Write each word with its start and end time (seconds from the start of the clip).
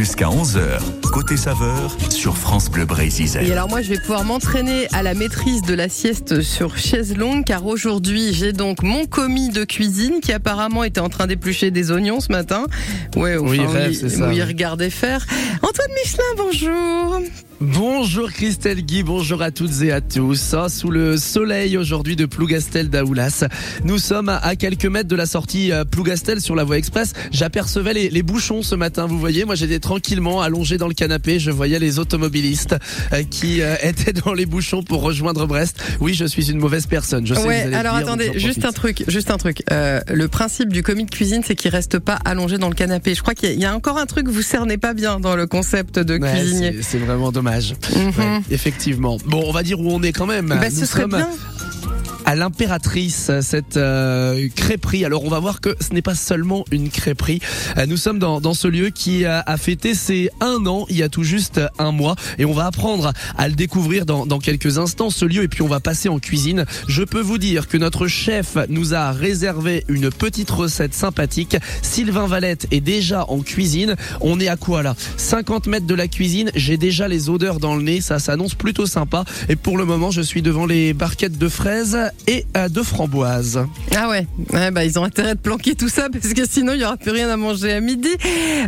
Jusqu'à 0.00 0.28
11h, 0.28 0.80
côté 1.12 1.36
saveur, 1.36 1.94
sur 2.08 2.34
France 2.34 2.70
Bleu 2.70 2.86
Brésil. 2.86 3.28
Et 3.42 3.52
alors 3.52 3.68
moi 3.68 3.82
je 3.82 3.90
vais 3.90 4.00
pouvoir 4.00 4.24
m'entraîner 4.24 4.88
à 4.94 5.02
la 5.02 5.12
maîtrise 5.12 5.60
de 5.60 5.74
la 5.74 5.90
sieste 5.90 6.40
sur 6.40 6.78
chaise 6.78 7.14
longue 7.18 7.44
car 7.44 7.66
aujourd'hui 7.66 8.32
j'ai 8.32 8.54
donc 8.54 8.82
mon 8.82 9.04
commis 9.04 9.50
de 9.50 9.62
cuisine 9.64 10.20
qui 10.22 10.32
apparemment 10.32 10.84
était 10.84 11.02
en 11.02 11.10
train 11.10 11.26
d'éplucher 11.26 11.70
des 11.70 11.90
oignons 11.90 12.20
ce 12.20 12.32
matin. 12.32 12.64
Ouais, 13.14 13.36
enfin, 13.36 13.50
Oui, 13.50 13.60
rêve, 13.60 14.08
ça. 14.08 14.32
il 14.32 14.42
regardait 14.42 14.88
faire. 14.88 15.26
Antoine 15.60 15.90
Michelin, 16.02 16.24
bonjour. 16.38 17.20
Bonjour 17.62 18.32
Christelle 18.32 18.80
Guy, 18.86 19.02
bonjour 19.02 19.42
à 19.42 19.50
toutes 19.50 19.82
et 19.82 19.92
à 19.92 20.00
tous. 20.00 20.54
Ah, 20.54 20.70
Sous 20.70 20.90
le 20.90 21.18
soleil 21.18 21.76
aujourd'hui 21.76 22.16
de 22.16 22.24
Plougastel 22.24 22.88
d'Aoulas, 22.88 23.44
nous 23.84 23.98
sommes 23.98 24.30
à 24.30 24.56
quelques 24.56 24.86
mètres 24.86 25.08
de 25.10 25.14
la 25.16 25.26
sortie 25.26 25.70
euh, 25.70 25.84
Plougastel 25.84 26.40
sur 26.40 26.54
la 26.54 26.64
voie 26.64 26.78
express. 26.78 27.12
J'apercevais 27.32 27.92
les, 27.92 28.08
les 28.08 28.22
bouchons 28.22 28.62
ce 28.62 28.74
matin, 28.74 29.04
vous 29.06 29.18
voyez, 29.18 29.44
moi 29.44 29.56
j'étais 29.56 29.78
tranquillement 29.78 30.40
allongé 30.40 30.78
dans 30.78 30.88
le 30.88 30.94
canapé, 30.94 31.38
je 31.38 31.50
voyais 31.50 31.78
les 31.78 31.98
automobilistes 31.98 32.76
euh, 33.12 33.24
qui 33.24 33.60
euh, 33.60 33.74
étaient 33.82 34.14
dans 34.14 34.32
les 34.32 34.46
bouchons 34.46 34.82
pour 34.82 35.02
rejoindre 35.02 35.46
Brest. 35.46 35.76
Oui, 36.00 36.14
je 36.14 36.24
suis 36.24 36.50
une 36.50 36.58
mauvaise 36.60 36.86
personne. 36.86 37.26
Je 37.26 37.34
sais 37.34 37.42
vous 37.42 37.74
alors 37.76 37.96
dire, 37.98 38.06
attendez, 38.06 38.32
juste 38.38 38.64
un 38.64 38.72
truc, 38.72 39.04
juste 39.06 39.30
un 39.30 39.36
truc. 39.36 39.62
Euh, 39.70 40.00
le 40.08 40.28
principe 40.28 40.72
du 40.72 40.82
commis 40.82 41.04
de 41.04 41.10
cuisine, 41.10 41.42
c'est 41.46 41.56
qu'il 41.56 41.70
reste 41.72 41.98
pas 41.98 42.18
allongé 42.24 42.56
dans 42.56 42.70
le 42.70 42.74
canapé. 42.74 43.14
Je 43.14 43.20
crois 43.20 43.34
qu'il 43.34 43.50
y, 43.50 43.52
a- 43.52 43.54
il 43.54 43.60
y 43.60 43.66
a 43.66 43.76
encore 43.76 43.98
un 43.98 44.06
truc 44.06 44.24
que 44.24 44.30
vous 44.30 44.40
cernez 44.40 44.78
pas 44.78 44.94
bien 44.94 45.20
dans 45.20 45.36
le 45.36 45.46
concept 45.46 45.98
de 45.98 46.18
Ouais, 46.18 46.30
cuisinier. 46.32 46.76
c'est 46.80 46.96
vraiment 46.98 47.30
dommage. 47.30 47.49
Mhm. 47.94 48.06
Ouais, 48.18 48.40
effectivement. 48.50 49.16
Bon, 49.26 49.42
on 49.46 49.52
va 49.52 49.62
dire 49.62 49.80
où 49.80 49.90
on 49.90 50.02
est 50.02 50.12
quand 50.12 50.26
même. 50.26 50.48
Bah, 50.48 50.56
Nous 50.70 50.70
ce 50.80 50.86
serait 50.86 51.06
bien. 51.06 51.28
À 52.30 52.36
l'impératrice, 52.36 53.32
cette 53.40 53.76
euh, 53.76 54.48
crêperie. 54.54 55.04
Alors 55.04 55.24
on 55.24 55.28
va 55.28 55.40
voir 55.40 55.60
que 55.60 55.74
ce 55.80 55.92
n'est 55.92 56.00
pas 56.00 56.14
seulement 56.14 56.64
une 56.70 56.88
crêperie. 56.88 57.40
Euh, 57.76 57.86
nous 57.86 57.96
sommes 57.96 58.20
dans, 58.20 58.40
dans 58.40 58.54
ce 58.54 58.68
lieu 58.68 58.90
qui 58.90 59.24
a, 59.24 59.42
fêté 59.56 59.96
ses 59.96 60.30
un 60.40 60.64
an, 60.66 60.86
il 60.88 60.96
y 60.96 61.02
a 61.02 61.08
tout 61.08 61.24
juste 61.24 61.60
un 61.80 61.90
mois, 61.90 62.14
et 62.38 62.44
on 62.44 62.52
va 62.52 62.66
apprendre 62.66 63.12
à 63.36 63.48
le 63.48 63.54
découvrir 63.54 64.06
dans, 64.06 64.26
dans 64.26 64.38
quelques 64.38 64.78
instants, 64.78 65.10
ce 65.10 65.24
lieu, 65.24 65.42
et 65.42 65.48
puis 65.48 65.62
on 65.62 65.66
va 65.66 65.80
passer 65.80 66.08
en 66.08 66.20
cuisine. 66.20 66.66
Je 66.86 67.02
peux 67.02 67.20
vous 67.20 67.36
dire 67.36 67.66
que 67.66 67.76
notre 67.76 68.06
chef 68.06 68.56
nous 68.68 68.94
a 68.94 69.10
réservé 69.10 69.84
une 69.88 70.10
petite 70.10 70.52
recette 70.52 70.94
sympathique. 70.94 71.56
Sylvain 71.82 72.28
Valette 72.28 72.68
est 72.70 72.80
déjà 72.80 73.24
en 73.28 73.40
cuisine. 73.40 73.96
On 74.20 74.38
est 74.38 74.46
à 74.46 74.56
quoi 74.56 74.84
là? 74.84 74.94
50 75.16 75.66
mètres 75.66 75.86
de 75.86 75.96
la 75.96 76.06
cuisine, 76.06 76.52
j'ai 76.54 76.76
déjà 76.76 77.08
les 77.08 77.28
odeurs 77.28 77.58
dans 77.58 77.74
le 77.74 77.82
nez, 77.82 78.00
ça 78.00 78.20
s'annonce 78.20 78.54
plutôt 78.54 78.86
sympa. 78.86 79.24
Et 79.48 79.56
pour 79.56 79.76
le 79.76 79.84
moment, 79.84 80.12
je 80.12 80.22
suis 80.22 80.42
devant 80.42 80.66
les 80.66 80.94
barquettes 80.94 81.36
de 81.36 81.48
fraises 81.48 81.98
et 82.26 82.44
de 82.70 82.82
framboises. 82.82 83.64
Ah 83.96 84.08
ouais, 84.08 84.26
ouais 84.52 84.70
bah, 84.70 84.84
ils 84.84 84.98
ont 84.98 85.04
intérêt 85.04 85.34
de 85.34 85.40
planquer 85.40 85.74
tout 85.74 85.88
ça 85.88 86.08
parce 86.12 86.32
que 86.34 86.46
sinon 86.48 86.72
il 86.74 86.80
y 86.80 86.84
aura 86.84 86.96
plus 86.96 87.10
rien 87.10 87.28
à 87.28 87.36
manger 87.36 87.72
à 87.72 87.80
midi. 87.80 88.10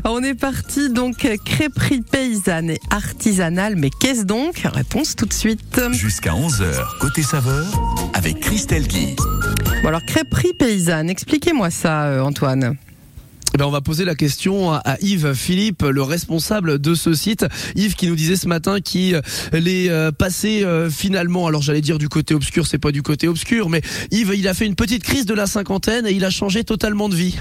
On 0.04 0.22
est 0.22 0.34
parti 0.34 0.90
donc 0.90 1.26
crêperie 1.44 2.02
paysanne 2.02 2.70
et 2.70 2.80
artisanale, 2.90 3.76
mais 3.76 3.90
qu'est-ce 3.90 4.24
donc? 4.24 4.62
Réponse 4.64 5.16
tout 5.16 5.26
de 5.26 5.32
suite. 5.32 5.80
Jusqu'à 5.92 6.32
11h, 6.32 6.98
côté 7.00 7.22
saveur, 7.22 7.66
avec 8.14 8.40
Christelle 8.40 8.86
Guy. 8.86 9.16
Bon 9.82 9.88
alors 9.88 10.04
crêperie 10.04 10.52
paysanne, 10.58 11.10
expliquez-moi 11.10 11.70
ça 11.70 12.04
euh, 12.04 12.20
Antoine. 12.20 12.76
Eh 13.54 13.58
ben, 13.58 13.66
on 13.66 13.70
va 13.70 13.82
poser 13.82 14.04
la 14.06 14.14
question 14.14 14.72
à- 14.72 14.82
Yves 15.02 15.34
Philippe, 15.34 15.82
le 15.82 16.02
responsable 16.02 16.78
de 16.78 16.94
ce 16.94 17.12
site. 17.12 17.44
Yves 17.76 17.94
qui 17.96 18.06
nous 18.06 18.16
disait 18.16 18.36
ce 18.36 18.48
matin 18.48 18.80
qu'il 18.80 19.14
est 19.52 19.90
euh, 19.90 20.10
passé 20.10 20.62
euh, 20.64 20.88
finalement, 20.88 21.46
alors 21.46 21.60
j'allais 21.60 21.82
dire 21.82 21.98
du 21.98 22.08
côté 22.08 22.34
obscur, 22.34 22.66
c'est 22.66 22.78
pas 22.78 22.92
du 22.92 23.02
côté 23.02 23.28
obscur, 23.28 23.68
mais 23.68 23.82
Yves, 24.10 24.32
il 24.34 24.48
a 24.48 24.54
fait 24.54 24.64
une 24.66 24.74
petite 24.74 25.02
crise 25.02 25.26
de 25.26 25.34
la 25.34 25.46
cinquantaine 25.46 26.06
et 26.06 26.12
il 26.12 26.24
a 26.24 26.30
changé 26.30 26.64
totalement 26.64 27.10
de 27.10 27.14
vie. 27.14 27.36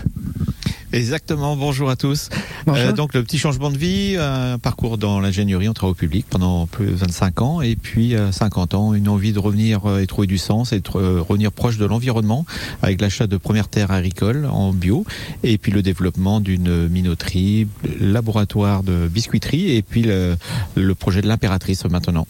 Exactement, 0.94 1.56
bonjour 1.56 1.90
à 1.90 1.96
tous. 1.96 2.30
Bonjour. 2.66 2.90
Euh, 2.90 2.92
donc 2.92 3.14
le 3.14 3.24
petit 3.24 3.38
changement 3.38 3.72
de 3.72 3.78
vie, 3.78 4.18
un 4.20 4.60
parcours 4.60 4.98
dans 4.98 5.22
l'ingénierie 5.22 5.70
en 5.70 5.74
travaux 5.74 5.94
publics 5.94 6.26
pendant 6.30 6.68
plus 6.68 6.88
de 6.88 6.96
25 6.96 7.42
ans 7.42 7.62
et 7.62 7.78
puis 7.78 8.14
euh, 8.14 8.32
50 8.32 8.74
ans, 8.74 8.94
une 8.94 9.08
envie 9.08 9.32
de 9.32 9.40
revenir 9.40 9.86
euh, 9.86 10.00
et 10.00 10.08
trouver 10.08 10.28
du 10.28 10.38
sens 10.38 10.74
et 10.74 10.82
de 10.82 10.90
euh, 10.96 11.22
revenir 11.22 11.54
proche 11.54 11.78
de 11.78 11.86
l'environnement 11.86 12.46
avec 12.82 13.00
l'achat 13.00 13.26
de 13.26 13.38
premières 13.38 13.70
terres 13.70 13.92
agricoles 13.92 14.46
en 14.52 14.74
bio 14.74 15.06
et 15.44 15.58
puis 15.58 15.72
le 15.72 15.82
développement 15.82 16.42
d'une 16.42 16.90
minoterie, 16.90 17.68
laboratoire 18.02 18.84
de 18.84 19.08
biscuiterie 19.08 19.76
et 19.76 19.82
puis 19.82 20.02
le, 20.02 20.36
le 20.76 20.96
projet 20.96 21.22
de 21.22 21.28
l'impératrice 21.28 21.86
maintenant. 21.86 22.28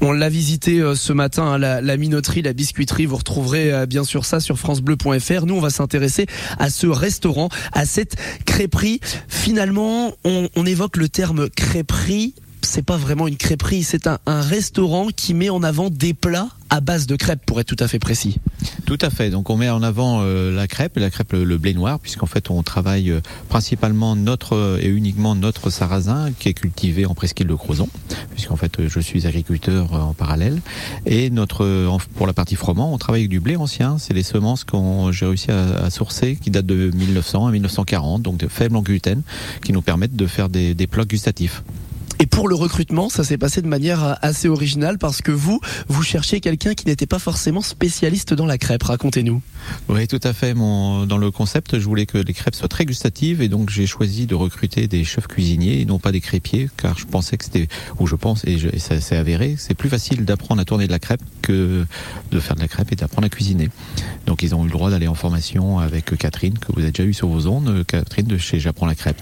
On 0.00 0.12
l'a 0.12 0.28
visité 0.28 0.80
euh, 0.80 0.94
ce 0.94 1.12
matin, 1.12 1.44
hein, 1.44 1.58
la, 1.58 1.80
la 1.80 1.96
minoterie, 1.96 2.42
la 2.42 2.52
biscuiterie. 2.52 3.06
Vous 3.06 3.16
retrouverez 3.16 3.72
euh, 3.72 3.86
bien 3.86 4.04
sûr 4.04 4.24
ça 4.24 4.40
sur 4.40 4.58
francebleu.fr. 4.58 5.46
Nous, 5.46 5.54
on 5.54 5.60
va 5.60 5.70
s'intéresser 5.70 6.26
à 6.58 6.70
ce 6.70 6.86
restaurant, 6.86 7.48
à 7.72 7.86
cette 7.96 8.16
crêperie. 8.44 9.00
Finalement, 9.26 10.12
on, 10.24 10.66
évoque 10.66 10.98
le 10.98 11.08
terme 11.08 11.48
crêperie. 11.48 12.34
C'est 12.62 12.84
pas 12.84 12.96
vraiment 12.96 13.26
une 13.28 13.36
crêperie, 13.36 13.82
c'est 13.82 14.06
un, 14.06 14.18
restaurant 14.26 15.08
qui 15.14 15.34
met 15.34 15.50
en 15.50 15.62
avant 15.62 15.90
des 15.90 16.14
plats 16.14 16.48
à 16.68 16.80
base 16.80 17.06
de 17.06 17.14
crêpes, 17.14 17.46
pour 17.46 17.60
être 17.60 17.68
tout 17.68 17.82
à 17.82 17.86
fait 17.86 18.00
précis. 18.00 18.40
Tout 18.86 18.98
à 19.00 19.10
fait. 19.10 19.30
Donc 19.30 19.50
on 19.50 19.56
met 19.56 19.70
en 19.70 19.82
avant 19.82 20.20
euh, 20.22 20.52
la 20.52 20.66
crêpe, 20.66 20.96
la 20.96 21.10
crêpe 21.10 21.32
le, 21.32 21.58
blé 21.58 21.74
noir, 21.74 22.00
puisqu'en 22.00 22.26
fait 22.26 22.50
on 22.50 22.62
travaille 22.62 23.10
euh, 23.10 23.20
principalement 23.48 24.16
notre 24.16 24.56
euh, 24.56 24.78
et 24.80 24.88
uniquement 24.88 25.36
notre 25.36 25.70
sarrasin 25.70 26.30
qui 26.38 26.48
est 26.48 26.54
cultivé 26.54 27.06
en 27.06 27.14
presqu'île 27.14 27.46
de 27.46 27.54
Crozon, 27.54 27.88
puisqu'en 28.32 28.56
fait 28.56 28.88
je 28.88 29.00
suis 29.00 29.26
agriculteur 29.26 29.92
en 29.92 30.12
parallèle. 30.12 30.60
Et 31.06 31.30
notre 31.30 31.98
pour 32.16 32.26
la 32.26 32.32
partie 32.32 32.56
froment, 32.56 32.92
on 32.92 32.98
travaille 32.98 33.22
avec 33.22 33.30
du 33.30 33.40
blé 33.40 33.56
ancien. 33.56 33.98
C'est 33.98 34.14
les 34.14 34.24
semences 34.24 34.64
qu'on 34.64 35.12
j'ai 35.12 35.26
réussi 35.26 35.50
à, 35.50 35.88
sourcer, 35.90 36.36
qui 36.36 36.50
datent 36.50 36.66
de 36.66 36.90
1900 36.90 37.46
à 37.46 37.52
1940, 37.52 38.22
donc 38.22 38.38
de 38.38 38.48
faibles 38.48 38.76
en 38.76 38.82
gluten, 38.82 39.22
qui 39.64 39.72
nous 39.72 39.82
permettent 39.82 40.16
de 40.16 40.26
faire 40.26 40.48
des, 40.48 40.74
des 40.74 40.86
plats 40.86 41.04
gustatifs. 41.04 41.62
Et 42.18 42.26
pour 42.26 42.48
le 42.48 42.54
recrutement, 42.54 43.08
ça 43.08 43.24
s'est 43.24 43.36
passé 43.36 43.60
de 43.60 43.66
manière 43.66 44.18
assez 44.22 44.48
originale 44.48 44.98
parce 44.98 45.20
que 45.20 45.32
vous, 45.32 45.60
vous 45.88 46.02
cherchiez 46.02 46.40
quelqu'un 46.40 46.74
qui 46.74 46.86
n'était 46.86 47.06
pas 47.06 47.18
forcément 47.18 47.60
spécialiste 47.60 48.32
dans 48.32 48.46
la 48.46 48.56
crêpe. 48.56 48.82
Racontez-nous. 48.82 49.42
Oui, 49.88 50.06
tout 50.06 50.20
à 50.22 50.32
fait. 50.32 50.54
Dans 50.54 51.18
le 51.18 51.30
concept, 51.30 51.78
je 51.78 51.84
voulais 51.84 52.06
que 52.06 52.18
les 52.18 52.32
crêpes 52.32 52.54
soient 52.54 52.68
très 52.68 52.86
gustatives 52.86 53.42
et 53.42 53.48
donc 53.48 53.70
j'ai 53.70 53.86
choisi 53.86 54.26
de 54.26 54.34
recruter 54.34 54.86
des 54.88 55.04
chefs 55.04 55.26
cuisiniers 55.26 55.80
et 55.80 55.84
non 55.84 55.98
pas 55.98 56.12
des 56.12 56.20
crêpiers 56.20 56.70
car 56.76 56.98
je 56.98 57.04
pensais 57.04 57.36
que 57.36 57.44
c'était, 57.44 57.68
ou 57.98 58.06
je 58.06 58.16
pense, 58.16 58.44
et 58.44 58.78
ça 58.78 59.00
s'est 59.00 59.16
avéré, 59.16 59.56
c'est 59.58 59.74
plus 59.74 59.88
facile 59.88 60.24
d'apprendre 60.24 60.60
à 60.60 60.64
tourner 60.64 60.86
de 60.86 60.92
la 60.92 60.98
crêpe 60.98 61.22
que 61.42 61.84
de 62.30 62.40
faire 62.40 62.56
de 62.56 62.60
la 62.60 62.68
crêpe 62.68 62.92
et 62.92 62.96
d'apprendre 62.96 63.26
à 63.26 63.30
cuisiner. 63.30 63.68
Donc 64.26 64.42
ils 64.42 64.54
ont 64.54 64.62
eu 64.62 64.68
le 64.68 64.72
droit 64.72 64.90
d'aller 64.90 65.08
en 65.08 65.14
formation 65.14 65.78
avec 65.78 66.16
Catherine, 66.16 66.58
que 66.58 66.72
vous 66.72 66.80
avez 66.80 66.92
déjà 66.92 67.08
eu 67.08 67.14
sur 67.14 67.28
vos 67.28 67.46
ondes, 67.46 67.84
Catherine 67.86 68.26
de 68.26 68.38
chez 68.38 68.58
J'apprends 68.58 68.86
la 68.86 68.94
crêpe. 68.94 69.20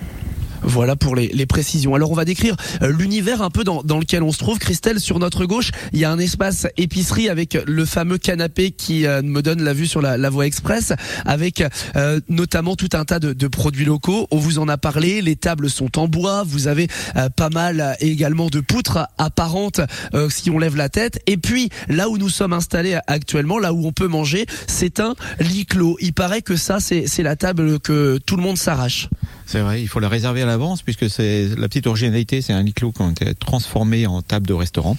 Voilà 0.65 0.97
pour 0.97 1.15
les, 1.15 1.47
précisions. 1.47 1.95
Alors 1.95 2.11
on 2.11 2.15
va 2.15 2.25
décrire 2.25 2.57
euh, 2.83 2.91
l'univers 2.91 3.43
un 3.43 3.51
peu 3.51 3.65
dans, 3.65 3.83
lequel 3.83 4.23
on 4.23 4.33
se 4.33 4.39
trouve. 4.39 4.59
Christelle, 4.59 4.99
sur 4.99 5.19
notre 5.19 5.45
gauche, 5.45 5.71
il 5.93 5.99
y 5.99 6.05
a 6.05 6.11
un 6.11 6.19
espace 6.19 6.67
épicerie 6.77 7.29
avec 7.29 7.59
le 7.67 7.85
fameux 7.85 8.19
canapé 8.19 8.71
qui 8.71 9.07
euh, 9.07 9.23
me 9.23 9.43
donne 9.43 9.63
la 9.63 9.73
vue 9.73 9.87
sur 9.87 10.01
la, 10.01 10.17
la 10.17 10.31
voie 10.31 10.47
express, 10.47 10.93
avec 11.27 11.63
euh, 11.97 12.21
notamment 12.29 12.77
tout 12.77 12.89
un 12.95 13.05
tas 13.05 13.19
de, 13.19 13.49
produits 13.49 13.85
locaux. 13.85 14.27
On 14.31 14.39
vous 14.39 14.59
en 14.59 14.69
a 14.69 14.79
parlé. 14.79 15.21
Les 15.21 15.37
tables 15.37 15.71
sont 15.71 15.99
en 15.99 16.09
bois. 16.09 16.45
Vous 16.47 16.67
avez 16.67 16.89
euh, 17.17 17.29
pas 17.29 17.51
mal 17.51 17.81
euh, 17.81 17.93
également 18.01 18.49
de 18.49 18.61
poutres 18.61 19.07
apparentes 19.19 19.81
euh, 20.15 20.29
si 20.31 20.51
on 20.51 20.59
lève 20.59 20.77
la 20.77 20.89
tête. 20.89 21.21
Et 21.27 21.37
puis 21.37 21.71
là 21.89 22.09
où 22.09 22.19
nous 22.19 22.29
sommes 22.29 22.53
installés 22.53 22.99
actuellement, 23.07 23.59
là 23.59 23.73
où 23.73 23.87
on 23.87 23.93
peut 23.93 24.09
manger, 24.09 24.47
c'est 24.67 25.01
un 25.01 25.15
lit 25.41 25.67
clos. 25.67 25.97
Il 26.01 26.13
paraît 26.13 26.43
que 26.43 26.57
ça, 26.57 26.79
c'est 26.81 27.23
la 27.23 27.37
table 27.37 27.79
que 27.81 28.19
tout 28.19 28.37
le 28.37 28.43
monde 28.43 28.59
s'arrache. 28.59 29.09
C'est 29.47 29.61
vrai, 29.61 29.83
il 29.83 29.89
faut 29.89 30.01
la 30.01 30.09
réserver 30.09 30.43
à 30.43 30.47
l'avance 30.55 30.83
puisque 30.83 31.11
c'est 31.11 31.49
la 31.59 31.67
petite 31.67 31.89
originalité, 31.89 32.41
c'est 32.41 32.53
un 32.53 32.63
lit 32.63 32.73
clos 32.73 32.93
qui 32.93 33.03
a 33.03 33.11
été 33.11 33.35
transformé 33.35 34.07
en 34.07 34.23
table 34.23 34.47
de 34.47 34.53
restaurant. 34.53 34.97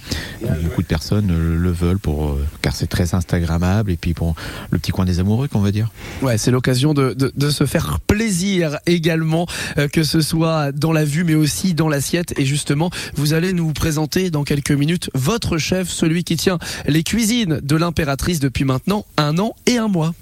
Beaucoup 0.61 0.81
de 0.81 0.87
personnes 0.87 1.31
euh, 1.31 1.55
le 1.57 1.71
veulent 1.71 1.97
pour 1.97 2.27
euh, 2.27 2.45
car 2.61 2.75
c'est 2.75 2.87
très 2.87 3.15
instagrammable 3.15 3.89
et 3.89 3.95
puis 3.95 4.13
pour 4.13 4.35
le 4.71 4.79
petit 4.79 4.91
coin 4.91 5.05
des 5.05 5.19
amoureux 5.19 5.47
qu'on 5.47 5.61
va 5.61 5.71
dire. 5.71 5.91
Ouais, 6.21 6.37
c'est 6.37 6.51
l'occasion 6.51 6.93
de, 6.93 7.13
de, 7.13 7.31
de 7.33 7.49
se 7.49 7.65
faire 7.65 8.01
plaisir 8.01 8.79
également, 8.85 9.47
euh, 9.77 9.87
que 9.87 10.03
ce 10.03 10.19
soit 10.19 10.73
dans 10.73 10.91
la 10.91 11.05
vue 11.05 11.23
mais 11.23 11.35
aussi 11.35 11.73
dans 11.73 11.87
l'assiette. 11.87 12.33
Et 12.37 12.45
justement, 12.45 12.89
vous 13.15 13.33
allez 13.33 13.53
nous 13.53 13.71
présenter 13.71 14.31
dans 14.31 14.43
quelques 14.43 14.71
minutes 14.71 15.09
votre 15.13 15.57
chef, 15.57 15.89
celui 15.89 16.25
qui 16.25 16.35
tient 16.35 16.59
les 16.85 17.03
cuisines 17.03 17.61
de 17.63 17.75
l'impératrice 17.77 18.41
depuis 18.41 18.65
maintenant 18.65 19.05
un 19.15 19.37
an 19.37 19.55
et 19.67 19.77
un 19.77 19.87
mois. 19.87 20.13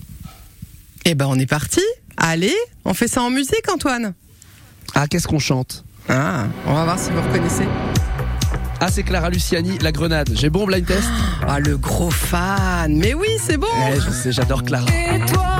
Eh 1.06 1.16
ben 1.16 1.26
on 1.28 1.40
est 1.40 1.48
parti. 1.48 1.82
Allez, 2.18 2.54
on 2.86 2.94
fait 2.94 3.08
ça 3.08 3.24
en 3.24 3.32
musique 3.32 3.68
Antoine. 3.74 4.14
Ah, 4.96 5.08
qu'est-ce 5.08 5.28
qu'on 5.28 5.40
chante 5.40 5.84
Ah, 6.10 6.46
on 6.68 6.74
va 6.74 6.84
voir 6.84 7.00
si 7.00 7.10
vous 7.12 7.22
reconnaissez. 7.22 7.68
Ah, 8.80 8.88
c'est 8.92 9.04
Clara 9.04 9.30
Luciani, 9.30 9.78
La 9.80 9.92
Grenade. 9.92 10.32
J'ai 10.34 10.50
bon 10.50 10.66
blind 10.66 10.86
test 10.86 11.08
Ah 11.48 11.60
le 11.60 11.78
gros 11.78 12.12
fan. 12.12 12.98
Mais 12.98 13.14
oui, 13.14 13.28
c'est 13.40 13.58
bon. 13.58 13.68
Eh, 13.92 14.00
Je 14.00 14.10
sais, 14.12 14.32
j'adore 14.32 14.64
Clara. 14.64 14.86
Et 14.92 15.20
toi, 15.32 15.53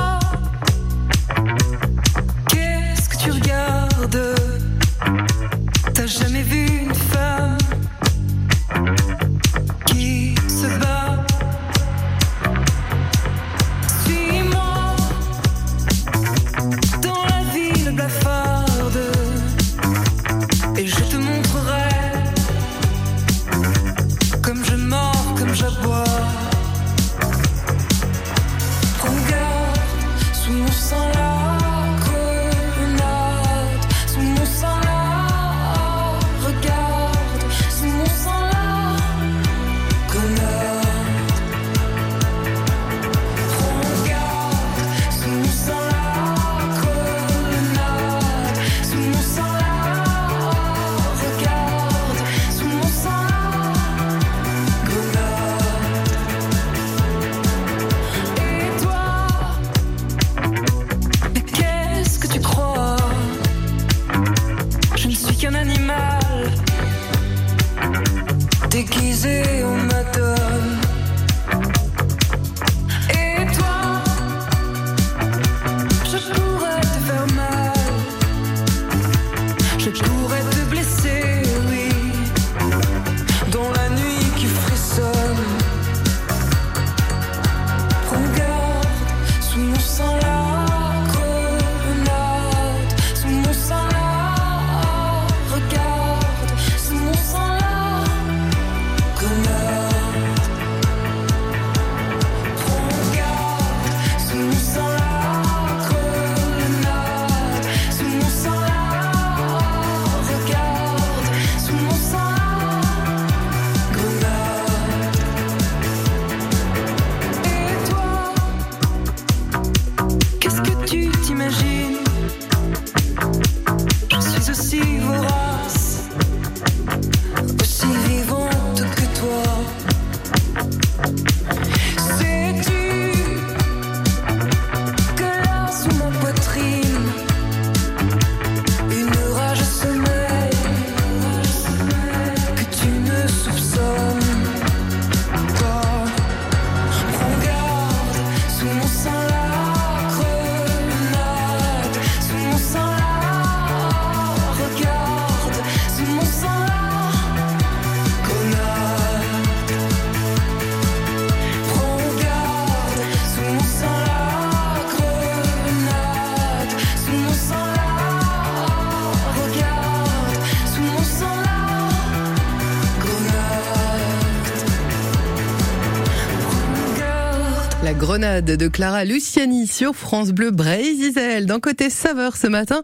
de 178.56 178.68
Clara 178.68 179.04
Luciani 179.04 179.66
sur 179.66 179.94
France 179.94 180.30
Bleu 180.30 180.50
Brésil. 180.50 181.46
D'un 181.46 181.60
côté 181.60 181.90
saveur 181.90 182.36
ce 182.36 182.46
matin, 182.46 182.82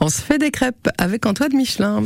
on 0.00 0.08
se 0.08 0.20
fait 0.20 0.38
des 0.38 0.50
crêpes 0.50 0.88
avec 0.98 1.26
Antoine 1.26 1.54
Michelin. 1.54 2.02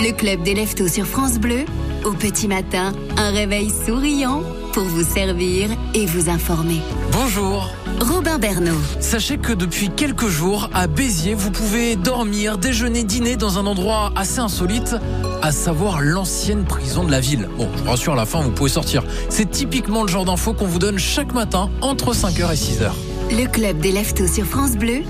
Le 0.00 0.12
club 0.12 0.42
des 0.42 0.54
leftos 0.54 0.88
sur 0.88 1.06
France 1.06 1.38
Bleu. 1.38 1.64
Au 2.04 2.12
petit 2.12 2.48
matin, 2.48 2.92
un 3.16 3.30
réveil 3.30 3.70
souriant 3.86 4.42
pour 4.72 4.84
vous 4.84 5.04
servir 5.04 5.70
et 5.94 6.06
vous 6.06 6.30
informer. 6.30 6.80
Bonjour. 7.12 7.70
Robin 8.00 8.38
Bernot. 8.38 8.78
Sachez 9.00 9.38
que 9.38 9.52
depuis 9.52 9.90
quelques 9.90 10.28
jours, 10.28 10.70
à 10.72 10.86
Béziers, 10.86 11.34
vous 11.34 11.50
pouvez 11.50 11.96
dormir, 11.96 12.58
déjeuner, 12.58 13.02
dîner 13.02 13.36
dans 13.36 13.58
un 13.58 13.66
endroit 13.66 14.12
assez 14.14 14.38
insolite, 14.38 14.94
à 15.42 15.52
savoir 15.52 16.00
l'ancienne 16.00 16.64
prison 16.64 17.04
de 17.04 17.10
la 17.10 17.20
ville. 17.20 17.48
Bon, 17.56 17.68
je 17.76 17.82
vous 17.82 17.90
rassure, 17.90 18.12
à 18.12 18.16
la 18.16 18.26
fin, 18.26 18.40
vous 18.40 18.50
pouvez 18.50 18.70
sortir. 18.70 19.04
C'est 19.28 19.50
typiquement 19.50 20.02
le 20.02 20.08
genre 20.08 20.24
d'infos 20.24 20.52
qu'on 20.52 20.66
vous 20.66 20.78
donne 20.78 20.98
chaque 20.98 21.32
matin 21.34 21.70
entre 21.80 22.14
5h 22.14 22.52
et 22.52 22.56
6h. 22.56 22.90
Le 23.30 23.46
club 23.46 23.78
des 23.78 23.92
leftos 23.92 24.26
sur 24.26 24.44
France 24.44 24.76
Bleu. 24.76 25.02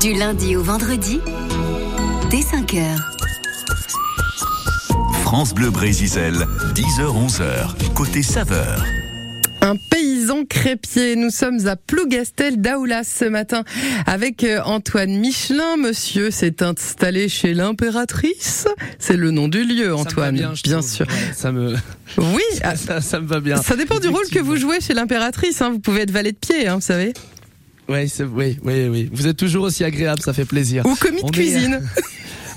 Du 0.00 0.12
lundi 0.12 0.56
au 0.56 0.62
vendredi, 0.62 1.20
dès 2.30 2.42
5 2.42 2.74
heures. 2.74 3.10
France 5.22 5.54
Bleu 5.54 5.70
Brésil, 5.70 6.46
10h-11h, 6.74 7.92
côté 7.94 8.22
saveur. 8.22 8.84
Crépier. 10.48 11.16
Nous 11.16 11.30
sommes 11.30 11.66
à 11.66 11.76
Plougastel 11.76 12.60
d'Aoulas 12.60 13.04
ce 13.04 13.24
matin 13.24 13.64
avec 14.06 14.44
euh, 14.44 14.60
Antoine 14.64 15.16
Michelin. 15.18 15.76
Monsieur 15.76 16.30
s'est 16.30 16.62
installé 16.62 17.28
chez 17.28 17.54
l'impératrice. 17.54 18.66
C'est 18.98 19.16
le 19.16 19.30
nom 19.30 19.48
du 19.48 19.64
lieu, 19.64 19.94
Antoine. 19.94 20.34
bien, 20.36 20.52
bien 20.64 20.82
sûr. 20.82 21.06
Ouais, 21.06 21.32
ça 21.34 21.52
me, 21.52 21.74
Oui. 22.18 22.42
ah, 22.62 22.76
ça, 22.76 23.00
ça 23.00 23.20
me 23.20 23.26
va 23.26 23.40
bien. 23.40 23.56
Ça 23.62 23.76
dépend 23.76 23.98
du 23.98 24.08
rôle 24.08 24.28
que 24.30 24.38
vous 24.38 24.56
jouez 24.56 24.80
chez 24.80 24.94
l'impératrice. 24.94 25.60
hein. 25.62 25.70
Vous 25.70 25.78
pouvez 25.80 26.02
être 26.02 26.10
valet 26.10 26.32
de 26.32 26.36
pied, 26.38 26.66
hein, 26.68 26.76
vous 26.76 26.80
savez. 26.80 27.12
Ouais, 27.88 28.06
oui, 28.32 28.58
oui, 28.64 28.88
oui. 28.88 29.10
Vous 29.12 29.26
êtes 29.26 29.36
toujours 29.36 29.64
aussi 29.64 29.84
agréable, 29.84 30.20
ça 30.22 30.32
fait 30.32 30.46
plaisir. 30.46 30.86
Ou 30.86 30.94
commis 30.94 31.18
de 31.20 31.24
On 31.24 31.28
est- 31.28 31.32
cuisine. 31.32 31.82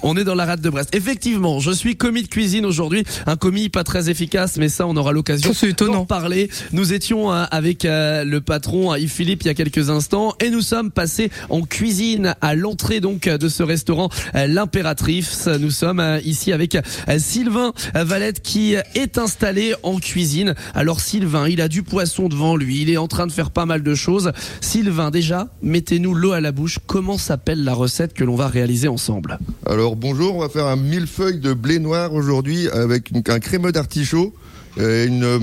On 0.03 0.15
est 0.15 0.23
dans 0.23 0.35
la 0.35 0.45
rade 0.45 0.61
de 0.61 0.69
Brest. 0.69 0.93
Effectivement, 0.93 1.59
je 1.59 1.71
suis 1.71 1.95
commis 1.95 2.23
de 2.23 2.27
cuisine 2.27 2.65
aujourd'hui. 2.65 3.03
Un 3.25 3.35
commis 3.35 3.69
pas 3.69 3.83
très 3.83 4.09
efficace, 4.09 4.57
mais 4.57 4.69
ça, 4.69 4.87
on 4.87 4.95
aura 4.95 5.11
l'occasion 5.11 5.53
Ça, 5.53 5.59
c'est 5.59 5.69
étonnant. 5.69 5.93
d'en 5.93 6.05
parler. 6.05 6.49
Nous 6.71 6.93
étions 6.93 7.31
euh, 7.31 7.45
avec 7.51 7.85
euh, 7.85 8.23
le 8.23 8.41
patron 8.41 8.93
euh, 8.93 8.99
Yves 8.99 9.11
Philippe 9.11 9.43
il 9.43 9.47
y 9.47 9.49
a 9.49 9.53
quelques 9.53 9.89
instants 9.89 10.33
et 10.41 10.49
nous 10.49 10.61
sommes 10.61 10.91
passés 10.91 11.31
en 11.49 11.61
cuisine 11.61 12.35
à 12.41 12.55
l'entrée 12.55 12.99
donc 12.99 13.27
de 13.27 13.49
ce 13.49 13.63
restaurant 13.63 14.09
L'Impératrice. 14.33 15.47
Nous 15.47 15.71
sommes 15.71 16.19
ici 16.23 16.51
avec 16.51 16.77
Sylvain 17.17 17.73
Valette 17.93 18.41
qui 18.41 18.75
est 18.95 19.17
installé 19.17 19.73
en 19.83 19.97
cuisine. 19.97 20.55
Alors 20.73 20.99
Sylvain, 20.99 21.47
il 21.47 21.61
a 21.61 21.67
du 21.67 21.83
poisson 21.83 22.27
devant 22.29 22.55
lui. 22.55 22.81
Il 22.81 22.89
est 22.89 22.97
en 22.97 23.07
train 23.07 23.27
de 23.27 23.31
faire 23.31 23.51
pas 23.51 23.65
mal 23.65 23.83
de 23.83 23.95
choses. 23.95 24.31
Sylvain, 24.61 25.11
déjà, 25.11 25.47
mettez-nous 25.61 26.13
l'eau 26.13 26.31
à 26.33 26.41
la 26.41 26.51
bouche. 26.51 26.79
Comment 26.85 27.17
s'appelle 27.17 27.63
la 27.63 27.73
recette 27.73 28.13
que 28.13 28.23
l'on 28.23 28.35
va 28.35 28.47
réaliser 28.47 28.87
ensemble? 28.87 29.39
Alors 29.65 29.86
bonjour, 29.95 30.35
on 30.35 30.39
va 30.39 30.49
faire 30.49 30.65
un 30.67 30.75
millefeuille 30.75 31.39
de 31.39 31.53
blé 31.53 31.79
noir 31.79 32.13
aujourd'hui 32.13 32.67
avec 32.69 33.11
une- 33.11 33.23
un 33.27 33.39
crémeux 33.39 33.71
d'artichaut 33.71 34.33
et 34.79 35.05
une, 35.05 35.23
euh, 35.23 35.39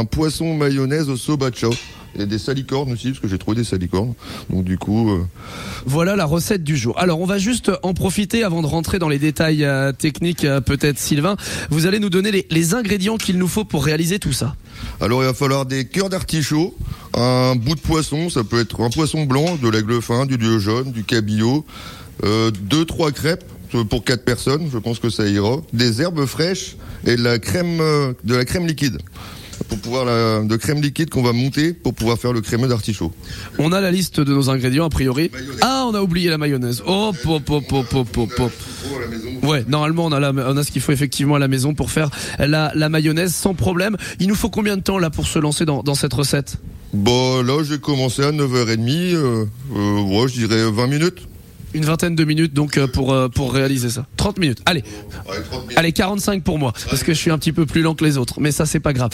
un 0.00 0.04
poisson 0.04 0.54
mayonnaise 0.54 1.08
au 1.08 1.16
sobacha. 1.16 1.68
Et 2.18 2.24
des 2.24 2.38
salicornes 2.38 2.90
aussi, 2.92 3.08
parce 3.08 3.20
que 3.20 3.28
j'ai 3.28 3.36
trouvé 3.36 3.58
des 3.58 3.64
salicornes. 3.64 4.14
Donc 4.48 4.64
du 4.64 4.78
coup, 4.78 5.10
euh, 5.10 5.22
Voilà 5.84 6.16
la 6.16 6.24
recette 6.24 6.64
du 6.64 6.74
jour. 6.74 6.98
Alors 6.98 7.20
on 7.20 7.26
va 7.26 7.36
juste 7.36 7.70
en 7.82 7.92
profiter 7.92 8.42
avant 8.42 8.62
de 8.62 8.66
rentrer 8.66 8.98
dans 8.98 9.10
les 9.10 9.18
détails 9.18 9.64
euh, 9.64 9.92
techniques, 9.92 10.44
euh, 10.46 10.62
peut-être 10.62 10.98
Sylvain. 10.98 11.36
Vous 11.68 11.84
allez 11.84 11.98
nous 11.98 12.08
donner 12.08 12.30
les, 12.30 12.46
les 12.50 12.72
ingrédients 12.72 13.18
qu'il 13.18 13.36
nous 13.36 13.48
faut 13.48 13.66
pour 13.66 13.84
réaliser 13.84 14.18
tout 14.18 14.32
ça. 14.32 14.56
alors 15.02 15.22
il 15.22 15.26
va 15.26 15.34
falloir 15.34 15.66
des 15.66 15.84
cœurs 15.84 16.08
d'artichaut, 16.08 16.74
un 17.12 17.54
bout 17.54 17.74
de 17.74 17.80
poisson, 17.80 18.30
ça 18.30 18.44
peut 18.44 18.60
être 18.60 18.80
un 18.82 18.88
poisson 18.88 19.24
blanc, 19.26 19.56
de 19.62 19.68
l'aigle 19.68 20.00
fin, 20.00 20.24
du 20.24 20.38
lieu 20.38 20.58
jaune, 20.58 20.92
du 20.92 21.04
cabillaud, 21.04 21.66
deux 22.22 22.86
trois 22.86 23.12
crêpes 23.12 23.44
euh, 23.76 23.84
pour 23.84 24.04
quatre 24.04 24.24
personnes, 24.24 24.68
je 24.72 24.78
pense 24.78 24.98
que 24.98 25.10
ça 25.10 25.26
ira, 25.26 25.58
des 25.72 26.02
herbes 26.02 26.26
fraîches 26.26 26.76
et 27.06 27.16
de 27.16 27.22
la 27.22 27.38
crème, 27.38 27.80
euh, 27.80 28.12
de 28.24 28.34
la 28.34 28.44
crème 28.44 28.66
liquide. 28.66 28.98
Pour 29.68 29.78
pouvoir 29.78 30.04
la, 30.04 30.42
de 30.42 30.56
crème 30.56 30.82
liquide 30.82 31.08
qu'on 31.08 31.22
va 31.22 31.32
monter 31.32 31.72
pour 31.72 31.94
pouvoir 31.94 32.18
faire 32.18 32.34
le 32.34 32.42
crémeux 32.42 32.68
d'artichaut. 32.68 33.10
On 33.58 33.72
a 33.72 33.80
la 33.80 33.90
liste 33.90 34.20
de 34.20 34.34
nos 34.34 34.50
ingrédients 34.50 34.84
a 34.84 34.90
priori. 34.90 35.30
Mayonnaise. 35.32 35.60
Ah, 35.62 35.86
on 35.88 35.94
a 35.94 36.02
oublié 36.02 36.28
la 36.28 36.36
mayonnaise. 36.36 36.82
Oh, 36.86 37.12
pop, 37.22 37.42
pop, 37.42 37.66
pop, 37.66 37.86
pop, 37.88 38.06
pop, 38.06 38.28
pop. 38.36 38.52
Maison. 39.10 39.48
Ouais, 39.48 39.64
normalement 39.66 40.04
on 40.04 40.12
a, 40.12 40.20
la, 40.20 40.30
on 40.32 40.56
a 40.58 40.62
ce 40.62 40.70
qu'il 40.70 40.82
faut 40.82 40.92
effectivement 40.92 41.36
à 41.36 41.38
la 41.38 41.48
maison 41.48 41.72
pour 41.74 41.90
faire 41.90 42.10
la, 42.38 42.70
la 42.74 42.88
mayonnaise 42.90 43.34
sans 43.34 43.54
problème. 43.54 43.96
Il 44.20 44.28
nous 44.28 44.34
faut 44.34 44.50
combien 44.50 44.76
de 44.76 44.82
temps 44.82 44.98
là 44.98 45.08
pour 45.08 45.26
se 45.26 45.38
lancer 45.38 45.64
dans, 45.64 45.82
dans 45.82 45.94
cette 45.94 46.12
recette? 46.12 46.58
Bon, 46.92 47.42
là, 47.42 47.62
j'ai 47.62 47.78
commencé 47.78 48.22
à 48.22 48.32
9h30. 48.32 49.14
Euh, 49.14 49.44
euh, 49.74 50.00
ouais, 50.02 50.28
je 50.28 50.46
dirais 50.46 50.70
20 50.70 50.86
minutes. 50.86 51.28
Une 51.76 51.84
vingtaine 51.84 52.16
de 52.16 52.24
minutes 52.24 52.54
donc 52.54 52.78
euh, 52.78 52.86
pour, 52.86 53.12
euh, 53.12 53.28
pour 53.28 53.52
réaliser 53.52 53.90
ça. 53.90 54.06
30 54.16 54.38
minutes. 54.38 54.62
Allez, 54.64 54.82
Ouais, 55.28 55.36
30 55.42 55.60
minutes. 55.64 55.78
Allez, 55.78 55.92
45 55.92 56.42
pour 56.42 56.58
moi, 56.58 56.72
parce 56.88 57.02
que 57.02 57.12
je 57.12 57.18
suis 57.18 57.30
un 57.30 57.36
petit 57.36 57.52
peu 57.52 57.66
plus 57.66 57.82
lent 57.82 57.94
que 57.94 58.02
les 58.02 58.16
autres, 58.16 58.40
mais 58.40 58.50
ça 58.50 58.64
c'est 58.64 58.80
pas 58.80 58.94
grave. 58.94 59.10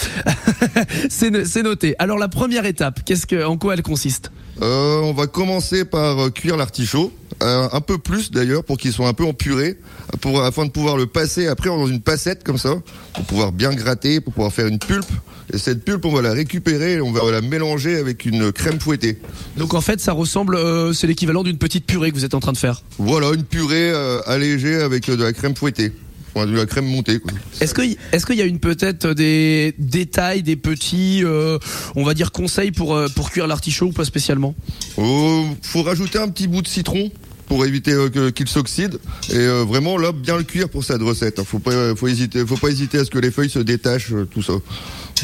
c'est 1.10 1.62
noté. 1.64 1.96
Alors 1.98 2.18
la 2.18 2.28
première 2.28 2.64
étape, 2.64 3.00
qu'est-ce 3.04 3.26
que, 3.26 3.44
en 3.44 3.58
quoi 3.58 3.74
elle 3.74 3.82
consiste? 3.82 4.30
Euh, 4.62 5.00
on 5.00 5.12
va 5.12 5.26
commencer 5.26 5.84
par 5.84 6.20
euh, 6.20 6.30
cuire 6.30 6.56
l'artichaut, 6.56 7.12
euh, 7.42 7.68
un 7.72 7.80
peu 7.80 7.98
plus 7.98 8.30
d'ailleurs, 8.30 8.62
pour 8.62 8.78
qu'il 8.78 8.92
soit 8.92 9.08
un 9.08 9.12
peu 9.12 9.24
en 9.24 9.32
purée, 9.32 9.76
pour, 10.20 10.40
afin 10.40 10.66
de 10.66 10.70
pouvoir 10.70 10.96
le 10.96 11.06
passer 11.06 11.48
après 11.48 11.68
dans 11.68 11.88
une 11.88 12.00
passette 12.00 12.44
comme 12.44 12.58
ça, 12.58 12.76
pour 13.14 13.24
pouvoir 13.24 13.50
bien 13.50 13.72
gratter, 13.72 14.20
pour 14.20 14.32
pouvoir 14.32 14.52
faire 14.52 14.68
une 14.68 14.78
pulpe. 14.78 15.10
Et 15.52 15.58
cette 15.58 15.84
pulpe, 15.84 16.04
on 16.04 16.12
va 16.12 16.22
la 16.22 16.32
récupérer, 16.32 16.94
et 16.94 17.00
on 17.00 17.10
va 17.10 17.28
la 17.32 17.40
mélanger 17.40 17.96
avec 17.96 18.24
une 18.24 18.52
crème 18.52 18.78
fouettée. 18.78 19.18
Donc 19.56 19.74
en 19.74 19.80
fait, 19.80 20.00
ça 20.00 20.12
ressemble, 20.12 20.54
euh, 20.54 20.92
c'est 20.92 21.08
l'équivalent 21.08 21.42
d'une 21.42 21.58
petite 21.58 21.84
purée 21.84 22.10
que 22.10 22.16
vous 22.16 22.24
êtes 22.24 22.34
en 22.34 22.40
train 22.40 22.52
de 22.52 22.58
faire. 22.58 22.82
Voilà, 22.98 23.32
une 23.34 23.42
purée 23.42 23.92
allégée 24.26 24.76
avec 24.76 25.10
de 25.10 25.24
la 25.24 25.32
crème 25.32 25.56
fouettée, 25.56 25.92
enfin 26.34 26.46
de 26.46 26.56
la 26.56 26.66
crème 26.66 26.86
montée. 26.86 27.20
Est-ce 27.60 27.74
qu'il 27.74 28.36
y 28.36 28.42
a 28.42 28.44
une 28.44 28.58
peut-être 28.58 29.12
des 29.12 29.74
détails, 29.78 30.42
des 30.42 30.56
petits, 30.56 31.22
euh, 31.24 31.58
on 31.94 32.04
va 32.04 32.14
dire 32.14 32.32
conseils 32.32 32.72
pour 32.72 32.94
euh, 32.94 33.08
pour 33.08 33.30
cuire 33.30 33.46
l'artichaut 33.46 33.86
ou 33.86 33.92
pas 33.92 34.04
spécialement? 34.04 34.54
Oh, 34.96 35.44
faut 35.62 35.82
rajouter 35.82 36.18
un 36.18 36.28
petit 36.28 36.46
bout 36.48 36.62
de 36.62 36.68
citron 36.68 37.10
pour 37.46 37.66
éviter 37.66 37.92
euh, 37.92 38.30
qu'il 38.30 38.48
s'oxyde 38.48 38.98
et 39.30 39.36
euh, 39.36 39.64
vraiment 39.64 39.98
là 39.98 40.12
bien 40.12 40.38
le 40.38 40.44
cuire 40.44 40.68
pour 40.68 40.84
cette 40.84 41.02
recette. 41.02 41.38
hein. 41.38 41.44
Faut 41.46 41.58
pas 41.58 41.94
faut 41.94 42.08
hésiter 42.08 42.46
faut 42.46 42.56
pas 42.56 42.68
hésiter 42.70 42.98
à 42.98 43.04
ce 43.04 43.10
que 43.10 43.18
les 43.18 43.30
feuilles 43.30 43.50
se 43.50 43.58
détachent 43.58 44.12
euh, 44.12 44.24
tout 44.24 44.42
ça. 44.42 44.54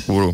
Voilà. 0.08 0.32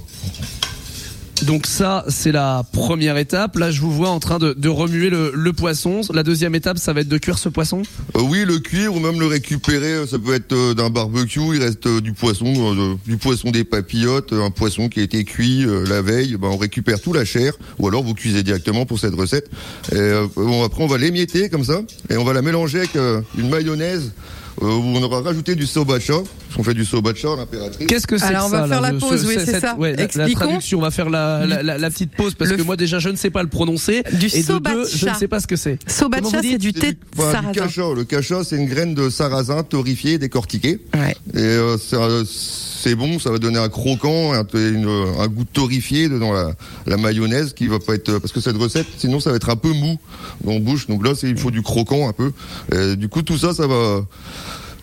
Donc 1.45 1.67
ça, 1.67 2.05
c'est 2.09 2.33
la 2.33 2.65
première 2.73 3.19
étape. 3.19 3.57
Là, 3.57 3.71
je 3.71 3.81
vous 3.81 3.91
vois 3.91 4.09
en 4.09 4.21
train 4.21 4.39
de, 4.39 4.69
remuer 4.69 5.11
le, 5.11 5.53
poisson. 5.53 6.01
La 6.13 6.23
deuxième 6.23 6.55
étape, 6.55 6.79
ça 6.79 6.93
va 6.93 7.03
être 7.03 7.09
de 7.09 7.19
cuire 7.19 7.39
ce 7.39 7.49
poisson? 7.49 7.83
Euh, 8.17 8.21
oui, 8.21 8.45
le 8.47 8.59
cuire 8.59 8.95
ou 8.95 9.01
même 9.01 9.21
le 9.21 9.27
récupérer, 9.27 9.93
euh, 9.93 10.07
ça 10.07 10.19
peut 10.19 10.35
être 10.35 10.53
euh, 10.53 10.75
d'un 10.75 10.91
barbecue, 10.91 11.41
il 11.55 11.63
reste 11.63 11.87
du 11.87 12.13
poisson, 12.13 12.97
du 13.07 13.17
poisson 13.19 13.51
des 13.51 13.65
papillotes, 13.65 14.33
un 14.33 14.51
poisson 14.51 14.89
qui 14.89 15.01
a 15.01 15.03
été 15.03 15.25
cuit 15.25 15.67
la 15.87 16.03
veille, 16.03 16.37
ben, 16.37 16.49
on 16.49 16.57
récupère 16.57 17.01
tout 17.01 17.13
la 17.13 17.25
chair, 17.25 17.53
ou 17.79 17.89
alors 17.89 18.03
vous 18.03 18.15
cuisez 18.15 18.43
directement 18.43 18.87
pour 18.87 18.99
cette 18.99 19.15
recette. 19.15 19.51
Et, 19.93 20.13
bon, 20.37 20.65
après 20.65 20.83
on 20.83 20.87
va 20.87 20.99
l'émietter 20.99 21.49
comme 21.51 21.65
ça, 21.65 21.81
et 22.11 22.17
on 22.17 22.25
va 22.25 22.33
la 22.33 22.43
mélanger 22.43 22.79
avec 22.79 22.97
une 23.39 23.49
mayonnaise 23.49 24.13
où 24.61 24.67
on 24.67 25.03
aura 25.03 25.21
rajouté 25.21 25.55
du 25.55 25.67
sobacha, 25.67 26.15
qu'on 26.57 26.65
fait 26.65 26.75
du 26.75 26.85
sobacha 26.85 27.33
à 27.33 27.37
l'impératrice. 27.37 27.87
Qu'est-ce 27.87 28.07
que 28.07 28.19
c'est 28.19 28.25
Alors, 28.27 28.43
que 28.43 28.47
on 28.47 28.51
va 28.51 28.63
ça, 28.63 28.69
faire 28.69 28.81
là, 28.81 28.93
la 28.93 28.99
pause, 28.99 29.25
oui, 29.27 29.35
c'est 29.45 29.61
ça. 29.61 29.77
ouais, 29.77 29.91
la- 29.91 29.97
la, 29.97 30.03
Expliquons. 30.05 30.41
traduction, 30.41 30.79
on 30.79 30.83
va 30.83 30.91
faire 30.91 31.11
la, 31.11 31.47
la, 31.47 31.63
la- 31.63 31.79
la 31.79 31.91
petite 31.91 32.13
pause 32.13 32.35
parce 32.35 32.51
Le 32.51 32.57
que 32.57 32.63
moi 32.63 32.77
déjà 32.77 32.99
je 32.99 33.09
ne 33.09 33.17
sais 33.17 33.31
pas 33.31 33.43
le 33.43 33.49
prononcer 33.49 34.03
Du 34.13 34.27
et 34.27 34.41
de 34.41 34.47
sobacha. 34.47 34.77
deux, 34.77 34.89
je 34.95 35.09
ne 35.09 35.15
sais 35.15 35.29
pas 35.29 35.41
ce 35.41 35.47
que 35.47 35.57
c'est. 35.57 35.79
Dites 35.85 36.37
c'est 36.41 36.59
du 36.59 36.73
thé 36.73 36.93
du, 36.93 36.95
de 36.95 36.97
du 37.17 37.23
sarrasin. 37.31 37.53
cacha. 37.53 37.83
Le 37.95 38.05
cacha, 38.05 38.45
c'est 38.45 38.57
une 38.57 38.67
graine 38.67 38.95
de 38.95 39.11
sarrasin 39.11 39.63
torréfiée, 39.63 40.19
décortiquée. 40.19 40.81
Ouais. 40.95 41.17
Et 41.35 41.39
euh, 41.41 41.77
c'est, 41.79 41.97
euh, 41.97 42.23
c'est 42.27 42.95
bon, 42.95 43.19
ça 43.19 43.31
va 43.31 43.39
donner 43.39 43.59
un 43.59 43.69
croquant, 43.69 44.33
un, 44.35 44.45
une- 44.55 44.89
un 45.19 45.27
goût 45.29 45.45
torréfié 45.45 46.09
dans 46.09 46.33
la, 46.33 46.53
la 46.87 46.97
mayonnaise 46.97 47.53
qui 47.55 47.67
va 47.67 47.79
pas 47.79 47.95
être 47.95 48.19
parce 48.19 48.33
que 48.33 48.41
cette 48.41 48.57
recette, 48.57 48.87
sinon 48.99 49.21
ça 49.21 49.31
va 49.31 49.37
être 49.37 49.51
un 49.51 49.57
peu 49.57 49.71
mou 49.73 49.99
en 50.47 50.59
bouche. 50.61 50.87
Donc 50.87 51.05
là, 51.07 51.15
c'est, 51.17 51.29
il 51.29 51.37
faut 51.39 51.51
du 51.51 51.63
croquant 51.63 52.09
un 52.09 52.13
peu. 52.13 52.33
Et 52.73 52.97
du 52.97 53.09
coup, 53.09 53.23
tout 53.23 53.39
ça, 53.39 53.55
ça 53.55 53.67
va, 53.67 54.05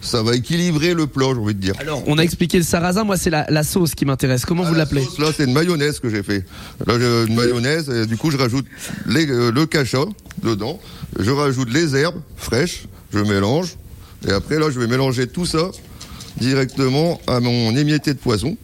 ça 0.01 0.23
va 0.23 0.35
équilibrer 0.35 0.93
le 0.93 1.07
plat, 1.07 1.27
j'ai 1.33 1.39
envie 1.39 1.53
de 1.55 1.59
dire. 1.61 1.73
Alors, 1.79 2.03
on 2.07 2.17
a 2.17 2.23
expliqué 2.23 2.57
le 2.57 2.63
sarrasin. 2.63 3.03
Moi, 3.03 3.17
c'est 3.17 3.29
la, 3.29 3.45
la 3.49 3.63
sauce 3.63 3.93
qui 3.95 4.05
m'intéresse. 4.05 4.45
Comment 4.45 4.63
vous 4.63 4.69
Ah, 4.69 4.77
la 4.77 4.77
l'appelez 4.79 5.03
sauce, 5.03 5.19
Là, 5.19 5.27
c'est 5.35 5.45
une 5.45 5.53
mayonnaise 5.53 5.99
que 5.99 6.09
j'ai 6.09 6.23
fait. 6.23 6.43
Là, 6.87 6.95
j'ai 6.99 7.25
une 7.27 7.35
mayonnaise. 7.35 7.89
Et 7.89 8.05
du 8.07 8.17
coup, 8.17 8.31
je 8.31 8.37
rajoute 8.37 8.65
les- 9.05 9.29
euh, 9.29 9.51
le 9.51 9.65
cacha 9.65 9.99
dedans. 10.43 10.79
Je 11.19 11.29
rajoute 11.31 11.71
les 11.71 11.95
herbes 11.95 12.19
fraîches. 12.35 12.83
Je 13.13 13.19
mélange. 13.19 13.75
Et 14.27 14.31
après, 14.31 14.57
là, 14.59 14.69
je 14.71 14.79
vais 14.79 14.87
mélanger 14.87 15.27
tout 15.27 15.45
ça 15.45 15.69
directement 16.37 17.19
à 17.27 17.39
mon 17.39 17.75
émietté 17.75 18.13
de 18.13 18.19
poisson. 18.19 18.57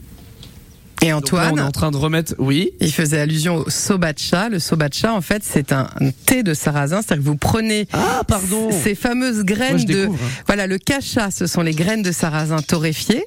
Et 1.04 1.12
Donc 1.12 1.32
là, 1.32 1.38
on 1.38 1.42
est 1.42 1.48
Antoine, 1.52 1.60
en 1.60 1.72
train 1.72 1.92
de 1.92 1.98
remettre. 1.98 2.34
Oui. 2.40 2.72
il 2.80 2.92
faisait 2.92 3.20
allusion 3.20 3.58
au 3.58 3.70
sobacha. 3.70 4.50
Le 4.50 4.60
sobacha, 4.60 5.14
en 5.14 5.22
fait, 5.22 5.44
c'est 5.46 5.72
un 5.72 5.88
thé 6.26 6.42
de 6.44 6.54
sarrasin. 6.54 7.02
C'est-à-dire 7.02 7.24
que 7.24 7.30
vous 7.30 7.38
prenez 7.38 7.88
Ah, 7.94 8.24
pardon. 8.28 8.70
ces 8.72 8.96
fameuses 8.96 9.44
graines 9.44 9.78
de 9.86 9.94
découvre. 10.02 10.20
hein. 10.24 10.42
voilà 10.48 10.66
le 10.68 10.78
cacha 10.78 11.30
ce 11.32 11.46
sont 11.48 11.62
les 11.62 11.74
graines 11.74 12.02
de 12.02 12.12
sarrasin 12.12 12.62
torréfiées 12.62 13.26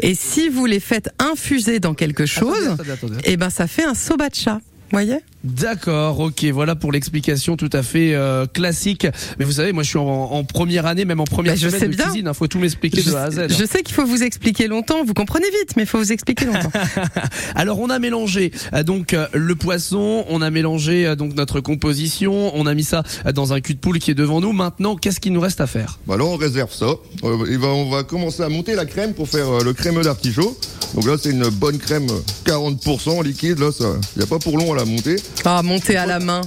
et 0.00 0.14
si 0.14 0.48
vous 0.48 0.66
les 0.66 0.80
faites 0.80 1.10
infuser 1.18 1.80
dans 1.80 1.94
quelque 1.94 2.24
chose 2.26 2.56
Attendez, 2.68 2.90
attendez, 2.90 3.14
attendez. 3.16 3.30
et 3.32 3.36
ben 3.36 3.50
ça 3.50 3.66
fait 3.66 3.84
un 3.84 3.94
sobacha 3.94 4.60
voyez? 4.92 5.18
D'accord, 5.48 6.20
ok, 6.20 6.44
voilà 6.52 6.74
pour 6.76 6.92
l'explication 6.92 7.56
tout 7.56 7.70
à 7.72 7.82
fait 7.82 8.14
euh, 8.14 8.46
classique. 8.46 9.06
Mais 9.38 9.44
vous 9.44 9.52
savez, 9.52 9.72
moi 9.72 9.82
je 9.82 9.88
suis 9.88 9.98
en, 9.98 10.04
en 10.04 10.44
première 10.44 10.86
année, 10.86 11.04
même 11.04 11.20
en 11.20 11.24
première 11.24 11.54
Bah, 11.54 11.58
je 11.60 11.68
semaine 11.68 11.80
sais 11.80 11.88
de 11.88 11.94
bien. 11.96 12.04
cuisine. 12.06 12.28
Il 12.30 12.34
faut 12.34 12.46
tout 12.46 12.58
m'expliquer 12.58 13.02
de 13.02 13.14
A 13.14 13.22
à 13.24 13.30
Z. 13.30 13.38
hein. 13.40 13.46
je 13.48 13.64
sais 13.64 13.82
qu'il 13.82 13.94
faut 13.94 14.04
vous 14.06 14.22
expliquer 14.22 14.66
longtemps 14.68 15.04
vous 15.04 15.14
comprenez 15.14 15.46
vite 15.46 15.74
mais 15.76 15.82
il 15.84 15.86
faut 15.88 15.98
vous 15.98 16.12
expliquer 16.12 16.44
longtemps 16.44 16.70
Alors 17.54 17.80
on 17.80 17.88
a 17.90 17.98
mélangé 17.98 18.52
euh, 18.74 18.82
donc 18.82 19.14
euh, 19.14 19.26
le 19.32 19.54
poisson, 19.54 20.24
on 20.28 20.42
a 20.42 20.50
mélangé 20.50 21.16
donc 21.16 21.34
notre 21.34 21.60
composition, 21.60 22.52
on 22.54 22.66
a 22.66 22.74
mis 22.74 22.84
ça 22.84 23.02
dans 23.34 23.52
un 23.52 23.60
cul 23.60 23.74
de 23.74 23.78
poule 23.80 23.98
qui 23.98 24.10
est 24.10 24.14
devant 24.14 24.40
nous. 24.40 24.52
Maintenant, 24.52 24.96
qu'est-ce 24.96 25.20
qu'il 25.20 25.32
nous 25.32 25.40
reste 25.40 25.60
à 25.60 25.66
faire? 25.66 25.98
Bah 26.06 26.16
là, 26.16 26.24
on 26.24 26.36
réserve 26.36 26.72
ça. 26.72 26.86
Euh, 27.24 27.46
et 27.50 27.56
ben, 27.56 27.68
on 27.68 27.88
va 27.90 28.02
commencer 28.02 28.42
à 28.42 28.48
monter 28.48 28.74
la 28.74 28.84
crème 28.86 29.14
pour 29.14 29.28
faire 29.28 29.48
euh, 29.48 29.64
le 29.64 29.72
crémeux 29.72 30.02
d'artichaut. 30.02 30.56
Donc 30.94 31.06
là, 31.06 31.16
c'est 31.20 31.30
une 31.30 31.48
bonne 31.48 31.78
crème 31.78 32.06
euh, 32.10 32.50
40% 32.50 33.22
liquide. 33.24 33.58
Là, 33.58 33.70
ça, 33.72 33.84
y 34.18 34.22
a 34.22 34.26
pas 34.26 34.38
pour 34.38 34.56
long 34.58 34.72
à 34.72 34.76
la 34.76 34.84
monter. 34.84 35.16
Ah 35.44 35.62
monter 35.62 35.96
à 35.96 36.06
la 36.06 36.18
main 36.18 36.42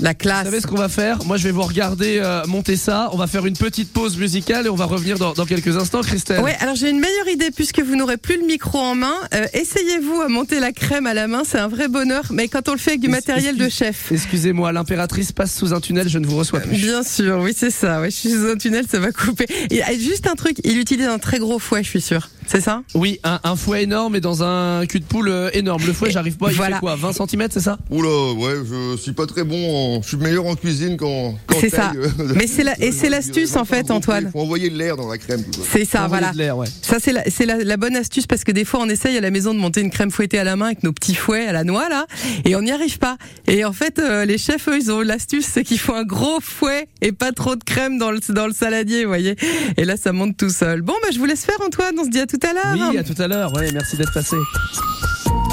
la 0.00 0.10
Vous 0.10 0.16
classe 0.16 0.44
savez 0.44 0.60
ce 0.60 0.66
qu'on 0.66 0.76
va 0.76 0.88
faire? 0.88 1.24
Moi, 1.24 1.36
je 1.36 1.44
vais 1.44 1.50
vous 1.50 1.62
regarder 1.62 2.18
euh, 2.18 2.44
monter 2.46 2.76
ça. 2.76 3.10
On 3.12 3.16
va 3.16 3.26
faire 3.26 3.46
une 3.46 3.56
petite 3.56 3.92
pause 3.92 4.16
musicale 4.16 4.66
et 4.66 4.68
on 4.68 4.74
va 4.74 4.86
revenir 4.86 5.18
dans, 5.18 5.32
dans 5.32 5.44
quelques 5.46 5.76
instants, 5.76 6.00
Christelle. 6.00 6.40
Ouais, 6.40 6.56
alors 6.60 6.74
j'ai 6.74 6.90
une 6.90 7.00
meilleure 7.00 7.28
idée 7.28 7.50
puisque 7.50 7.80
vous 7.80 7.94
n'aurez 7.94 8.16
plus 8.16 8.38
le 8.40 8.46
micro 8.46 8.78
en 8.78 8.94
main. 8.94 9.14
Euh, 9.34 9.46
Essayez-vous 9.52 10.20
à 10.20 10.28
monter 10.28 10.58
la 10.58 10.72
crème 10.72 11.06
à 11.06 11.14
la 11.14 11.28
main, 11.28 11.42
c'est 11.46 11.58
un 11.58 11.68
vrai 11.68 11.88
bonheur. 11.88 12.24
Mais 12.30 12.48
quand 12.48 12.68
on 12.68 12.72
le 12.72 12.78
fait 12.78 12.92
avec 12.92 13.00
du 13.00 13.08
matériel 13.08 13.56
de 13.56 13.68
chef. 13.68 14.10
Excusez-moi, 14.10 14.72
l'impératrice 14.72 15.32
passe 15.32 15.54
sous 15.54 15.72
un 15.74 15.80
tunnel, 15.80 16.08
je 16.08 16.18
ne 16.18 16.26
vous 16.26 16.36
reçois 16.36 16.60
plus. 16.60 16.76
Bien 16.76 17.02
sûr, 17.02 17.38
oui 17.40 17.54
c'est 17.56 17.70
ça. 17.70 18.00
Ouais, 18.00 18.10
je 18.10 18.16
suis 18.16 18.30
sous 18.30 18.46
un 18.46 18.56
tunnel, 18.56 18.86
ça 18.90 18.98
va 18.98 19.12
couper. 19.12 19.46
Et 19.70 19.82
juste 19.98 20.26
un 20.26 20.34
truc, 20.34 20.56
il 20.64 20.78
utilise 20.78 21.06
un 21.06 21.18
très 21.18 21.38
gros 21.38 21.58
fouet, 21.58 21.82
je 21.82 21.88
suis 21.88 22.00
sûr. 22.00 22.28
C'est 22.46 22.60
ça? 22.60 22.82
Oui, 22.94 23.18
un, 23.24 23.40
un 23.44 23.56
fouet 23.56 23.82
énorme 23.84 24.16
et 24.16 24.20
dans 24.20 24.42
un 24.42 24.84
cul 24.86 25.00
de 25.00 25.04
poule 25.04 25.28
euh, 25.28 25.50
énorme. 25.52 25.82
Le 25.86 25.92
fouet, 25.92 26.10
j'arrive 26.10 26.36
pas. 26.36 26.50
Il 26.50 26.56
Voilà. 26.56 26.76
fait 26.76 26.80
quoi 26.80 26.96
20 26.96 27.12
cm, 27.12 27.46
c'est 27.50 27.60
ça? 27.60 27.78
Oula, 27.90 28.32
ouais, 28.34 28.54
je 28.70 28.96
suis 28.96 29.12
pas 29.12 29.26
très 29.26 29.44
bon. 29.44 29.96
En... 29.98 30.02
Je 30.02 30.08
suis 30.08 30.16
meilleur 30.16 30.46
en 30.46 30.54
cuisine 30.54 30.96
qu'en. 30.96 31.34
qu'en 31.46 31.60
C'est 31.60 31.70
ça. 31.70 31.92
euh. 31.96 32.08
Mais 32.36 32.46
c'est 32.46 32.64
la- 32.64 32.78
et 32.80 32.92
c'est 32.92 33.08
l'astuce, 33.10 33.56
en 33.56 33.64
fait, 33.64 33.90
Antoine. 33.90 34.24
Il 34.28 34.30
faut 34.32 34.40
envoyer 34.40 34.70
de 34.70 34.76
l'air 34.76 34.96
dans 34.96 35.08
la 35.08 35.18
crème. 35.18 35.42
C'est 35.70 35.84
ça, 35.84 36.06
voilà. 36.08 36.32
ouais. 36.54 36.66
Ça 36.82 36.96
c'est 37.00 37.12
la, 37.12 37.24
c'est 37.30 37.46
la, 37.46 37.56
la 37.56 37.76
bonne 37.76 37.96
astuce 37.96 38.26
parce 38.26 38.44
que 38.44 38.52
des 38.52 38.64
fois 38.64 38.80
on 38.82 38.88
essaye 38.88 39.16
à 39.16 39.20
la 39.20 39.30
maison 39.30 39.54
de 39.54 39.58
monter 39.58 39.80
une 39.80 39.90
crème 39.90 40.10
fouettée 40.10 40.38
à 40.38 40.44
la 40.44 40.54
main 40.56 40.66
avec 40.66 40.82
nos 40.82 40.92
petits 40.92 41.14
fouets 41.14 41.46
à 41.46 41.52
la 41.52 41.64
noix 41.64 41.88
là 41.88 42.06
et 42.44 42.54
on 42.56 42.62
n'y 42.62 42.70
arrive 42.70 42.98
pas. 42.98 43.16
Et 43.46 43.64
en 43.64 43.72
fait 43.72 43.98
euh, 43.98 44.24
les 44.24 44.38
chefs 44.38 44.68
eux 44.68 44.76
ils 44.78 44.90
ont 44.92 45.00
l'astuce 45.00 45.46
c'est 45.46 45.64
qu'il 45.64 45.78
faut 45.78 45.94
un 45.94 46.04
gros 46.04 46.38
fouet 46.40 46.88
et 47.00 47.12
pas 47.12 47.32
trop 47.32 47.56
de 47.56 47.64
crème 47.64 47.98
dans 47.98 48.10
le 48.10 48.20
dans 48.28 48.46
le 48.46 48.52
saladier, 48.52 49.02
vous 49.04 49.08
voyez. 49.08 49.34
Et 49.76 49.84
là 49.84 49.96
ça 49.96 50.12
monte 50.12 50.36
tout 50.36 50.50
seul. 50.50 50.82
Bon 50.82 50.94
bah 51.02 51.08
je 51.12 51.18
vous 51.18 51.24
laisse 51.24 51.44
faire 51.44 51.56
Antoine, 51.66 51.94
on 51.98 52.04
se 52.04 52.10
dit 52.10 52.20
à 52.20 52.26
tout 52.26 52.33
à 52.42 52.52
l'heure. 52.52 52.90
Oui, 52.90 52.98
à 52.98 53.04
tout 53.04 53.20
à 53.20 53.28
l'heure. 53.28 53.52
Ouais, 53.54 53.70
merci 53.72 53.96
d'être 53.96 54.12
passé. 54.12 54.36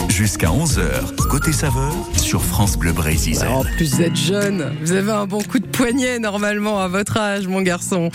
Jusqu'à 0.09 0.49
11h, 0.49 1.15
côté 1.29 1.51
saveur 1.51 1.93
sur 2.15 2.43
France 2.43 2.77
Bleu 2.77 2.91
Brésil. 2.91 3.39
En 3.47 3.63
plus 3.63 3.95
vous 3.95 4.01
êtes 4.01 4.15
jeune, 4.15 4.71
vous 4.81 4.91
avez 4.91 5.11
un 5.11 5.25
bon 5.25 5.41
coup 5.41 5.59
de 5.59 5.65
poignet 5.65 6.19
normalement 6.19 6.79
à 6.79 6.87
votre 6.87 7.17
âge 7.17 7.47
mon 7.47 7.61
garçon. 7.61 8.09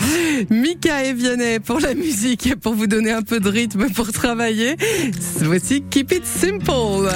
Mika 0.49 1.03
et 1.03 1.13
Vianney 1.13 1.59
pour 1.59 1.79
la 1.79 1.95
musique 1.95 2.47
et 2.47 2.55
pour 2.55 2.75
vous 2.75 2.87
donner 2.87 3.11
un 3.11 3.23
peu 3.23 3.39
de 3.39 3.49
rythme 3.49 3.89
pour 3.89 4.11
travailler. 4.11 4.77
Voici 5.41 5.83
Keep 5.89 6.11
It 6.13 6.25
Simple. 6.25 7.09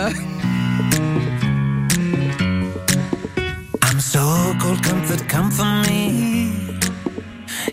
I'm 3.84 4.00
so 4.00 4.20
cold, 4.60 4.82
comfort, 4.84 5.28
come 5.30 5.52
for 5.52 5.66
me. 5.88 6.52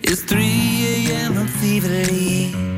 It's 0.02 0.22
3 0.24 0.38
a.m. 0.38 1.38
I'm 1.38 2.77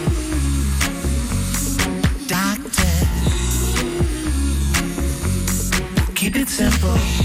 Foi 6.81 7.21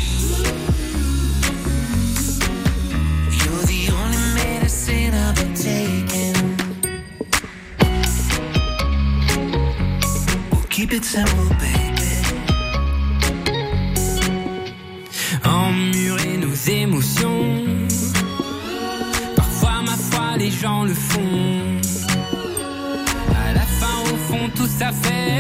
gens 20.67 20.85
le 20.85 20.95
font. 20.95 21.81
À 23.31 23.53
la 23.53 23.61
fin, 23.61 23.97
au 24.13 24.17
fond, 24.29 24.51
tout 24.55 24.67
ça 24.67 24.91
fait 24.93 25.36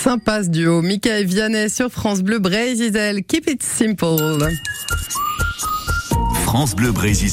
sympa 0.00 0.42
duo. 0.42 0.80
Mika 0.80 1.18
et 1.18 1.24
Vianney 1.24 1.68
sur 1.68 1.90
France 1.90 2.22
Bleu 2.22 2.38
Brésil. 2.38 3.22
Keep 3.28 3.50
it 3.50 3.62
simple. 3.62 4.48
France 6.50 6.74
Bleu 6.74 6.90
Brésil, 6.90 7.30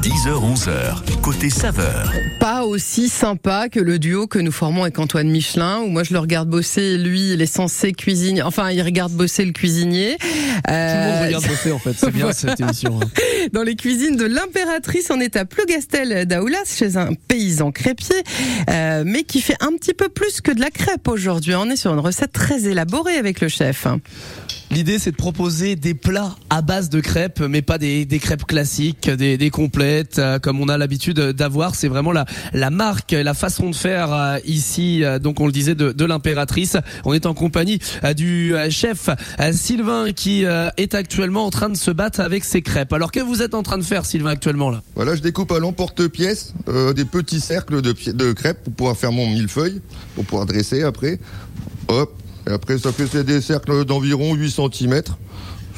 10h-11h, 0.00 1.20
côté 1.20 1.50
saveur. 1.50 2.10
Pas 2.40 2.64
aussi 2.64 3.10
sympa 3.10 3.68
que 3.68 3.78
le 3.78 3.98
duo 3.98 4.26
que 4.26 4.38
nous 4.38 4.50
formons 4.50 4.80
avec 4.84 4.98
Antoine 4.98 5.28
Michelin, 5.28 5.80
où 5.80 5.88
moi 5.88 6.04
je 6.04 6.14
le 6.14 6.20
regarde 6.20 6.48
bosser, 6.48 6.96
lui 6.96 7.34
il 7.34 7.42
est 7.42 7.44
censé 7.54 7.92
cuisiner, 7.92 8.40
enfin 8.40 8.70
il 8.70 8.80
regarde 8.80 9.12
bosser 9.12 9.44
le 9.44 9.52
cuisinier. 9.52 10.16
Tout 10.18 10.26
le 10.68 10.72
Euh, 10.72 11.12
monde 11.18 11.26
regarde 11.26 11.46
bosser 11.46 11.70
en 11.70 11.78
fait, 11.78 11.92
c'est 11.98 12.10
bien 12.10 12.32
cette 12.32 12.58
émission. 12.58 12.98
hein. 13.02 13.06
dans 13.52 13.62
les 13.62 13.76
cuisines 13.76 14.16
de 14.16 14.24
l'impératrice. 14.24 15.10
On 15.10 15.20
est 15.20 15.36
à 15.36 15.44
Plougastel 15.44 16.24
d'Aoulas, 16.26 16.64
chez 16.78 16.96
un 16.96 17.10
paysan 17.28 17.72
crêpier, 17.72 18.16
euh, 18.70 19.02
mais 19.04 19.24
qui 19.24 19.42
fait 19.42 19.56
un 19.60 19.72
petit 19.72 19.92
peu 19.92 20.08
plus 20.08 20.40
que 20.40 20.50
de 20.50 20.60
la 20.62 20.70
crêpe 20.70 21.08
aujourd'hui. 21.08 21.54
On 21.56 21.68
est 21.68 21.76
sur 21.76 21.92
une 21.92 22.00
recette 22.00 22.32
très 22.32 22.64
élaborée 22.64 23.16
avec 23.18 23.42
le 23.42 23.48
chef. 23.48 23.86
L'idée, 24.70 24.98
c'est 24.98 25.12
de 25.12 25.16
proposer 25.16 25.76
des 25.76 25.94
plats 25.94 26.34
à 26.50 26.60
base 26.60 26.90
de 26.90 27.00
crêpes, 27.00 27.40
mais 27.40 27.62
pas 27.62 27.78
des, 27.78 28.06
crêpes 28.20 28.44
classiques, 28.44 29.08
des, 29.08 29.50
complètes, 29.50 30.18
euh, 30.18 30.38
comme 30.38 30.60
on 30.60 30.68
a 30.68 30.76
l'habitude 30.76 31.18
d'avoir. 31.18 31.74
C'est 31.74 31.88
vraiment 31.88 32.12
la, 32.12 32.70
marque, 32.70 33.12
la 33.12 33.34
façon 33.34 33.70
de 33.70 33.76
faire 33.76 34.12
euh, 34.12 34.38
ici, 34.44 35.04
euh, 35.04 35.18
donc 35.18 35.40
on 35.40 35.46
le 35.46 35.52
disait, 35.52 35.74
de, 35.74 36.04
l'impératrice. 36.04 36.76
On 37.04 37.14
est 37.14 37.26
en 37.26 37.34
compagnie 37.34 37.78
du 38.16 38.54
chef 38.70 39.08
Sylvain 39.52 40.12
qui 40.12 40.44
est 40.44 40.94
actuellement 40.94 41.46
en 41.46 41.50
train 41.50 41.68
de 41.68 41.76
se 41.76 41.90
battre 41.90 42.20
avec 42.20 42.44
ses 42.44 42.62
crêpes. 42.62 42.92
Alors 42.92 43.12
que 43.12 43.20
vous 43.20 43.42
êtes 43.42 43.54
en 43.54 43.62
train 43.62 43.78
de 43.78 43.82
faire, 43.82 44.04
Sylvain, 44.04 44.30
actuellement 44.30 44.70
là? 44.70 44.82
Voilà, 44.94 45.14
je 45.14 45.20
découpe 45.20 45.52
à 45.52 45.58
l'emporte-pièce 45.58 46.54
des 46.94 47.04
petits 47.04 47.40
cercles 47.40 47.82
de, 47.82 47.94
de 48.12 48.32
crêpes 48.32 48.62
pour 48.64 48.72
pouvoir 48.72 48.96
faire 48.96 49.12
mon 49.12 49.26
millefeuille, 49.26 49.80
pour 50.14 50.24
pouvoir 50.24 50.46
dresser 50.46 50.82
après. 50.82 51.18
Hop. 51.88 52.12
Et 52.48 52.52
après, 52.52 52.78
ça 52.78 52.92
fait 52.92 53.06
c'est 53.10 53.24
des 53.24 53.40
cercles 53.40 53.84
d'environ 53.84 54.34
8 54.34 54.50
cm. 54.50 55.02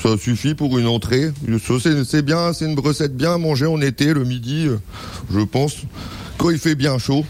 Ça 0.03 0.17
suffit 0.17 0.55
pour 0.55 0.79
une 0.79 0.87
entrée. 0.87 1.31
Ça, 1.67 1.75
C'est 1.83 2.05
c'est 2.05 2.23
bien, 2.23 2.53
c'est 2.53 2.67
une 2.67 2.79
recette 2.79 3.17
bien 3.17 3.35
à 3.35 3.39
manger 3.39 3.67
en 3.67 3.81
été, 3.81 4.15
le 4.15 4.25
midi, 4.25 4.67
euh, 4.69 4.79
je 5.33 5.41
pense. 5.41 5.77
Quand 6.37 6.51
il 6.51 6.59
fait 6.59 6.77
bien 6.77 6.99
chaud. 6.99 7.25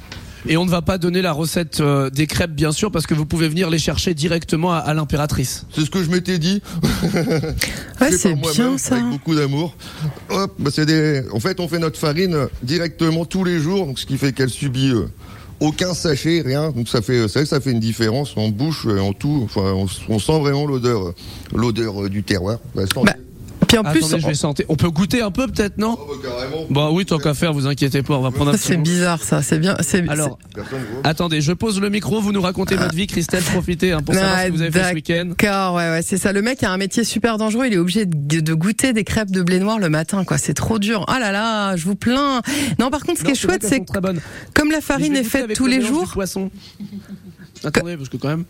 Et 0.47 0.57
on 0.57 0.65
ne 0.65 0.71
va 0.71 0.83
pas 0.83 0.99
donner 0.99 1.21
la 1.23 1.33
recette 1.33 1.81
euh, 1.81 2.11
des 2.11 2.27
crêpes, 2.27 2.55
bien 2.55 2.71
sûr, 2.73 2.91
parce 2.93 3.07
que 3.07 3.15
vous 3.15 3.27
pouvez 3.27 3.49
venir 3.49 3.71
les 3.71 3.79
chercher 3.79 4.15
directement 4.15 4.73
à, 4.73 4.79
à 4.79 4.95
l'impératrice. 4.95 5.67
C'est 5.75 5.81
ce 5.85 5.91
que 5.91 6.03
je 6.03 6.11
m'étais 6.11 6.39
dit. 6.39 6.63
Ouais, 8.01 8.13
c'est 8.13 8.35
bien 8.35 8.79
ça. 8.79 8.95
Avec 8.95 9.09
beaucoup 9.09 9.35
d'amour. 9.35 9.75
Hop, 10.31 10.55
bah, 10.61 10.71
c'est 10.73 10.87
des. 10.87 11.25
En 11.33 11.41
fait, 11.41 11.59
on 11.59 11.67
fait 11.67 11.81
notre 11.81 11.99
farine 11.99 12.47
directement 12.63 13.25
tous 13.25 13.43
les 13.43 13.59
jours, 13.59 13.87
donc 13.87 13.99
ce 13.99 14.07
qui 14.07 14.17
fait 14.19 14.33
qu'elle 14.33 14.51
subit 14.51 14.93
euh, 14.93 15.09
aucun 15.61 15.95
sachet, 15.95 16.43
rien. 16.45 16.71
Donc 16.71 16.89
ça 16.89 17.03
fait, 17.03 17.29
c'est 17.29 17.35
vrai 17.35 17.43
que 17.43 17.49
ça 17.49 17.61
fait 17.61 17.73
une 17.73 17.81
différence 17.81 18.37
en 18.37 18.49
bouche, 18.49 18.87
en 18.87 19.13
tout. 19.13 19.41
Enfin, 19.45 19.73
on, 19.75 19.87
on 20.09 20.19
sent 20.19 20.39
vraiment 20.41 20.67
l'odeur, 20.67 21.13
l'odeur 21.55 22.05
euh, 22.05 22.09
du 22.09 22.23
terroir. 22.23 22.59
Bah, 22.75 22.83
Bah, 23.05 23.13
Puis 23.69 23.77
en 23.79 23.83
plus, 23.85 23.99
Attendez, 24.05 24.21
je 24.23 24.27
vais 24.27 24.35
sentir. 24.35 24.65
On 24.69 24.77
peut 24.77 24.91
goûter 24.91 25.21
un 25.21 25.31
peu, 25.31 25.47
peut-être, 25.47 25.77
non 25.79 25.97
Oh, 26.01 26.07
bah, 26.23 26.29
carrément. 26.29 26.67
Bah 26.71 26.89
oui, 26.91 27.05
tant 27.05 27.19
qu'à 27.19 27.35
faire, 27.35 27.53
vous 27.53 27.67
inquiétez 27.67 28.03
pas, 28.03 28.15
on 28.15 28.23
va 28.23 28.31
prendre 28.31 28.53
un 28.53 28.57
c'est 28.57 28.77
bizarre 28.79 29.23
ça. 29.23 29.43
C'est 29.43 29.59
bien. 29.59 29.77
C'est 29.81 30.09
Alors, 30.09 30.39
attendez, 31.05 31.41
je 31.41 31.53
pose 31.53 31.81
le 31.81 31.91
micro, 31.91 32.21
vous 32.21 32.33
nous 32.33 32.41
racontez 32.41 32.77
votre 32.77 32.95
vie, 32.95 33.07
Christelle, 33.07 33.43
profitez 33.43 33.93
hein, 33.93 34.01
pour 34.03 34.15
savoir 34.15 34.35
Ah, 34.37 34.43
ce 34.45 34.47
que 34.49 34.53
vous 34.53 34.63
avez 34.63 34.71
fait 34.71 34.89
ce 34.89 34.95
week-end. 34.95 35.27
D'accord, 35.39 35.75
ouais, 35.75 35.91
ouais, 35.91 36.03
c'est 36.03 36.17
ça. 36.17 36.33
Le 36.33 36.41
mec 36.43 36.63
a 36.63 36.71
un 36.71 36.77
métier 36.79 37.05
super 37.05 37.37
dangereux. 37.37 37.67
Il 37.67 37.75
est 37.75 37.79
obligé 37.79 38.07
de, 38.07 38.41
de 38.41 38.55
goûter 38.55 38.93
des 38.93 39.05
crêpes 39.05 39.31
de 39.31 39.43
blé 39.43 39.59
noir 39.61 39.79
le 39.79 39.89
matin, 39.91 40.25
quoi. 40.25 40.39
C'est 40.39 40.55
trop 40.55 40.79
dur. 40.79 41.05
Ah 41.09 41.19
là 41.21 41.31
là, 41.31 41.77
je 41.77 41.85
vous 41.85 41.95
plains. 41.95 42.41
Non, 42.79 42.91
par 42.91 43.05
contre, 43.05 43.21
ce 43.21 43.25
qui 43.25 43.33
est 43.33 43.35
chouette, 43.35 43.65
c'est 43.65 43.81
que 43.81 43.93
comme 44.55 44.71
la 44.71 44.81
farine 44.81 45.15
est 45.15 45.25
faite 45.25 45.53
tous 45.55 45.67
le 45.67 45.73
les 45.73 45.81
jours. 45.83 46.11
poisson. 46.13 46.51
Attendez, 47.65 47.97
parce 47.97 48.09
que 48.09 48.17
quand 48.17 48.29
même. 48.29 48.45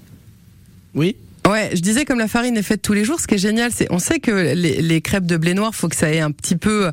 Oui? 0.94 1.16
Ouais, 1.48 1.70
je 1.72 1.80
disais 1.80 2.04
comme 2.04 2.18
la 2.18 2.28
farine 2.28 2.56
est 2.56 2.62
faite 2.62 2.82
tous 2.82 2.92
les 2.92 3.04
jours, 3.04 3.20
ce 3.20 3.26
qui 3.26 3.36
est 3.36 3.38
génial, 3.38 3.70
c'est 3.74 3.86
on 3.90 3.98
sait 3.98 4.18
que 4.18 4.30
les, 4.30 4.82
les 4.82 5.00
crêpes 5.00 5.24
de 5.26 5.36
blé 5.36 5.54
noir, 5.54 5.74
faut 5.74 5.88
que 5.88 5.96
ça 5.96 6.12
ait 6.12 6.20
un 6.20 6.30
petit 6.30 6.56
peu 6.56 6.90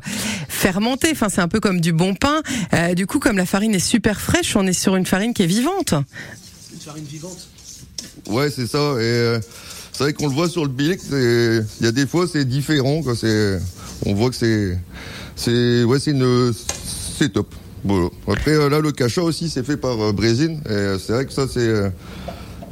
fermenté. 0.48 1.08
Enfin, 1.12 1.28
c'est 1.28 1.42
un 1.42 1.48
peu 1.48 1.60
comme 1.60 1.80
du 1.80 1.92
bon 1.92 2.14
pain. 2.14 2.40
Euh, 2.72 2.94
du 2.94 3.06
coup, 3.06 3.18
comme 3.18 3.36
la 3.36 3.46
farine 3.46 3.74
est 3.74 3.78
super 3.78 4.20
fraîche, 4.20 4.56
on 4.56 4.66
est 4.66 4.72
sur 4.72 4.96
une 4.96 5.04
farine 5.04 5.34
qui 5.34 5.42
est 5.42 5.46
vivante. 5.46 5.92
Une 6.72 6.80
farine 6.80 7.04
vivante. 7.04 7.48
Ouais, 8.28 8.50
c'est 8.50 8.66
ça. 8.66 8.78
Et 8.78 9.02
euh, 9.02 9.40
c'est 9.92 10.04
vrai 10.04 10.12
qu'on 10.12 10.28
le 10.28 10.34
voit 10.34 10.48
sur 10.48 10.62
le 10.64 10.70
billet. 10.70 10.96
Il 11.10 11.84
y 11.84 11.88
a 11.88 11.92
des 11.92 12.06
fois, 12.06 12.26
c'est 12.30 12.44
différent. 12.44 13.02
Quoi. 13.02 13.14
C'est, 13.14 13.58
on 14.04 14.14
voit 14.14 14.30
que 14.30 14.36
c'est, 14.36 14.78
c'est, 15.36 15.84
ouais, 15.84 15.98
c'est 16.00 16.12
une, 16.12 16.52
c'est 17.18 17.32
top. 17.32 17.54
Voilà. 17.84 18.08
Après, 18.26 18.52
euh, 18.52 18.68
là, 18.68 18.80
le 18.80 18.90
cacha 18.90 19.22
aussi, 19.22 19.48
c'est 19.48 19.64
fait 19.64 19.76
par 19.76 20.00
euh, 20.00 20.12
Brésine. 20.12 20.60
Et 20.66 20.72
euh, 20.72 20.98
c'est 20.98 21.12
vrai 21.12 21.26
que 21.26 21.32
ça, 21.32 21.46
c'est, 21.46 21.60
euh, 21.60 21.90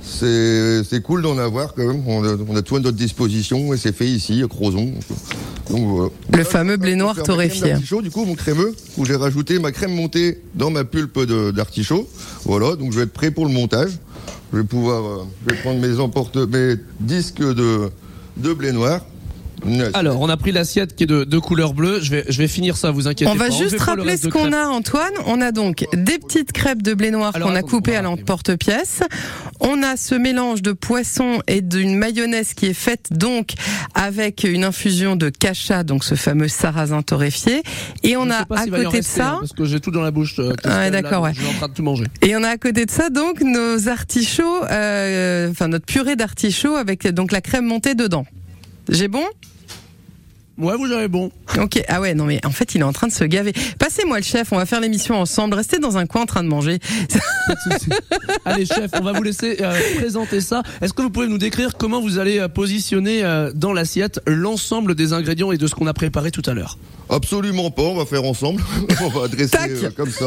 c'est, 0.07 0.83
c'est 0.85 1.03
cool 1.03 1.23
d'en 1.23 1.39
avoir 1.39 1.75
quand 1.75 1.87
même. 1.87 2.03
On 2.07 2.25
a, 2.25 2.37
on 2.49 2.57
a 2.57 2.63
tout 2.63 2.77
à 2.77 2.81
notre 2.81 2.97
disposition 2.97 3.73
et 3.75 3.77
c'est 3.77 3.95
fait 3.95 4.07
ici, 4.09 4.43
à 4.45 4.49
Crozon. 4.49 4.93
Donc. 5.71 6.13
Le 6.33 6.45
fameux 6.45 6.77
blé 6.77 6.95
noir 6.95 7.17
torréfié. 7.23 7.75
du 8.03 8.11
coup, 8.11 8.25
mon 8.25 8.35
crémeux, 8.35 8.75
où 8.99 9.05
j'ai 9.05 9.17
rajouté 9.17 9.59
ma 9.59 9.73
crème 9.73 9.95
montée 9.95 10.43
dans 10.55 10.71
ma 10.71 10.85
pulpe 10.85 11.21
de- 11.21 11.51
d'artichaut. 11.51 12.09
Voilà, 12.45 12.77
donc 12.77 12.93
je 12.93 12.99
vais 12.99 13.05
être 13.05 13.13
prêt 13.13 13.31
pour 13.31 13.47
le 13.47 13.53
montage. 13.53 13.93
Je 14.53 14.59
vais 14.59 14.65
pouvoir, 14.65 15.05
euh, 15.05 15.25
je 15.47 15.55
vais 15.55 15.61
prendre 15.63 15.81
mes 15.81 15.99
emporte, 15.99 16.37
mes 16.37 16.75
disques 17.01 17.41
de, 17.43 17.89
de 18.37 18.53
blé 18.53 18.73
noir. 18.73 19.01
Alors, 19.95 20.21
on 20.21 20.29
a 20.29 20.37
pris 20.37 20.53
l'assiette 20.53 20.95
qui 20.95 21.05
est 21.05 21.07
de, 21.07 21.25
de 21.25 21.39
couleur 21.39 21.75
bleue. 21.75 22.01
Je 22.03 22.11
vais, 22.11 22.25
je 22.29 22.39
vais 22.39 22.49
finir 22.49 22.77
ça, 22.77 22.91
vous 22.91 23.09
inquiétez 23.09 23.31
On 23.31 23.35
va 23.35 23.47
pas. 23.49 23.51
juste 23.51 23.71
fait 23.71 23.77
pas 23.79 23.95
le 23.95 24.03
rappeler 24.03 24.17
ce 24.17 24.29
qu'on 24.29 24.53
a, 24.53 24.67
Antoine. 24.67 25.13
On 25.27 25.41
a 25.41 25.53
donc 25.53 25.87
des 25.93 26.19
petites 26.19 26.53
crêpes 26.53 26.83
de 26.83 26.95
blé 26.95 27.11
noir 27.11 27.33
qu'on 27.33 27.55
a 27.55 27.63
coupées 27.63 27.93
on 27.93 27.95
va 27.95 27.99
à 28.01 28.03
l'emporte-pièce. 28.03 29.03
On 29.61 29.83
a 29.83 29.97
ce 29.97 30.15
mélange 30.15 30.63
de 30.63 30.73
poisson 30.73 31.41
et 31.47 31.61
d'une 31.63 31.97
mayonnaise 31.97 32.55
qui 32.55 32.67
est 32.67 32.75
faite 32.75 33.07
donc 33.13 33.53
avec 33.95 34.45
une 34.45 34.65
infusion 34.65 35.17
de 35.17 35.29
cacha, 35.31 35.83
donc 35.85 36.05
ce 36.05 36.15
fameux 36.15 36.49
sarrasin 36.49 37.03
torréfié. 37.03 37.63
Et 38.03 38.17
on 38.17 38.27
Je 38.27 38.31
a 38.31 38.37
à 38.41 38.45
va 38.49 38.65
côté 38.67 38.71
de 38.83 38.87
rester, 38.89 39.21
hein, 39.23 39.25
ça, 39.33 39.37
parce 39.41 39.53
que 39.53 39.65
j'ai 39.65 39.81
tout 39.81 39.91
dans 39.91 40.03
la 40.03 40.11
bouche. 40.11 40.39
euh, 40.39 40.91
d'accord, 40.91 41.23
ouais. 41.23 41.33
Je 41.35 41.41
suis 41.41 41.49
en 41.49 41.55
train 41.59 41.69
de 41.69 41.75
tout 41.75 41.83
manger. 41.83 42.05
et 42.23 42.37
on 42.37 42.43
a 42.43 42.49
à 42.49 42.57
côté 42.59 42.85
de 42.87 42.91
ça 42.91 43.09
donc 43.11 43.41
nos 43.41 43.89
artichauts, 43.89 44.65
euh, 44.71 45.51
enfin 45.51 45.69
notre 45.69 45.87
purée 45.87 46.17
d'artichauts 46.17 46.75
avec 46.77 47.07
donc 47.09 47.33
la 47.33 47.41
crème 47.41 47.65
montée 47.67 47.95
dedans. 47.95 48.27
J'ai 48.91 49.09
bon? 49.09 49.25
Ouais, 50.57 50.77
vous 50.77 50.93
avez 50.93 51.09
bon. 51.09 51.31
Ok, 51.61 51.83
ah 51.89 52.01
ouais, 52.01 52.15
non 52.15 52.25
mais 52.25 52.45
en 52.47 52.51
fait 52.51 52.75
il 52.75 52.81
est 52.81 52.85
en 52.85 52.93
train 52.93 53.09
de 53.09 53.13
se 53.13 53.25
gaver. 53.25 53.53
Passez-moi 53.79 54.19
le 54.19 54.25
chef, 54.25 54.53
on 54.53 54.57
va 54.57 54.67
faire 54.67 54.81
l'émission 54.81 55.17
ensemble. 55.17 55.55
Restez 55.55 55.79
dans 55.79 55.99
un 55.99 56.07
coin 56.07 56.23
en 56.23 56.27
train 56.27 56.45
de 56.45 56.49
manger. 56.49 56.79
Allez, 58.45 58.65
chef, 58.65 58.91
on 58.95 59.03
va 59.03 59.13
vous 59.13 59.23
laisser 59.23 59.57
euh, 59.61 59.75
présenter 59.97 60.41
ça. 60.41 60.63
Est-ce 60.81 60.93
que 60.93 61.03
vous 61.03 61.11
pouvez 61.11 61.27
nous 61.27 61.39
décrire 61.39 61.77
comment 61.77 62.01
vous 62.01 62.19
allez 62.19 62.39
euh, 62.39 62.49
positionner 62.49 63.25
euh, 63.25 63.51
dans 63.55 63.73
l'assiette 63.73 64.21
l'ensemble 64.27 64.95
des 64.95 65.13
ingrédients 65.13 65.51
et 65.51 65.59
de 65.59 65.67
ce 65.67 65.75
qu'on 65.75 65.87
a 65.87 65.95
préparé 65.95 66.31
tout 66.31 66.43
à 66.47 66.55
l'heure? 66.55 66.79
Absolument 67.11 67.71
pas, 67.71 67.83
on 67.83 67.97
va 67.97 68.07
faire 68.07 68.25
ensemble. 68.25 68.63
on 69.03 69.09
va 69.09 69.29
dresser 69.29 69.57
euh, 69.61 69.91
comme 69.95 70.11
ça. 70.11 70.27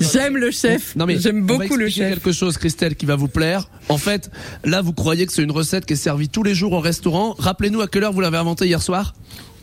J'aime 0.00 0.36
le 0.36 0.50
chef. 0.50 0.94
J'aime 1.18 1.42
on 1.42 1.46
va 1.46 1.58
beaucoup 1.58 1.76
le 1.76 1.88
chef. 1.88 2.14
quelque 2.14 2.32
chose, 2.32 2.56
Christelle, 2.56 2.94
qui 2.94 3.06
va 3.06 3.16
vous 3.16 3.28
plaire. 3.28 3.68
En 3.88 3.98
fait, 3.98 4.30
là, 4.64 4.80
vous 4.80 4.92
croyez 4.92 5.26
que 5.26 5.32
c'est 5.32 5.42
une 5.42 5.50
recette 5.50 5.86
qui 5.86 5.94
est 5.94 5.96
servie 5.96 6.28
tous 6.28 6.42
les 6.42 6.54
jours 6.54 6.72
au 6.72 6.80
restaurant. 6.80 7.34
Rappelez-nous 7.38 7.80
à 7.80 7.88
quelle 7.88 8.04
heure 8.04 8.12
vous 8.12 8.20
l'avez 8.20 8.38
inventée 8.38 8.66
hier 8.66 8.82
soir 8.82 9.14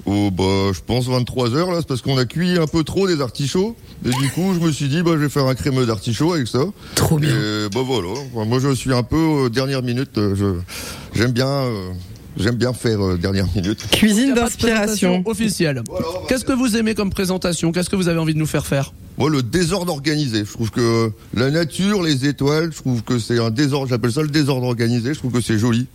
Oh, 0.06 0.32
bah, 0.32 0.72
je 0.74 0.80
pense 0.86 1.06
23 1.08 1.56
heures 1.56 1.72
là, 1.72 1.78
c'est 1.80 1.88
parce 1.88 2.02
qu'on 2.02 2.18
a 2.18 2.26
cuit 2.26 2.58
un 2.58 2.66
peu 2.68 2.84
trop 2.84 3.08
des 3.08 3.22
artichauts. 3.22 3.76
Et 4.06 4.10
du 4.10 4.30
coup, 4.32 4.54
je 4.54 4.60
me 4.60 4.72
suis 4.72 4.88
dit, 4.88 5.04
bah, 5.04 5.12
je 5.14 5.18
vais 5.18 5.30
faire 5.30 5.46
un 5.46 5.54
crémeux 5.56 5.86
d'artichaut 5.86 6.34
avec 6.34 6.48
ça. 6.48 6.64
Trop 6.96 7.20
bien. 7.20 7.30
Et 7.30 7.70
bah 7.74 7.82
voilà. 7.86 8.10
Enfin, 8.34 8.46
moi, 8.46 8.60
je 8.60 8.74
suis 8.74 8.94
un 8.94 9.04
peu 9.04 9.46
euh, 9.46 9.50
dernière 9.50 9.84
minute. 9.84 10.18
euh, 10.18 10.34
Je 10.36 10.46
j'aime 11.14 11.32
bien, 11.32 11.48
euh, 11.48 11.92
j'aime 12.38 12.56
bien 12.56 12.74
faire 12.74 13.02
euh, 13.06 13.17
dernière 13.17 13.48
minute. 13.56 13.86
Cuisine 13.91 14.34
d'inspiration. 14.34 15.22
officielle. 15.26 15.84
Qu'est-ce 16.28 16.46
que 16.46 16.54
vous 16.54 16.78
aimez 16.78 16.96
comme 16.96 17.10
présentation? 17.10 17.72
Qu'est-ce 17.72 17.89
que 17.89 17.96
vous 17.96 18.08
avez 18.08 18.20
envie 18.20 18.34
de 18.34 18.39
nous 18.39 18.46
faire 18.46 18.65
faire? 18.65 18.94
Moi, 19.17 19.30
le 19.30 19.44
désordre 19.44 19.91
organisé. 19.91 20.46
Je 20.46 20.52
trouve 20.54 20.72
que 20.72 21.12
la 21.34 21.52
nature, 21.52 22.02
les 22.02 22.26
étoiles, 22.26 22.72
je 22.72 22.78
trouve 22.78 23.04
que 23.04 23.20
c'est 23.20 23.39
un 23.39 23.52
désordre. 23.52 23.88
J'appelle 23.89 24.12
ça 24.12 24.22
le 24.22 24.30
désordre 24.30 24.65
organisé. 24.65 25.13
Je 25.13 25.20
trouve 25.20 25.32
que 25.34 25.41
c'est 25.41 25.60
joli. 25.60 25.88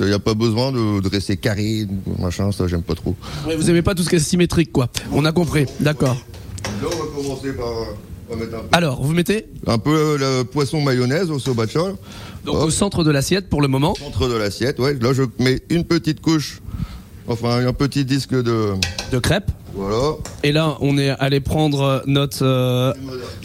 Il 0.00 0.06
n'y 0.06 0.12
a 0.12 0.18
pas 0.18 0.34
besoin 0.34 0.72
de 0.72 1.00
dresser 1.00 1.36
carré, 1.36 1.86
machin. 2.18 2.50
Ça, 2.52 2.66
j'aime 2.66 2.82
pas 2.82 2.94
trop. 2.94 3.14
Ouais, 3.46 3.56
Vous 3.56 3.70
aimez 3.70 3.82
pas 3.82 3.94
tout 3.94 4.02
ce 4.02 4.10
qui 4.10 4.16
est 4.16 4.18
symétrique, 4.18 4.72
quoi. 4.72 4.88
On 5.12 5.24
a 5.24 5.32
compris. 5.32 5.66
D'accord. 5.80 6.16
Là, 6.82 6.88
on 6.88 6.88
va 6.88 7.22
commencer 7.22 7.52
par, 7.52 7.68
euh, 7.68 7.84
on 8.28 8.36
va 8.36 8.44
mettre 8.44 8.56
un 8.56 8.60
peu, 8.60 8.68
Alors, 8.72 9.02
vous 9.02 9.12
mettez 9.12 9.46
un 9.66 9.78
peu 9.78 9.90
euh, 10.20 10.38
le 10.40 10.44
poisson 10.44 10.80
mayonnaise 10.80 11.30
au 11.30 11.38
sobacha. 11.38 11.80
donc 12.44 12.56
Hop. 12.56 12.62
au 12.64 12.70
centre 12.70 13.04
de 13.04 13.10
l'assiette 13.10 13.48
pour 13.48 13.60
le 13.62 13.68
moment. 13.68 13.94
Centre 13.94 14.28
de 14.28 14.34
l'assiette, 14.34 14.78
ouais. 14.78 14.94
Là, 15.00 15.12
je 15.12 15.22
mets 15.38 15.60
une 15.70 15.84
petite 15.84 16.20
couche, 16.20 16.60
enfin, 17.28 17.66
un 17.66 17.72
petit 17.72 18.04
disque 18.04 18.34
de, 18.34 18.72
de 19.12 19.18
crêpes. 19.18 19.50
Voilà. 19.74 20.12
Et 20.42 20.52
là, 20.52 20.76
on 20.80 20.96
est 20.98 21.10
allé 21.10 21.40
prendre 21.40 22.02
notre 22.06 22.42
euh, 22.44 22.92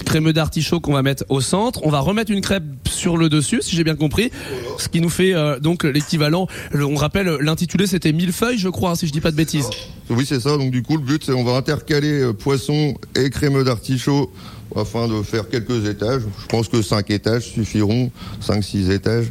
crémeux 0.06 0.34
d'artichaut 0.34 0.80
qu'on 0.80 0.94
va 0.94 1.02
mettre 1.02 1.24
au 1.30 1.42
centre. 1.42 1.80
On 1.84 1.90
va 1.90 2.00
remettre 2.00 2.32
une 2.32 2.42
crêpe 2.42 2.64
sur 2.90 3.18
le 3.18 3.30
dessus, 3.30 3.60
si 3.62 3.76
j'ai 3.76 3.84
bien 3.84 3.96
compris. 3.96 4.32
Ce 4.78 4.88
qui 4.90 5.02
nous 5.02 5.10
fait 5.10 5.34
euh, 5.34 5.60
donc 5.60 5.84
l'équivalent. 5.84 6.48
le- 6.72 6.86
On 6.86 6.96
rappelle, 6.96 7.28
l'intitulé 7.42 7.88
c'était 7.88 8.12
millefeuille, 8.14 8.58
je 8.58 8.70
crois, 8.70 8.96
si 8.96 9.08
je 9.08 9.12
dis 9.12 9.22
pas 9.22 9.32
de 9.32 9.36
bêtises. 9.38 9.70
Oui, 10.10 10.26
c'est 10.28 10.40
ça. 10.40 10.58
Donc, 10.58 10.72
du 10.72 10.82
coup, 10.84 10.98
le 10.98 11.04
but, 11.04 11.24
c'est 11.26 11.34
on 11.34 11.44
va 11.44 11.54
intercaler 11.54 12.22
euh, 12.22 12.34
poisson 12.34 12.96
et 13.16 13.30
crémeux 13.30 13.64
d'artichaut 13.64 14.32
afin 14.76 15.08
de 15.08 15.22
faire 15.24 15.50
quelques 15.50 15.88
étages. 15.88 16.22
Je 16.42 16.46
pense 16.48 16.68
que 16.68 16.82
5 16.82 17.10
étages 17.12 17.46
suffiront. 17.54 18.12
5-6 18.46 18.92
étages. 18.92 19.28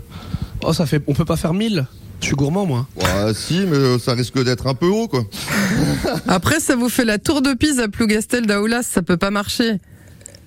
Oh, 0.64 0.72
ça 0.72 0.87
fait. 0.87 1.02
On 1.06 1.14
peut 1.14 1.24
pas 1.24 1.37
faire 1.37 1.54
1000 1.54 1.87
Je 2.20 2.26
suis 2.26 2.35
gourmand, 2.35 2.66
moi. 2.66 2.87
Ouais, 2.96 3.33
si, 3.35 3.61
mais 3.61 3.76
euh, 3.76 3.98
ça 3.98 4.12
risque 4.12 4.42
d'être 4.42 4.66
un 4.66 4.74
peu 4.74 4.87
haut, 4.87 5.09
quoi. 5.09 5.24
Après, 6.26 6.61
ça 6.61 6.74
vous 6.76 6.88
fait 6.88 7.04
la 7.04 7.18
tour 7.18 7.42
de 7.42 7.54
Pise 7.54 7.78
à 7.81 7.88
Plougastel 7.88 8.46
d'Aoulas, 8.46 8.83
ça 8.83 9.02
peut 9.02 9.16
pas 9.16 9.31
marcher. 9.31 9.78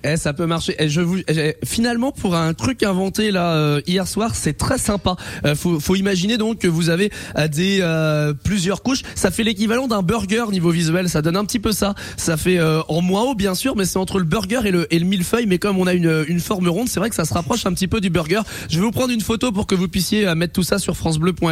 Eh, 0.04 0.16
ça 0.16 0.32
peut 0.32 0.46
marcher. 0.46 0.74
Et 0.78 0.88
je 0.88 1.00
vous, 1.00 1.18
eh, 1.28 1.56
finalement, 1.64 2.12
pour 2.12 2.34
un 2.34 2.54
truc 2.54 2.82
inventé 2.82 3.30
là 3.30 3.52
euh, 3.54 3.80
hier 3.86 4.06
soir, 4.08 4.34
c'est 4.34 4.56
très 4.56 4.78
sympa. 4.78 5.16
Euh, 5.44 5.54
faut, 5.54 5.78
faut 5.80 5.94
imaginer 5.96 6.36
donc 6.38 6.58
que 6.58 6.68
vous 6.68 6.88
avez 6.90 7.10
euh, 7.38 7.48
des 7.48 7.78
euh, 7.80 8.32
plusieurs 8.34 8.82
couches. 8.82 9.02
Ça 9.14 9.30
fait 9.30 9.42
l'équivalent 9.44 9.86
d'un 9.88 10.02
burger 10.02 10.44
niveau 10.50 10.70
visuel. 10.70 11.08
Ça 11.08 11.22
donne 11.22 11.36
un 11.36 11.44
petit 11.44 11.60
peu 11.60 11.72
ça. 11.72 11.94
Ça 12.16 12.36
fait 12.36 12.58
euh, 12.58 12.80
en 12.88 13.00
moins 13.02 13.22
haut 13.22 13.34
bien 13.34 13.54
sûr, 13.54 13.76
mais 13.76 13.84
c'est 13.84 13.98
entre 13.98 14.18
le 14.18 14.24
burger 14.24 14.60
et 14.64 14.70
le 14.70 14.92
et 14.92 14.98
le 14.98 15.04
millefeuille. 15.06 15.46
Mais 15.46 15.58
comme 15.58 15.78
on 15.78 15.86
a 15.86 15.94
une 15.94 16.24
une 16.28 16.40
forme 16.40 16.68
ronde, 16.68 16.88
c'est 16.88 17.00
vrai 17.00 17.08
que 17.10 17.16
ça 17.16 17.24
se 17.24 17.34
rapproche 17.34 17.66
un 17.66 17.72
petit 17.72 17.88
peu 17.88 18.00
du 18.00 18.10
burger. 18.10 18.40
Je 18.70 18.76
vais 18.76 18.82
vous 18.82 18.90
prendre 18.90 19.12
une 19.12 19.20
photo 19.20 19.52
pour 19.52 19.66
que 19.66 19.74
vous 19.74 19.88
puissiez 19.88 20.26
euh, 20.26 20.34
mettre 20.34 20.52
tout 20.52 20.62
ça 20.62 20.78
sur 20.78 20.96
francebleu.fr. 20.96 21.46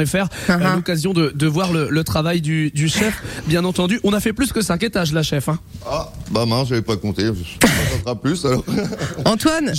à 0.49 0.61
Uh-huh. 0.61 0.75
L'occasion 0.77 1.13
de, 1.13 1.33
de 1.35 1.47
voir 1.47 1.73
le, 1.73 1.89
le 1.91 2.05
travail 2.05 2.41
du, 2.41 2.71
du 2.71 2.89
chef. 2.89 3.23
Bien 3.47 3.65
entendu, 3.65 3.99
on 4.05 4.13
a 4.13 4.21
fait 4.21 4.33
plus 4.33 4.53
que 4.53 4.61
cinq 4.63 4.83
étages, 4.83 5.13
là, 5.13 5.23
chef. 5.23 5.49
Hein. 5.49 5.59
Ah, 5.87 6.13
bah 6.31 6.45
mince, 6.47 6.69
j'avais 6.69 6.83
pas 6.83 6.97
compté. 6.97 7.27
Ça 7.27 7.99
sera 8.01 8.21
plus, 8.21 8.40
alors. 8.45 8.65
Antoine, 9.25 9.73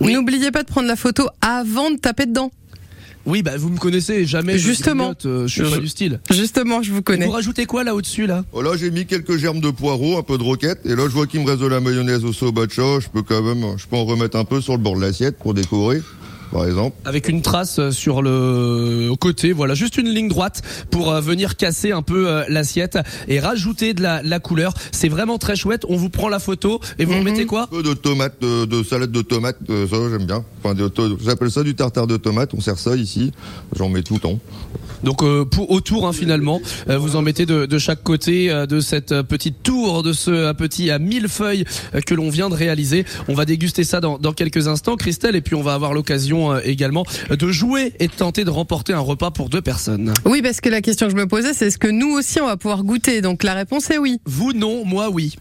oui. 0.00 0.12
n'oubliez 0.14 0.50
pas 0.50 0.62
de 0.62 0.68
prendre 0.68 0.88
la 0.88 0.96
photo 0.96 1.28
avant 1.40 1.90
de 1.90 1.96
taper 1.96 2.26
dedans. 2.26 2.50
Oui, 3.26 3.42
bah 3.42 3.52
vous 3.56 3.70
me 3.70 3.78
connaissez, 3.78 4.26
jamais 4.26 4.58
je 4.58 4.66
Justement. 4.68 5.14
grignote, 5.14 5.24
euh, 5.26 5.46
je 5.46 5.52
suis 5.54 5.64
Je- 5.64 5.74
pas 5.74 5.80
du 5.80 5.88
style. 5.88 6.20
Justement, 6.30 6.82
je 6.82 6.92
vous 6.92 7.00
connais. 7.00 7.24
Vous 7.24 7.32
rajoutez 7.32 7.64
quoi 7.64 7.82
là 7.82 7.94
au-dessus 7.94 8.26
là? 8.26 8.44
Oh, 8.52 8.60
là, 8.60 8.72
j'ai 8.76 8.90
mis 8.90 9.06
quelques 9.06 9.38
germes 9.38 9.60
de 9.60 9.70
poireaux, 9.70 10.18
un 10.18 10.22
peu 10.22 10.36
de 10.36 10.42
roquette. 10.42 10.80
Et 10.84 10.90
là, 10.94 11.04
je 11.04 11.14
vois 11.14 11.26
qu'il 11.26 11.40
me 11.40 11.46
reste 11.48 11.60
de 11.62 11.66
la 11.66 11.80
mayonnaise 11.80 12.22
au 12.26 12.34
sobacha. 12.34 13.00
Je 13.00 13.08
peux 13.08 13.22
quand 13.22 13.40
même, 13.42 13.64
je 13.78 13.86
peux 13.86 13.96
en 13.96 14.04
remettre 14.04 14.36
un 14.36 14.44
peu 14.44 14.60
sur 14.60 14.72
le 14.74 14.78
bord 14.82 14.96
de 14.96 15.00
l'assiette 15.00 15.38
pour 15.38 15.54
décorer, 15.54 16.02
par 16.52 16.66
exemple. 16.66 16.96
Avec 17.04 17.28
une 17.28 17.42
trace 17.42 17.78
euh, 17.78 17.90
sur 17.90 18.22
le 18.22 19.10
côté, 19.20 19.52
voilà, 19.52 19.74
juste 19.74 19.96
une 19.96 20.08
ligne 20.08 20.28
droite 20.28 20.62
pour 20.90 21.10
euh, 21.12 21.20
venir 21.20 21.56
casser 21.56 21.92
un 21.92 22.02
peu 22.02 22.28
euh, 22.28 22.44
l'assiette 22.48 22.98
et 23.28 23.40
rajouter 23.40 23.94
de 23.94 24.02
la, 24.02 24.22
la 24.22 24.38
couleur. 24.40 24.74
C'est 24.92 25.08
vraiment 25.08 25.38
très 25.38 25.56
chouette. 25.56 25.84
On 25.88 25.96
vous 25.96 26.10
prend 26.10 26.28
la 26.28 26.38
photo 26.38 26.80
et 26.98 27.04
vous 27.04 27.12
Mhm. 27.12 27.18
remettez 27.20 27.46
quoi? 27.46 27.62
Un 27.62 27.66
peu 27.66 27.82
de 27.82 27.94
tomates, 27.94 28.40
de, 28.40 28.64
de 28.64 28.82
salade 28.82 29.12
de 29.12 29.22
tomates, 29.22 29.56
euh, 29.70 29.86
ça 29.88 29.96
j'aime 30.10 30.26
bien. 30.26 30.44
Enfin, 30.62 30.74
j'appelle 31.24 31.50
ça 31.50 31.62
du 31.62 31.74
tartare 31.74 32.06
de 32.06 32.16
tomates. 32.16 32.50
On 32.54 32.60
sert 32.60 32.78
ça 32.78 32.96
ici. 32.96 33.32
J'en 33.76 33.88
mets 33.88 34.02
tout 34.02 34.14
le 34.14 34.20
temps. 34.20 34.38
Donc 35.02 35.22
euh, 35.22 35.44
pour 35.44 35.70
autour 35.70 36.06
hein, 36.06 36.12
finalement, 36.12 36.60
euh, 36.88 36.96
vous 36.98 37.16
en 37.16 37.22
mettez 37.22 37.44
de, 37.44 37.66
de 37.66 37.78
chaque 37.78 38.02
côté 38.02 38.50
euh, 38.50 38.64
de 38.66 38.80
cette 38.80 39.22
petite 39.22 39.62
tour, 39.62 40.02
de 40.02 40.12
ce 40.14 40.52
petit 40.54 40.90
à 40.90 40.98
mille 40.98 41.28
feuilles 41.28 41.64
euh, 41.94 42.00
que 42.00 42.14
l'on 42.14 42.30
vient 42.30 42.48
de 42.48 42.54
réaliser. 42.54 43.04
On 43.28 43.34
va 43.34 43.44
déguster 43.44 43.84
ça 43.84 44.00
dans, 44.00 44.16
dans 44.18 44.32
quelques 44.32 44.66
instants, 44.68 44.96
Christelle, 44.96 45.36
et 45.36 45.40
puis 45.42 45.54
on 45.54 45.62
va 45.62 45.74
avoir 45.74 45.92
l'occasion 45.92 46.43
euh, 46.52 46.60
également 46.64 47.04
de 47.30 47.48
jouer 47.48 47.92
et 47.98 48.08
de 48.08 48.12
tenter 48.12 48.44
de 48.44 48.50
remporter 48.50 48.92
un 48.92 49.00
repas 49.00 49.30
pour 49.30 49.48
deux 49.48 49.62
personnes. 49.62 50.12
Oui, 50.24 50.42
parce 50.42 50.60
que 50.60 50.68
la 50.68 50.80
question 50.80 51.06
que 51.06 51.12
je 51.12 51.16
me 51.16 51.26
posais, 51.26 51.54
c'est 51.54 51.66
est-ce 51.66 51.78
que 51.78 51.88
nous 51.88 52.10
aussi 52.12 52.40
on 52.40 52.46
va 52.46 52.56
pouvoir 52.56 52.82
goûter? 52.84 53.20
Donc 53.20 53.42
la 53.42 53.54
réponse 53.54 53.90
est 53.90 53.98
oui. 53.98 54.20
Vous 54.24 54.52
non, 54.52 54.84
moi 54.84 55.10
oui. 55.10 55.36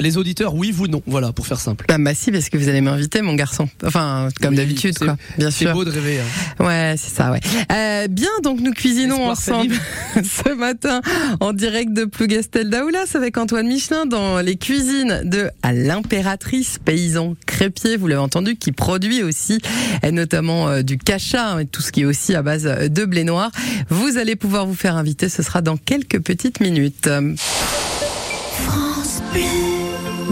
Les 0.00 0.16
auditeurs, 0.16 0.54
oui, 0.54 0.70
vous 0.72 0.88
non. 0.88 1.02
Voilà, 1.06 1.32
pour 1.32 1.46
faire 1.46 1.60
simple. 1.60 1.84
Ah 1.88 1.96
bah 1.98 2.14
si, 2.14 2.30
parce 2.32 2.48
que 2.48 2.56
vous 2.58 2.68
allez 2.68 2.80
m'inviter, 2.80 3.22
mon 3.22 3.34
garçon. 3.34 3.68
Enfin, 3.84 4.28
comme 4.40 4.50
Oui, 4.50 4.56
d'habitude, 4.56 4.96
c'est- 4.98 5.04
quoi. 5.04 5.16
Bien 5.38 5.50
C'est 5.50 5.64
sûr. 5.64 5.72
beau 5.72 5.84
de 5.84 5.90
rêver. 5.90 6.20
hein. 6.20 6.64
Ouais, 6.64 6.94
c'est 6.98 7.14
ça, 7.14 7.30
ouais. 7.30 7.40
Euh, 7.72 8.08
bien, 8.08 8.28
donc 8.42 8.60
nous 8.60 8.72
cuisinons 8.72 9.28
ensemble 9.28 9.74
ce 10.16 10.54
matin 10.54 11.00
en 11.40 11.52
direct 11.52 11.92
de 11.92 12.04
Plougastel 12.04 12.70
d'Aoulas 12.70 13.10
avec 13.14 13.38
Antoine 13.38 13.66
Michelin 13.68 14.06
dans 14.06 14.40
les 14.40 14.56
cuisines 14.56 15.20
de 15.24 15.50
l'impératrice 15.64 16.78
paysan 16.84 17.34
crépier, 17.46 17.96
vous 17.96 18.06
l'avez 18.08 18.20
entendu, 18.20 18.56
qui 18.56 18.72
produit 18.72 19.22
aussi 19.22 19.60
et 20.02 20.10
notamment 20.12 20.68
euh, 20.68 20.82
du 20.82 20.98
cacha 20.98 21.52
hein, 21.52 21.58
et 21.60 21.66
tout 21.66 21.82
ce 21.82 21.92
qui 21.92 22.02
est 22.02 22.04
aussi 22.04 22.34
à 22.34 22.42
base 22.42 22.64
de 22.64 23.04
blé 23.04 23.24
noir. 23.24 23.50
Vous 23.90 24.18
allez 24.18 24.36
pouvoir 24.36 24.66
vous 24.66 24.74
faire 24.74 24.96
inviter, 24.96 25.28
ce 25.28 25.42
sera 25.42 25.60
dans 25.62 25.76
quelques 25.76 26.20
petites 26.20 26.60
minutes. 26.60 27.06
Euh, 27.06 27.34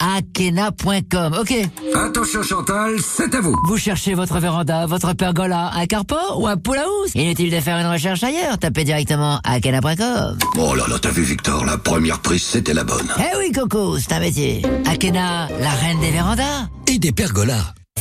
Akena.com. 0.00 1.34
Ok. 1.40 1.54
Attention 1.94 2.42
Chantal, 2.42 2.96
c'est 3.00 3.34
à 3.34 3.40
vous. 3.40 3.54
Vous 3.66 3.76
cherchez 3.76 4.14
votre 4.14 4.38
véranda, 4.38 4.86
votre 4.86 5.12
pergola, 5.14 5.70
un 5.74 5.86
carport 5.86 6.38
ou 6.40 6.46
un 6.46 6.56
pool 6.56 6.78
house 6.78 7.14
Inutile 7.14 7.50
de 7.50 7.60
faire 7.60 7.78
une 7.78 7.86
recherche 7.90 8.22
ailleurs. 8.22 8.58
Tapez 8.58 8.84
directement 8.84 9.40
akena.com. 9.44 10.38
Oh 10.58 10.74
là 10.74 10.84
là, 10.88 10.96
t'as 11.00 11.10
vu 11.10 11.22
Victor, 11.22 11.64
la 11.64 11.78
première 11.78 12.20
prise 12.20 12.42
c'était 12.42 12.74
la 12.74 12.84
bonne. 12.84 13.08
Eh 13.18 13.36
oui, 13.38 13.52
Coco, 13.52 13.98
c'est 13.98 14.12
un 14.12 14.20
métier. 14.20 14.62
Akena, 14.86 15.48
la 15.60 15.70
reine 15.70 16.00
des 16.00 16.10
vérandas. 16.10 16.68
Et 16.86 16.98
des 16.98 17.12
pergolas. 17.12 17.74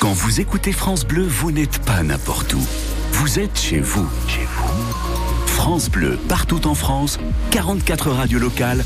Quand 0.00 0.12
vous 0.12 0.40
écoutez 0.40 0.72
France 0.72 1.04
Bleu, 1.04 1.24
vous 1.26 1.52
n'êtes 1.52 1.78
pas 1.78 2.02
n'importe 2.02 2.54
où. 2.54 2.62
Vous 3.12 3.38
êtes 3.38 3.58
chez 3.58 3.80
vous. 3.80 4.08
Chez 4.28 4.46
vous. 4.56 5.46
France 5.46 5.88
Bleu, 5.90 6.18
partout 6.28 6.66
en 6.66 6.74
France, 6.74 7.18
44 7.52 8.10
radios 8.10 8.40
locales, 8.40 8.84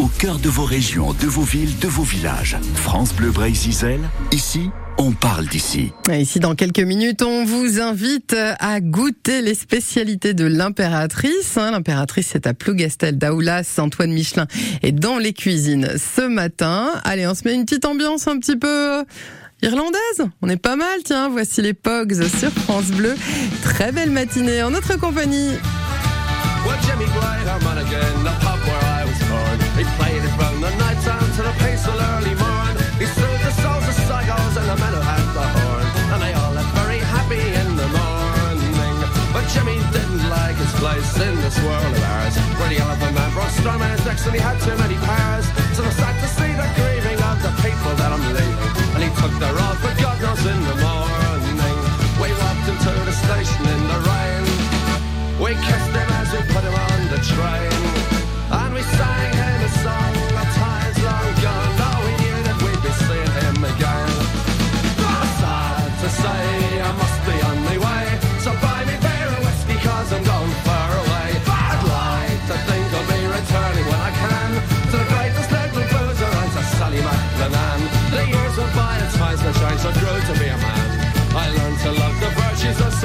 au 0.00 0.06
cœur 0.06 0.38
de 0.38 0.48
vos 0.48 0.64
régions, 0.64 1.12
de 1.14 1.26
vos 1.26 1.42
villes, 1.42 1.78
de 1.78 1.86
vos 1.88 2.02
villages. 2.02 2.56
France 2.74 3.14
Bleu 3.14 3.30
Brésil, 3.30 4.00
ici, 4.32 4.70
on 4.98 5.12
parle 5.12 5.46
d'ici. 5.46 5.92
Ici, 6.12 6.40
dans 6.40 6.54
quelques 6.56 6.80
minutes, 6.80 7.22
on 7.22 7.44
vous 7.44 7.80
invite 7.80 8.34
à 8.58 8.80
goûter 8.80 9.40
les 9.40 9.54
spécialités 9.54 10.34
de 10.34 10.44
l'impératrice. 10.46 11.56
hein. 11.56 11.70
L'impératrice, 11.70 12.30
c'est 12.32 12.46
à 12.46 12.54
Plougastel 12.54 13.16
d'Aoulas. 13.18 13.78
Antoine 13.78 14.12
Michelin 14.12 14.46
est 14.82 14.92
dans 14.92 15.18
les 15.18 15.32
cuisines 15.32 15.90
ce 15.96 16.22
matin. 16.26 16.90
Allez, 17.04 17.26
on 17.26 17.34
se 17.34 17.42
met 17.44 17.54
une 17.54 17.64
petite 17.64 17.84
ambiance 17.84 18.26
un 18.28 18.38
petit 18.38 18.56
peu 18.56 19.04
irlandaise. 19.64 20.28
On 20.42 20.48
est 20.48 20.56
pas 20.56 20.76
mal, 20.76 21.02
tiens. 21.04 21.28
Voici 21.28 21.62
les 21.62 21.74
Pogs 21.74 22.14
sur 22.28 22.50
France 22.50 22.90
Bleu. 22.92 23.14
Très 23.62 23.92
belle 23.92 24.10
matinée 24.10 24.62
en 24.62 24.70
notre 24.70 24.96
compagnie. 24.98 25.54
Well, 26.66 26.78
Jimmy 26.86 27.04
on 27.04 27.78
again, 27.78 28.24
the 28.24 28.32
pub 28.40 28.60
where 28.64 28.84
I 28.84 29.04
was 29.04 29.20
born. 29.28 29.56
He 29.76 29.84
played 29.96 30.22
it 30.24 30.32
from 30.36 30.60
the 30.60 30.70
night 30.80 31.00
time 31.04 31.28
to 31.36 31.42
the 31.44 31.54
peaceful 31.60 31.92
early 31.92 32.34
morn. 32.40 32.74
He 32.98 33.06
soothed 33.06 33.44
the 33.44 33.52
souls 33.60 33.84
of 33.84 33.96
psychos 34.04 34.56
and 34.56 34.68
the 34.68 34.76
men 34.80 34.92
who 34.96 35.00
had 35.00 35.24
the 35.36 35.44
horn. 35.44 35.86
And 36.12 36.20
they 36.22 36.32
all 36.32 36.52
left 36.52 36.72
very 36.76 37.00
happy 37.00 37.40
in 37.40 37.68
the 37.76 37.88
morning. 37.88 38.96
But 39.32 39.44
Jimmy 39.52 39.76
didn't 39.92 40.24
like 40.28 40.56
his 40.56 40.72
place 40.80 41.12
in 41.20 41.36
this 41.44 41.56
world 41.60 41.92
of 41.92 42.04
ours. 42.16 42.36
Where 42.58 42.70
the 42.72 42.80
elephant 42.80 43.14
man 43.14 43.30
brought 43.32 43.52
storm 43.52 43.82
in 43.82 43.90
his 43.90 44.04
necks 44.04 44.24
and 44.24 44.34
he 44.34 44.40
had 44.40 44.56
too 44.60 44.76
many 44.76 44.96
powers. 45.04 45.46
So 45.76 45.84
to 45.84 45.90
see 45.90 46.52
the 46.52 46.68
grieving 46.76 46.84
of 46.84 46.86
the 46.86 46.93
And 49.24 49.32
he 49.32 49.38
took 49.38 49.58
all 49.58 49.74
for 49.76 50.02
God 50.02 50.38
in 50.38 50.60
the 50.64 50.76
morning. 50.84 51.56
We 52.20 52.28
walked 52.32 52.68
into 52.68 52.92
the 53.06 53.12
station 53.12 53.64
in 53.64 53.88
the 53.88 53.98
rain. 54.10 54.44
We 55.40 55.54
kissed 55.64 55.92
him 55.96 56.10
as 56.12 56.30
we 56.30 56.40
put 56.52 56.62
him 56.62 56.74
on 56.74 57.08
the 57.08 57.18
train. 57.24 57.83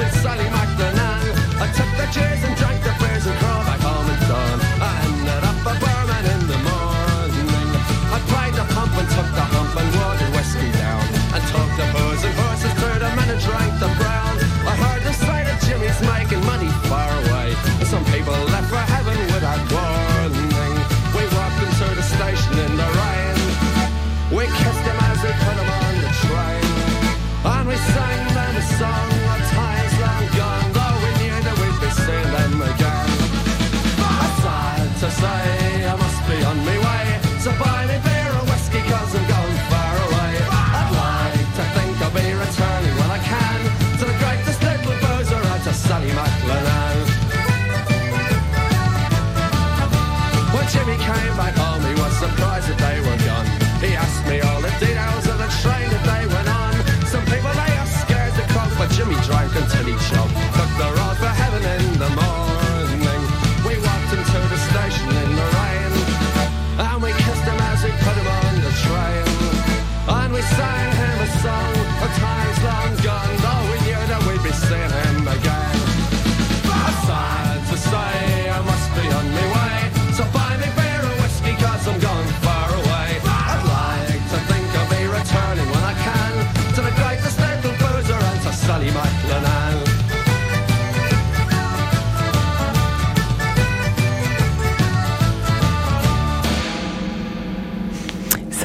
Virtues 0.00 0.14
of 0.14 0.20
Sid 0.20 0.22
Sally 0.22 0.44
McLennan. 0.44 1.60
I 1.60 1.66
took 1.76 1.90
the 1.96 2.06
cheers 2.12 2.49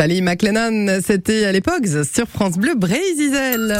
Sally 0.05 0.21
McLennan, 0.21 1.01
c'était 1.03 1.45
à 1.45 1.51
l'époque 1.51 1.87
sur 1.87 2.27
France 2.27 2.59
Bleu 2.59 2.75
Brésil. 2.75 3.75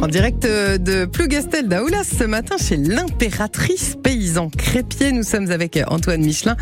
En 0.00 0.06
direct 0.06 0.44
de 0.44 1.04
Plougastel 1.04 1.66
d'Aoulas 1.66 2.04
ce 2.04 2.22
matin 2.22 2.54
chez 2.64 2.76
l'impératrice 2.76 3.96
paysan 4.00 4.50
crépier. 4.50 5.10
Nous 5.10 5.24
sommes 5.24 5.50
avec 5.50 5.80
Antoine 5.88 6.20
Michelin 6.20 6.56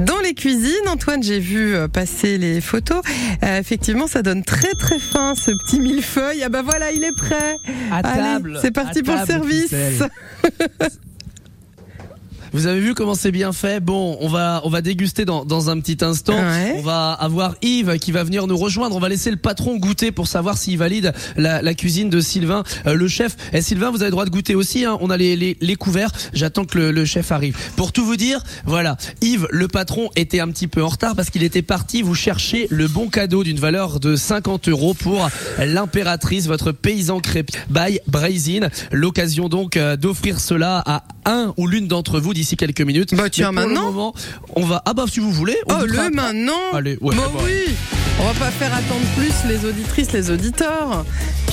dans 0.00 0.18
les 0.18 0.34
cuisines. 0.34 0.88
Antoine, 0.88 1.22
j'ai 1.22 1.38
vu 1.38 1.76
passer 1.92 2.38
les 2.38 2.60
photos. 2.60 3.02
Euh, 3.44 3.60
effectivement, 3.60 4.08
ça 4.08 4.22
donne 4.22 4.42
très 4.42 4.72
très 4.72 4.98
fin 4.98 5.36
ce 5.36 5.52
petit 5.52 5.78
millefeuille. 5.78 6.42
Ah 6.42 6.48
bah 6.48 6.62
voilà, 6.62 6.90
il 6.90 7.04
est 7.04 7.16
prêt. 7.16 7.54
À 7.92 7.98
Allez, 7.98 8.20
table. 8.20 8.58
C'est 8.60 8.72
parti 8.72 8.98
À 8.98 9.02
pour 9.04 9.14
le 9.14 9.26
service. 9.26 9.72
Vous 12.54 12.66
avez 12.66 12.78
vu 12.78 12.94
comment 12.94 13.16
c'est 13.16 13.32
bien 13.32 13.52
fait? 13.52 13.80
Bon, 13.80 14.16
on 14.20 14.28
va 14.28 14.60
on 14.62 14.70
va 14.70 14.80
déguster 14.80 15.24
dans, 15.24 15.44
dans 15.44 15.70
un 15.70 15.80
petit 15.80 16.04
instant. 16.04 16.34
Ouais. 16.34 16.76
On 16.78 16.82
va 16.82 17.10
avoir 17.10 17.56
Yves 17.62 17.98
qui 17.98 18.12
va 18.12 18.22
venir 18.22 18.46
nous 18.46 18.56
rejoindre. 18.56 18.94
On 18.94 19.00
va 19.00 19.08
laisser 19.08 19.32
le 19.32 19.36
patron 19.36 19.76
goûter 19.76 20.12
pour 20.12 20.28
savoir 20.28 20.56
s'il 20.56 20.78
valide 20.78 21.12
la, 21.36 21.62
la 21.62 21.74
cuisine 21.74 22.10
de 22.10 22.20
Sylvain, 22.20 22.62
euh, 22.86 22.94
le 22.94 23.08
chef. 23.08 23.36
Et 23.52 23.60
Sylvain, 23.60 23.90
vous 23.90 23.96
avez 23.96 24.06
le 24.06 24.10
droit 24.12 24.24
de 24.24 24.30
goûter 24.30 24.54
aussi. 24.54 24.84
Hein. 24.84 24.96
On 25.00 25.10
a 25.10 25.16
les, 25.16 25.34
les, 25.34 25.56
les 25.60 25.74
couverts. 25.74 26.12
J'attends 26.32 26.64
que 26.64 26.78
le, 26.78 26.92
le 26.92 27.04
chef 27.04 27.32
arrive. 27.32 27.56
Pour 27.74 27.90
tout 27.90 28.04
vous 28.04 28.14
dire, 28.16 28.40
voilà, 28.66 28.96
Yves, 29.20 29.48
le 29.50 29.66
patron 29.66 30.10
était 30.14 30.38
un 30.38 30.48
petit 30.48 30.68
peu 30.68 30.84
en 30.84 30.88
retard 30.88 31.16
parce 31.16 31.30
qu'il 31.30 31.42
était 31.42 31.62
parti 31.62 32.02
vous 32.02 32.14
chercher 32.14 32.68
le 32.70 32.86
bon 32.86 33.08
cadeau 33.08 33.42
d'une 33.42 33.58
valeur 33.58 33.98
de 33.98 34.14
50 34.14 34.68
euros 34.68 34.94
pour 34.94 35.28
l'impératrice, 35.58 36.46
votre 36.46 36.70
paysan 36.70 37.18
crêpe 37.18 37.50
by 37.68 37.98
Brazin. 38.06 38.68
L'occasion 38.92 39.48
donc 39.48 39.76
euh, 39.76 39.96
d'offrir 39.96 40.38
cela 40.38 40.84
à 40.86 41.02
un 41.24 41.52
ou 41.56 41.66
l'une 41.66 41.88
d'entre 41.88 42.20
vous 42.20 42.32
d'ici 42.44 42.56
quelques 42.58 42.82
minutes. 42.82 43.14
Bah, 43.14 43.30
tiens, 43.30 43.48
le 43.48 43.54
maintenant 43.54 43.86
moment, 43.90 44.14
on 44.54 44.64
va. 44.66 44.82
Ah 44.84 44.92
bah 44.92 45.06
si 45.10 45.18
vous 45.20 45.32
voulez. 45.32 45.56
On 45.66 45.74
Oh, 45.80 45.86
le 45.86 45.98
après. 45.98 46.10
maintenant 46.10 46.52
Allez, 46.74 46.98
ouais. 47.00 47.16
Bah 47.16 47.30
bah, 47.32 47.40
oui 47.42 47.74
On 48.20 48.24
va 48.24 48.34
pas 48.34 48.50
faire 48.50 48.72
attendre 48.74 49.06
plus 49.16 49.32
les 49.48 49.64
auditrices, 49.64 50.12
les 50.12 50.30
auditeurs. 50.30 51.06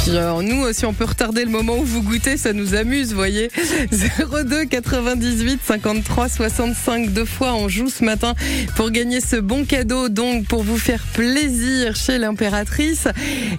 Puis 0.04 0.18
euh, 0.18 0.42
nous, 0.42 0.74
si 0.74 0.86
on 0.88 0.94
peut 0.94 1.06
retarder 1.06 1.46
le 1.46 1.52
moment 1.52 1.78
où 1.78 1.84
vous 1.84 2.02
goûtez, 2.02 2.36
ça 2.36 2.54
nous 2.54 2.74
amuse, 2.74 3.14
voyez. 3.14 3.52
02 3.92 4.66
98 4.66 5.60
53 5.64 6.28
65 6.28 7.12
deux 7.12 7.26
fois 7.26 7.54
on 7.54 7.70
joue 7.70 7.88
ce 7.88 8.04
matin 8.04 8.34
pour 8.76 8.90
gagner 8.90 9.22
ce 9.22 9.36
bon 9.36 9.64
cadeau, 9.64 10.10
donc 10.10 10.48
pour 10.48 10.64
vous 10.64 10.78
faire 10.80 11.04
plaisir 11.14 11.96
chez 11.96 12.18
l'impératrice. 12.18 13.08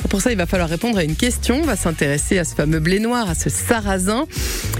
Pour 0.09 0.21
ça, 0.21 0.33
il 0.33 0.37
va 0.37 0.47
falloir 0.47 0.69
répondre 0.69 0.99
à 0.99 1.05
une 1.05 1.15
question. 1.15 1.61
On 1.63 1.67
va 1.67 1.77
s'intéresser 1.77 2.39
à 2.39 2.45
ce 2.45 2.57
fameux 2.57 2.81
blé 2.81 2.99
noir, 2.99 3.31
à 3.31 3.37
ce 3.37 3.49
sarrasin. 3.49 4.27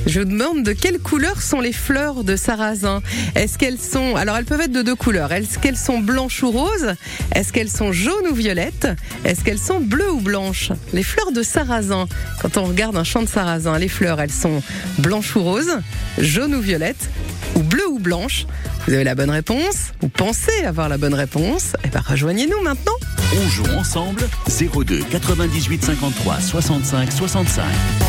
Je 0.07 0.21
vous 0.21 0.27
demande 0.27 0.65
de 0.65 0.73
quelle 0.73 0.99
couleur 0.99 1.43
sont 1.43 1.61
les 1.61 1.73
fleurs 1.73 2.25
de 2.25 2.35
sarrasin. 2.35 3.03
Est-ce 3.37 3.57
qu'elles 3.57 3.79
sont, 3.79 4.17
alors 4.17 4.37
elles 4.37 4.45
peuvent 4.47 4.63
être 4.63 4.73
de 4.73 4.83
deux 4.83 4.97
couleurs. 4.97 5.33
Est-ce 5.33 5.61
qu'elles 5.61 5.77
sont 5.77 6.01
blanches 6.01 6.43
ou 6.43 6.51
roses? 6.51 6.95
Est-ce 7.37 7.53
qu'elles 7.53 7.71
sont 7.71 7.93
jaunes 7.93 8.27
ou 8.31 8.35
violettes? 8.35 8.89
Est-ce 9.25 9.45
qu'elles 9.45 9.61
sont 9.61 9.79
bleues 9.79 10.11
ou 10.11 10.21
blanches? 10.21 10.73
Les 10.93 11.05
fleurs 11.05 11.31
de 11.31 11.43
sarrasin. 11.53 12.07
Quand 12.41 12.57
on 12.57 12.65
regarde 12.65 12.97
un 12.97 13.05
champ 13.05 13.23
de 13.23 13.29
sarrasin, 13.29 13.79
les 13.79 13.89
fleurs, 13.89 14.21
elles 14.21 14.33
sont 14.33 14.63
blanches 14.99 15.37
ou 15.37 15.43
roses, 15.43 15.79
jaunes 16.19 16.55
ou 16.55 16.61
violettes, 16.61 17.11
ou 17.57 17.61
bleues 17.61 17.89
ou 17.89 17.99
blanches. 17.99 18.47
Vous 18.87 18.95
avez 18.95 19.05
la 19.05 19.15
bonne 19.15 19.31
réponse 19.31 19.93
Vous 20.01 20.09
pensez 20.09 20.65
avoir 20.67 20.89
la 20.89 20.99
bonne 20.99 21.15
réponse 21.15 21.75
Eh 21.85 21.89
ben 21.89 22.01
rejoignez-nous 22.01 22.61
maintenant. 22.63 22.95
On 23.37 23.49
joue 23.49 23.67
ensemble 23.79 24.29
02 24.49 25.01
98 25.11 25.85
53 25.85 26.41
65 26.41 27.13
65. 27.13 27.65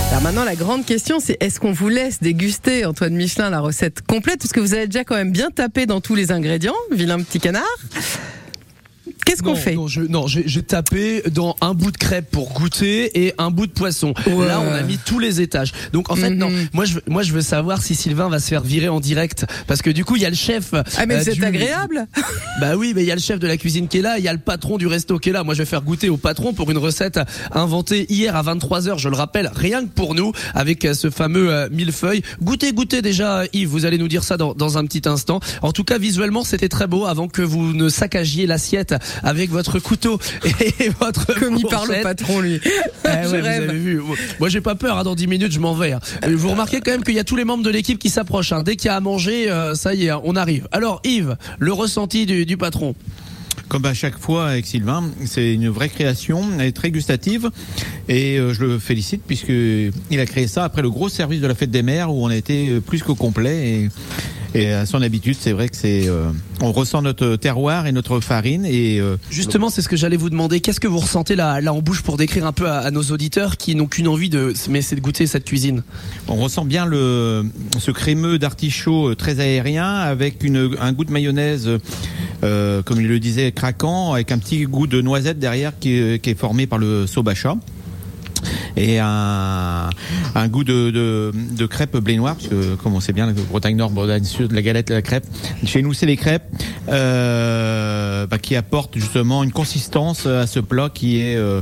Alors 0.10 0.23
maintenant, 0.23 0.45
la 0.45 0.56
grande 0.56 0.86
question, 0.86 1.19
c'est 1.19 1.38
est-ce 1.41 1.60
qu'on 1.60 1.71
vous 1.73 1.89
laisse 1.89 2.21
déguster, 2.21 2.86
Antoine 2.86 3.13
Michelin, 3.13 3.49
la 3.49 3.60
recette 3.60 4.01
complète? 4.01 4.39
Parce 4.39 4.51
que 4.51 4.60
vous 4.60 4.73
avez 4.73 4.88
déjà 4.88 5.03
quand 5.03 5.15
même 5.15 5.32
bien 5.32 5.49
tapé 5.51 5.86
dans 5.86 6.01
tous 6.01 6.15
les 6.15 6.32
ingrédients, 6.32 6.75
vilain 6.91 7.19
petit 7.19 7.39
canard. 7.39 7.63
Qu'est-ce 9.25 9.41
qu'on 9.43 9.55
fait 9.55 9.75
Non, 9.75 9.88
je, 9.88 10.01
non, 10.01 10.27
j'ai 10.27 10.43
j'ai 10.47 10.62
tapé 10.63 11.23
dans 11.31 11.55
un 11.62 11.73
bout 11.73 11.91
de 11.91 11.97
crêpe 11.97 12.29
pour 12.31 12.51
goûter 12.53 13.25
et 13.25 13.33
un 13.38 13.51
bout 13.51 13.67
de 13.67 13.71
poisson. 13.71 14.13
Ouais. 14.27 14.47
Là, 14.47 14.59
on 14.62 14.71
a 14.71 14.81
mis 14.81 14.97
tous 14.97 15.19
les 15.19 15.41
étages. 15.41 15.71
Donc 15.93 16.12
en 16.12 16.15
fait, 16.15 16.29
non. 16.29 16.49
Moi, 16.73 16.86
je, 16.86 16.95
veux- 16.95 17.03
moi, 17.07 17.23
je 17.23 17.33
veux 17.33 17.41
savoir 17.41 17.81
si 17.81 17.95
Sylvain 17.95 18.29
va 18.29 18.39
se 18.39 18.47
faire 18.47 18.62
virer 18.63 18.89
en 18.89 18.99
direct 18.99 19.45
parce 19.67 19.81
que 19.81 19.89
du 19.89 20.05
coup, 20.05 20.15
il 20.15 20.21
y 20.21 20.25
a 20.25 20.29
le 20.29 20.36
chef. 20.36 20.73
Ah 20.97 21.05
mais 21.05 21.15
euh, 21.15 21.19
êtes 21.21 21.33
du- 21.36 21.43
agréable 21.45 22.07
Bah 22.62 22.75
oui, 22.75 22.93
mais 22.95 23.03
il 23.03 23.07
y 23.07 23.12
a 23.12 23.15
le 23.15 23.21
chef 23.21 23.39
de 23.39 23.47
la 23.47 23.57
cuisine 23.57 23.88
qui 23.88 23.97
est 23.99 24.01
là, 24.01 24.17
il 24.17 24.23
y 24.23 24.27
a 24.27 24.33
le 24.33 24.39
patron 24.39 24.77
du 24.77 24.88
resto 24.88 25.17
qui 25.19 25.29
est 25.29 25.33
là. 25.33 25.43
Moi, 25.43 25.53
je 25.53 25.59
vais 25.59 25.65
faire 25.65 25.81
goûter 25.81 26.09
au 26.09 26.17
patron 26.17 26.53
pour 26.53 26.69
une 26.71 26.77
recette 26.77 27.19
inventée 27.51 28.05
hier 28.09 28.36
à 28.36 28.43
23h, 28.43 28.97
je 28.97 29.09
le 29.09 29.15
rappelle, 29.15 29.49
rien 29.55 29.83
que 29.83 29.89
pour 29.89 30.15
nous, 30.15 30.31
avec 30.53 30.86
euh, 30.86 30.93
ce 30.93 31.09
fameux 31.09 31.51
euh, 31.53 31.69
millefeuille. 31.71 32.21
Goûtez, 32.41 32.73
goûtez 32.73 33.01
déjà, 33.01 33.43
Yves, 33.53 33.67
vous 33.69 33.86
allez 33.86 33.97
nous 33.97 34.07
dire 34.07 34.23
ça 34.23 34.38
dans, 34.38 34.53
dans 34.53 34.77
un 34.77 34.86
petit 34.86 35.07
instant. 35.07 35.39
En 35.62 35.71
tout 35.71 35.83
cas, 35.83 35.97
visuellement, 35.97 36.43
c'était 36.43 36.69
très 36.69 36.88
beau 36.88 37.05
avant 37.05 37.27
que 37.27 37.41
vous 37.41 37.73
ne 37.73 37.89
saccagiez 37.89 38.45
l'assiette 38.47 38.95
avec 39.21 39.49
votre 39.52 39.80
couteau 39.80 40.19
et 40.80 40.89
votre 40.99 41.39
Comme 41.39 41.58
il 41.58 41.63
parle 41.67 41.84
au 41.84 41.86
fourchette. 41.88 42.04
patron, 42.04 42.39
lui. 42.39 42.60
Eh 42.63 43.08
ouais, 43.08 43.26
vous 43.28 43.34
avez 43.36 43.73
vu. 43.73 44.02
Moi, 44.39 44.49
j'ai 44.49 44.62
pas 44.62 44.76
peur. 44.76 44.97
hein, 44.97 45.04
dans 45.04 45.15
10 45.15 45.28
minutes, 45.28 45.52
je 45.52 45.60
m'en 45.60 45.73
vais. 45.73 45.91
hein. 45.93 45.99
Vous 46.28 46.49
remarquez 46.49 46.82
quand 46.82 46.91
même 46.91 47.04
qu'il 47.04 47.13
y 47.15 47.19
a 47.19 47.23
tous 47.23 47.36
les 47.36 47.45
membres 47.45 47.63
de 47.63 47.69
l'équipe 47.69 47.99
qui 47.99 48.10
s'approchent. 48.10 48.52
hein. 48.54 48.63
Dès 48.63 48.76
qu'il 48.76 48.88
y 48.88 48.89
a 48.89 48.95
à 48.95 48.99
manger, 48.99 49.49
euh, 49.52 49.76
ça 49.76 49.93
y 49.93 50.06
est, 50.08 50.12
on 50.23 50.36
arrive. 50.36 50.67
Alors, 50.71 51.02
Yves, 51.04 51.36
le 51.60 51.73
ressenti 51.73 52.26
du, 52.26 52.45
du 52.45 52.58
patron? 52.58 52.95
Comme 53.69 53.86
à 53.86 53.93
chaque 53.93 54.19
fois 54.19 54.49
avec 54.49 54.65
Sylvain, 54.67 55.04
c'est 55.26 55.54
une 55.54 55.69
vraie 55.69 55.89
création, 55.89 56.43
elle 56.60 56.67
est 56.67 56.71
très 56.73 56.91
gustative 56.91 57.49
et 58.08 58.38
euh, 58.38 58.54
je 58.54 58.62
le 58.65 58.78
félicite 58.78 59.23
puisque 59.26 59.49
il 59.49 60.19
a 60.19 60.26
créé 60.28 60.45
ça 60.47 60.63
après 60.65 60.82
le 60.84 60.91
gros 60.91 61.10
service 61.10 61.39
de 61.41 61.47
la 61.47 61.56
fête 61.56 61.71
des 61.71 61.82
mères 61.82 62.13
où 62.13 62.23
on 62.23 62.28
a 62.28 62.36
été 62.36 62.69
euh, 62.69 62.82
plus 62.82 63.02
qu'au 63.02 63.15
complet 63.15 63.69
et, 63.69 63.89
et 64.54 64.72
à 64.72 64.86
son 64.86 65.02
habitude, 65.02 65.36
c'est 65.39 65.52
vrai 65.52 65.68
que 65.70 65.76
c'est 65.76 66.08
euh, 66.08 66.30
on 66.62 66.72
ressent 66.72 67.02
notre 67.02 67.36
terroir 67.38 67.88
et 67.88 67.92
notre 67.92 68.20
farine 68.20 68.66
et 68.66 69.00
euh, 69.00 69.18
Justement, 69.32 69.70
c'est 69.70 69.82
ce 69.82 69.89
que 69.89 69.96
j'allais 69.96 70.18
vous 70.18 70.30
demander. 70.30 70.60
Qu'est-ce 70.60 70.80
que 70.80 70.88
vous 70.88 71.00
ressentez 71.00 71.36
là, 71.36 71.60
là 71.62 71.74
en 71.74 71.82
bouche 71.82 72.02
pour 72.02 72.18
décrire 72.18 72.46
un 72.46 72.52
peu 72.52 72.68
à, 72.68 72.80
à 72.80 72.92
nos 72.92 73.02
auditeurs 73.04 73.58
qui 73.58 73.76
n'ont 73.76 73.88
qu'une 73.88 74.08
envie 74.08 74.30
de, 74.30 74.54
mais 74.70 74.82
c'est 74.82 74.96
de 74.96 75.02
goûter 75.02 75.26
cette 75.28 75.46
cuisine? 75.46 75.84
On 76.28 76.36
ressent 76.36 76.66
bien 76.66 76.86
le, 76.86 77.46
ce 77.80 77.92
crémeux 77.92 78.38
d'artichaut 78.39 79.10
euh, 79.10 79.16
très 79.16 79.39
aérien 79.39 79.88
avec 79.96 80.44
une, 80.44 80.76
un 80.80 80.94
goût 80.94 81.06
de 81.06 81.12
mayonnaise, 81.12 81.70
euh, 82.44 82.82
comme 82.84 83.02
il 83.02 83.08
le 83.08 83.20
disait, 83.20 83.52
craquant, 83.52 84.13
avec 84.13 84.32
un 84.32 84.38
petit 84.38 84.63
goût 84.66 84.88
de 84.88 85.02
noisette 85.02 85.39
derrière 85.39 85.72
qui, 85.80 85.94
est- 85.94 86.22
qui 86.24 86.30
est 86.30 86.39
formé 86.39 86.68
par 86.68 86.78
le 86.80 87.08
sobacha. 87.08 87.56
Et 88.77 88.99
un, 88.99 89.89
un 90.36 90.47
goût 90.47 90.63
de, 90.63 90.91
de, 90.91 91.32
de 91.34 91.65
crêpe 91.65 91.97
blé 91.97 92.17
noir, 92.17 92.36
parce 92.36 92.47
que 92.47 92.75
comme 92.75 92.95
on 92.95 92.99
sait 92.99 93.13
bien, 93.13 93.25
la 93.27 93.34
Bretagne 93.34 93.75
Nord, 93.75 93.91
Bretagne 93.91 94.23
Sud, 94.23 94.51
la 94.51 94.62
galette, 94.62 94.89
la 94.89 95.01
crêpe. 95.01 95.25
Chez 95.65 95.82
nous, 95.82 95.93
c'est 95.93 96.06
les 96.06 96.17
crêpes 96.17 96.43
euh, 96.89 98.27
bah, 98.27 98.38
qui 98.38 98.56
apportent 98.56 98.97
justement 98.97 99.43
une 99.43 99.51
consistance 99.51 100.25
à 100.25 100.47
ce 100.47 100.60
plat 100.60 100.89
qui 100.93 101.19
est 101.19 101.36
euh, 101.36 101.62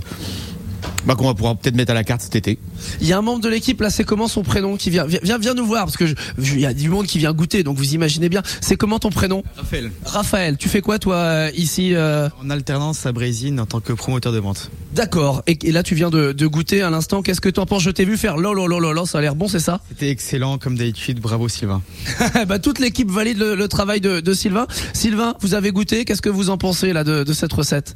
bah, 1.05 1.15
qu'on 1.15 1.25
va 1.25 1.33
pouvoir 1.33 1.57
peut-être 1.57 1.75
mettre 1.75 1.91
à 1.91 1.95
la 1.95 2.03
carte 2.03 2.21
cet 2.21 2.35
été. 2.35 2.59
Il 3.01 3.07
y 3.07 3.13
a 3.13 3.17
un 3.17 3.21
membre 3.21 3.41
de 3.41 3.49
l'équipe 3.49 3.79
là, 3.81 3.89
c'est 3.89 4.03
comment 4.03 4.27
son 4.27 4.43
prénom 4.43 4.77
qui 4.77 4.89
vient, 4.89 5.05
viens, 5.05 5.19
viens, 5.23 5.37
viens 5.37 5.53
nous 5.53 5.65
voir 5.65 5.85
parce 5.85 5.97
que 5.97 6.05
il 6.39 6.59
y 6.59 6.65
a 6.65 6.73
du 6.73 6.89
monde 6.89 7.05
qui 7.05 7.17
vient 7.17 7.33
goûter, 7.33 7.63
donc 7.63 7.77
vous 7.77 7.93
imaginez 7.93 8.29
bien. 8.29 8.41
C'est 8.61 8.75
comment 8.75 8.99
ton 8.99 9.09
prénom? 9.09 9.43
Raphaël. 9.55 9.91
Raphaël. 10.05 10.57
Tu 10.57 10.69
fais 10.69 10.81
quoi 10.81 10.99
toi 10.99 11.15
euh, 11.15 11.51
ici 11.55 11.93
euh? 11.93 12.29
En 12.43 12.49
alternance 12.49 13.05
à 13.05 13.11
Brésine 13.11 13.59
en 13.59 13.65
tant 13.65 13.79
que 13.79 13.93
promoteur 13.93 14.31
de 14.33 14.39
vente. 14.39 14.71
D'accord. 14.93 15.43
Et, 15.47 15.57
et 15.63 15.71
là, 15.71 15.83
tu 15.83 15.95
viens 15.95 16.09
de, 16.09 16.31
de 16.31 16.47
goûter 16.47 16.81
à 16.81 16.89
l'instant. 16.89 17.21
Qu'est-ce 17.21 17.41
que 17.41 17.49
t'en 17.49 17.65
penses? 17.65 17.83
Je 17.83 17.91
t'ai 17.91 18.05
vu 18.05 18.17
faire 18.17 18.37
lolo 18.37 18.67
lolo 18.67 18.79
lolo. 18.91 19.05
Ça 19.05 19.19
a 19.19 19.21
l'air 19.21 19.35
bon, 19.35 19.47
c'est 19.47 19.59
ça? 19.59 19.81
C'était 19.89 20.09
excellent 20.09 20.57
comme 20.57 20.77
d'habitude. 20.77 21.19
Bravo 21.19 21.47
Sylvain. 21.49 21.81
bah, 22.47 22.59
toute 22.59 22.79
l'équipe 22.79 23.09
valide 23.09 23.37
le, 23.37 23.55
le 23.55 23.67
travail 23.67 24.01
de, 24.01 24.19
de 24.19 24.33
Sylvain. 24.33 24.67
Sylvain, 24.93 25.35
vous 25.41 25.53
avez 25.53 25.71
goûté? 25.71 26.05
Qu'est-ce 26.05 26.21
que 26.21 26.29
vous 26.29 26.49
en 26.49 26.57
pensez 26.57 26.93
là 26.93 27.03
de, 27.03 27.23
de 27.23 27.33
cette 27.33 27.53
recette? 27.53 27.95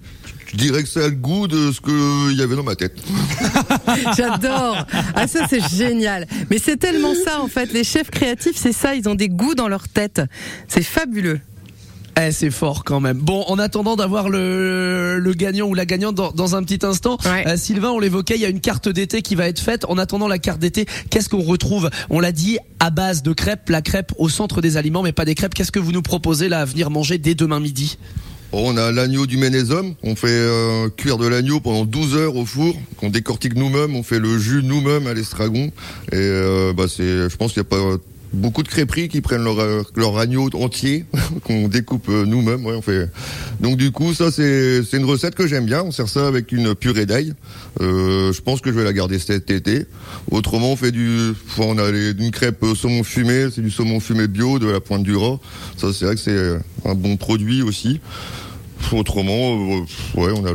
Je 0.55 0.59
dirais 0.61 0.83
que 0.83 0.89
ça 0.89 1.01
a 1.01 1.07
le 1.09 1.15
goût 1.15 1.49
de 1.49 1.73
ce 1.73 1.81
qu'il 1.81 2.39
y 2.39 2.41
avait 2.41 2.55
dans 2.55 2.63
ma 2.63 2.77
tête. 2.77 2.95
J'adore. 4.17 4.85
Ah 5.13 5.27
ça 5.27 5.47
c'est 5.49 5.61
génial. 5.67 6.27
Mais 6.49 6.59
c'est 6.59 6.77
tellement 6.77 7.13
ça 7.13 7.41
en 7.41 7.49
fait. 7.49 7.73
Les 7.73 7.83
chefs 7.83 8.09
créatifs, 8.09 8.55
c'est 8.55 8.71
ça. 8.71 8.95
Ils 8.95 9.09
ont 9.09 9.15
des 9.15 9.27
goûts 9.27 9.53
dans 9.53 9.67
leur 9.67 9.89
tête. 9.89 10.21
C'est 10.69 10.81
fabuleux. 10.81 11.41
Eh, 12.17 12.31
c'est 12.31 12.51
fort 12.51 12.85
quand 12.85 13.01
même. 13.01 13.17
Bon, 13.17 13.43
en 13.49 13.59
attendant 13.59 13.97
d'avoir 13.97 14.29
le, 14.29 15.19
le 15.19 15.33
gagnant 15.33 15.67
ou 15.67 15.73
la 15.73 15.85
gagnante 15.85 16.15
dans, 16.15 16.31
dans 16.31 16.55
un 16.55 16.63
petit 16.63 16.85
instant, 16.85 17.17
euh, 17.25 17.57
Sylvain, 17.57 17.89
on 17.89 17.99
l'évoquait, 17.99 18.35
il 18.35 18.41
y 18.41 18.45
a 18.45 18.49
une 18.49 18.61
carte 18.61 18.87
d'été 18.87 19.21
qui 19.21 19.35
va 19.35 19.49
être 19.49 19.59
faite. 19.59 19.83
En 19.89 19.97
attendant 19.97 20.29
la 20.29 20.39
carte 20.39 20.59
d'été, 20.59 20.85
qu'est-ce 21.09 21.27
qu'on 21.27 21.41
retrouve? 21.41 21.89
On 22.09 22.21
l'a 22.21 22.31
dit, 22.31 22.59
à 22.79 22.91
base 22.91 23.23
de 23.23 23.33
crêpes, 23.33 23.67
la 23.67 23.81
crêpe 23.81 24.13
au 24.17 24.29
centre 24.29 24.61
des 24.61 24.77
aliments, 24.77 25.03
mais 25.03 25.11
pas 25.11 25.25
des 25.25 25.35
crêpes. 25.35 25.53
Qu'est-ce 25.53 25.73
que 25.73 25.79
vous 25.79 25.91
nous 25.91 26.01
proposez 26.01 26.47
là 26.47 26.61
à 26.61 26.65
venir 26.65 26.89
manger 26.89 27.17
dès 27.17 27.35
demain 27.35 27.59
midi? 27.59 27.97
On 28.57 28.77
a 28.77 28.91
l'agneau 28.93 29.25
du 29.25 29.35
Ménézum. 29.35 29.95
On 30.01 30.15
fait 30.15 30.27
euh, 30.29 30.87
cuire 30.95 31.17
de 31.17 31.27
l'agneau 31.27 31.59
pendant 31.59 31.83
12 31.83 32.15
heures 32.15 32.35
au 32.37 32.45
four, 32.45 32.73
qu'on 32.95 33.09
décortique 33.09 33.53
nous-mêmes. 33.55 33.95
On 33.97 34.03
fait 34.03 34.17
le 34.19 34.37
jus 34.39 34.61
nous-mêmes 34.63 35.07
à 35.07 35.13
l'estragon. 35.13 35.71
Et 36.11 36.15
euh, 36.15 36.71
bah 36.71 36.85
c'est, 36.87 37.29
je 37.29 37.35
pense 37.35 37.51
qu'il 37.51 37.61
n'y 37.61 37.67
a 37.67 37.69
pas 37.69 37.97
beaucoup 38.31 38.63
de 38.63 38.69
crêperies 38.69 39.09
qui 39.09 39.19
prennent 39.19 39.43
leur, 39.43 40.17
agneau 40.17 40.49
entier, 40.53 41.03
qu'on 41.43 41.67
découpe 41.67 42.07
euh, 42.07 42.25
nous-mêmes. 42.25 42.65
Ouais, 42.65 42.75
on 42.75 42.81
fait. 42.81 43.09
Donc 43.59 43.75
du 43.75 43.91
coup, 43.91 44.13
ça 44.13 44.31
c'est, 44.31 44.83
une 44.93 45.05
recette 45.05 45.35
que 45.35 45.47
j'aime 45.47 45.65
bien. 45.65 45.83
On 45.83 45.91
sert 45.91 46.07
ça 46.07 46.25
avec 46.25 46.53
une 46.53 46.75
purée 46.75 47.05
d'ail. 47.05 47.33
Je 47.81 48.39
pense 48.41 48.61
que 48.61 48.71
je 48.71 48.77
vais 48.77 48.85
la 48.85 48.93
garder 48.93 49.19
cet 49.19 49.51
été. 49.51 49.85
Autrement, 50.31 50.71
on 50.71 50.75
fait 50.77 50.93
du, 50.93 51.33
on 51.57 51.77
a 51.77 51.91
les- 51.91 52.11
une 52.11 52.31
crêpe 52.31 52.63
saumon 52.73 53.03
fumé. 53.03 53.47
C'est 53.53 53.61
du 53.61 53.69
saumon 53.69 53.99
fumé 53.99 54.29
bio 54.29 54.59
de 54.59 54.67
la 54.67 54.79
Pointe 54.79 55.03
du 55.03 55.15
Raz. 55.17 55.39
Ça, 55.75 55.91
c'est 55.91 56.05
vrai 56.05 56.15
que 56.15 56.21
c'est 56.21 56.57
un 56.89 56.95
bon 56.95 57.17
produit 57.17 57.61
aussi. 57.61 57.99
Autrement, 58.91 59.33
euh, 59.33 59.79
ouais, 60.15 60.31
on 60.35 60.45
a 60.45 60.53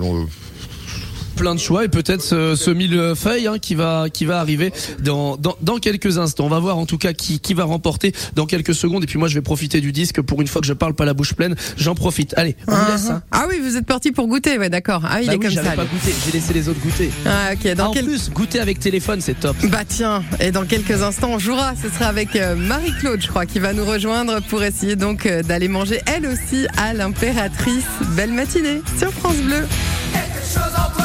plein 1.40 1.54
de 1.54 1.60
choix 1.60 1.84
et 1.84 1.88
peut-être 1.88 2.20
ce, 2.22 2.54
ce 2.54 2.70
millefeuille 2.70 3.46
hein, 3.46 3.58
qui 3.58 3.74
va 3.74 4.06
qui 4.12 4.26
va 4.26 4.40
arriver 4.40 4.72
dans, 5.02 5.36
dans 5.38 5.56
dans 5.62 5.78
quelques 5.78 6.18
instants. 6.18 6.44
On 6.44 6.48
va 6.50 6.58
voir 6.58 6.76
en 6.76 6.84
tout 6.84 6.98
cas 6.98 7.14
qui 7.14 7.40
qui 7.40 7.54
va 7.54 7.64
remporter 7.64 8.12
dans 8.36 8.44
quelques 8.44 8.74
secondes 8.74 9.02
et 9.04 9.06
puis 9.06 9.18
moi 9.18 9.26
je 9.26 9.34
vais 9.34 9.40
profiter 9.40 9.80
du 9.80 9.90
disque 9.90 10.20
pour 10.20 10.40
une 10.42 10.46
fois 10.46 10.60
que 10.60 10.66
je 10.66 10.74
parle 10.74 10.92
pas 10.94 11.06
la 11.06 11.14
bouche 11.14 11.32
pleine, 11.32 11.54
j'en 11.78 11.94
profite. 11.94 12.34
Allez, 12.36 12.56
on 12.68 12.74
vous 12.74 12.92
laisse. 12.92 13.08
hein. 13.08 13.22
Ah 13.32 13.46
oui, 13.48 13.56
vous 13.62 13.76
êtes 13.78 13.86
parti 13.86 14.12
pour 14.12 14.26
goûter. 14.28 14.58
Ouais, 14.58 14.68
d'accord. 14.68 15.02
Ah, 15.08 15.22
il 15.22 15.28
Bah 15.28 15.32
est 15.32 15.36
oui, 15.38 15.54
comme 15.54 15.64
ça. 15.64 15.70
pas 15.72 15.84
goûté, 15.86 16.14
j'ai 16.26 16.32
laissé 16.32 16.52
les 16.52 16.68
autres 16.68 16.80
goûter. 16.80 17.10
Ah 17.24 17.52
ok. 17.54 17.74
Dans 17.74 17.86
en 17.86 17.92
quel- 17.92 18.04
plus, 18.04 18.30
goûter 18.30 18.60
avec 18.60 18.78
téléphone, 18.78 19.20
c'est 19.22 19.40
top. 19.40 19.56
Bah 19.68 19.80
tiens, 19.88 20.22
et 20.40 20.50
dans 20.52 20.66
quelques 20.66 21.02
instants, 21.02 21.30
on 21.32 21.38
jouera. 21.38 21.72
Ce 21.82 21.88
sera 21.88 22.06
avec 22.06 22.36
euh, 22.36 22.54
Marie-Claude, 22.54 23.22
je 23.22 23.28
crois, 23.28 23.46
qui 23.46 23.58
va 23.60 23.72
nous 23.72 23.84
rejoindre 23.86 24.40
pour 24.42 24.62
essayer 24.62 24.94
donc 24.96 25.24
euh, 25.24 25.42
d'aller 25.42 25.68
manger 25.68 26.00
elle 26.04 26.26
aussi 26.26 26.66
à 26.76 26.92
l'impératrice. 26.92 27.84
Belle 28.14 28.32
matinée 28.32 28.82
sur 28.98 29.10
France 29.12 29.36
Bleu. 29.38 29.66
Quelque 30.12 30.44
chose 30.52 30.72
en 30.76 30.99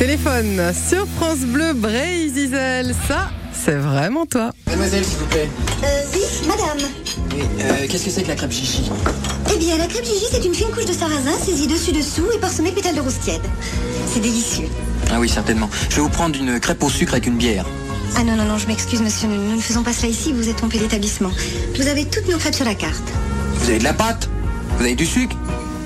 Téléphone 0.00 0.72
sur 0.88 1.06
France 1.18 1.40
Bleu, 1.40 1.74
Bray 1.74 2.30
Zizel. 2.30 2.94
Ça, 3.06 3.28
c'est 3.52 3.74
vraiment 3.74 4.24
toi. 4.24 4.50
Mademoiselle, 4.66 5.04
s'il 5.04 5.18
vous 5.18 5.26
plaît. 5.26 5.46
Euh, 5.84 6.02
oui, 6.14 6.48
madame. 6.48 6.88
Oui, 7.34 7.42
euh, 7.60 7.86
qu'est-ce 7.86 8.06
que 8.06 8.10
c'est 8.10 8.22
que 8.22 8.28
la 8.28 8.34
crêpe 8.34 8.50
chichi 8.50 8.90
Eh 9.54 9.58
bien, 9.58 9.76
la 9.76 9.86
crêpe 9.86 10.06
Gigi, 10.06 10.24
c'est 10.32 10.42
une 10.42 10.54
fine 10.54 10.70
couche 10.70 10.86
de 10.86 10.94
sarrasin 10.94 11.36
saisie 11.44 11.66
dessus-dessous 11.66 12.30
et 12.34 12.38
parsemée 12.38 12.70
de 12.70 12.76
pétales 12.76 12.94
de 12.94 13.02
rose 13.02 13.18
tiède. 13.22 13.42
C'est 14.10 14.20
délicieux. 14.20 14.68
Ah 15.12 15.20
oui, 15.20 15.28
certainement. 15.28 15.68
Je 15.90 15.96
vais 15.96 16.00
vous 16.00 16.08
prendre 16.08 16.34
une 16.34 16.58
crêpe 16.60 16.82
au 16.82 16.88
sucre 16.88 17.12
avec 17.12 17.26
une 17.26 17.36
bière. 17.36 17.66
Ah 18.16 18.24
non, 18.24 18.36
non, 18.36 18.46
non, 18.46 18.56
je 18.56 18.68
m'excuse, 18.68 19.02
monsieur, 19.02 19.28
nous, 19.28 19.36
nous 19.36 19.56
ne 19.56 19.60
faisons 19.60 19.82
pas 19.82 19.92
cela 19.92 20.08
ici, 20.08 20.32
vous 20.32 20.48
êtes 20.48 20.56
trompé 20.56 20.78
d'établissement. 20.78 21.30
Vous 21.76 21.88
avez 21.88 22.06
toutes 22.06 22.26
nos 22.26 22.38
crêpes 22.38 22.54
sur 22.54 22.64
la 22.64 22.74
carte. 22.74 23.04
Vous 23.56 23.68
avez 23.68 23.78
de 23.78 23.84
la 23.84 23.92
pâte? 23.92 24.30
Vous 24.78 24.82
avez 24.82 24.94
du 24.94 25.04
sucre? 25.04 25.36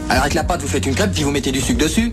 Alors 0.08 0.22
avec 0.22 0.34
la 0.34 0.44
pâte, 0.44 0.62
vous 0.62 0.68
faites 0.68 0.86
une 0.86 0.94
crêpe, 0.94 1.10
puis 1.12 1.24
vous 1.24 1.32
mettez 1.32 1.50
du 1.50 1.60
sucre 1.60 1.82
dessus? 1.82 2.12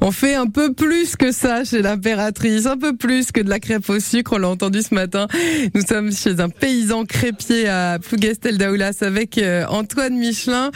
On 0.00 0.10
fait 0.10 0.34
un 0.34 0.46
peu 0.46 0.72
plus 0.72 1.16
que 1.16 1.32
ça 1.32 1.64
chez 1.64 1.82
l'impératrice, 1.82 2.66
un 2.66 2.76
peu 2.76 2.96
plus 2.96 3.32
que 3.32 3.40
de 3.40 3.48
la 3.48 3.60
crêpe 3.60 3.88
au 3.90 4.00
sucre, 4.00 4.32
on 4.34 4.38
l'a 4.38 4.48
entendu 4.48 4.82
ce 4.82 4.94
matin. 4.94 5.26
Nous 5.74 5.82
sommes 5.86 6.12
chez 6.12 6.40
un 6.40 6.48
paysan 6.48 7.04
crêpier 7.04 7.68
à 7.68 7.98
Plougastel 7.98 8.58
d'Aoulas 8.58 8.98
avec 9.02 9.38
euh, 9.38 9.64
Antoine 9.68 10.16
Michelin. 10.16 10.70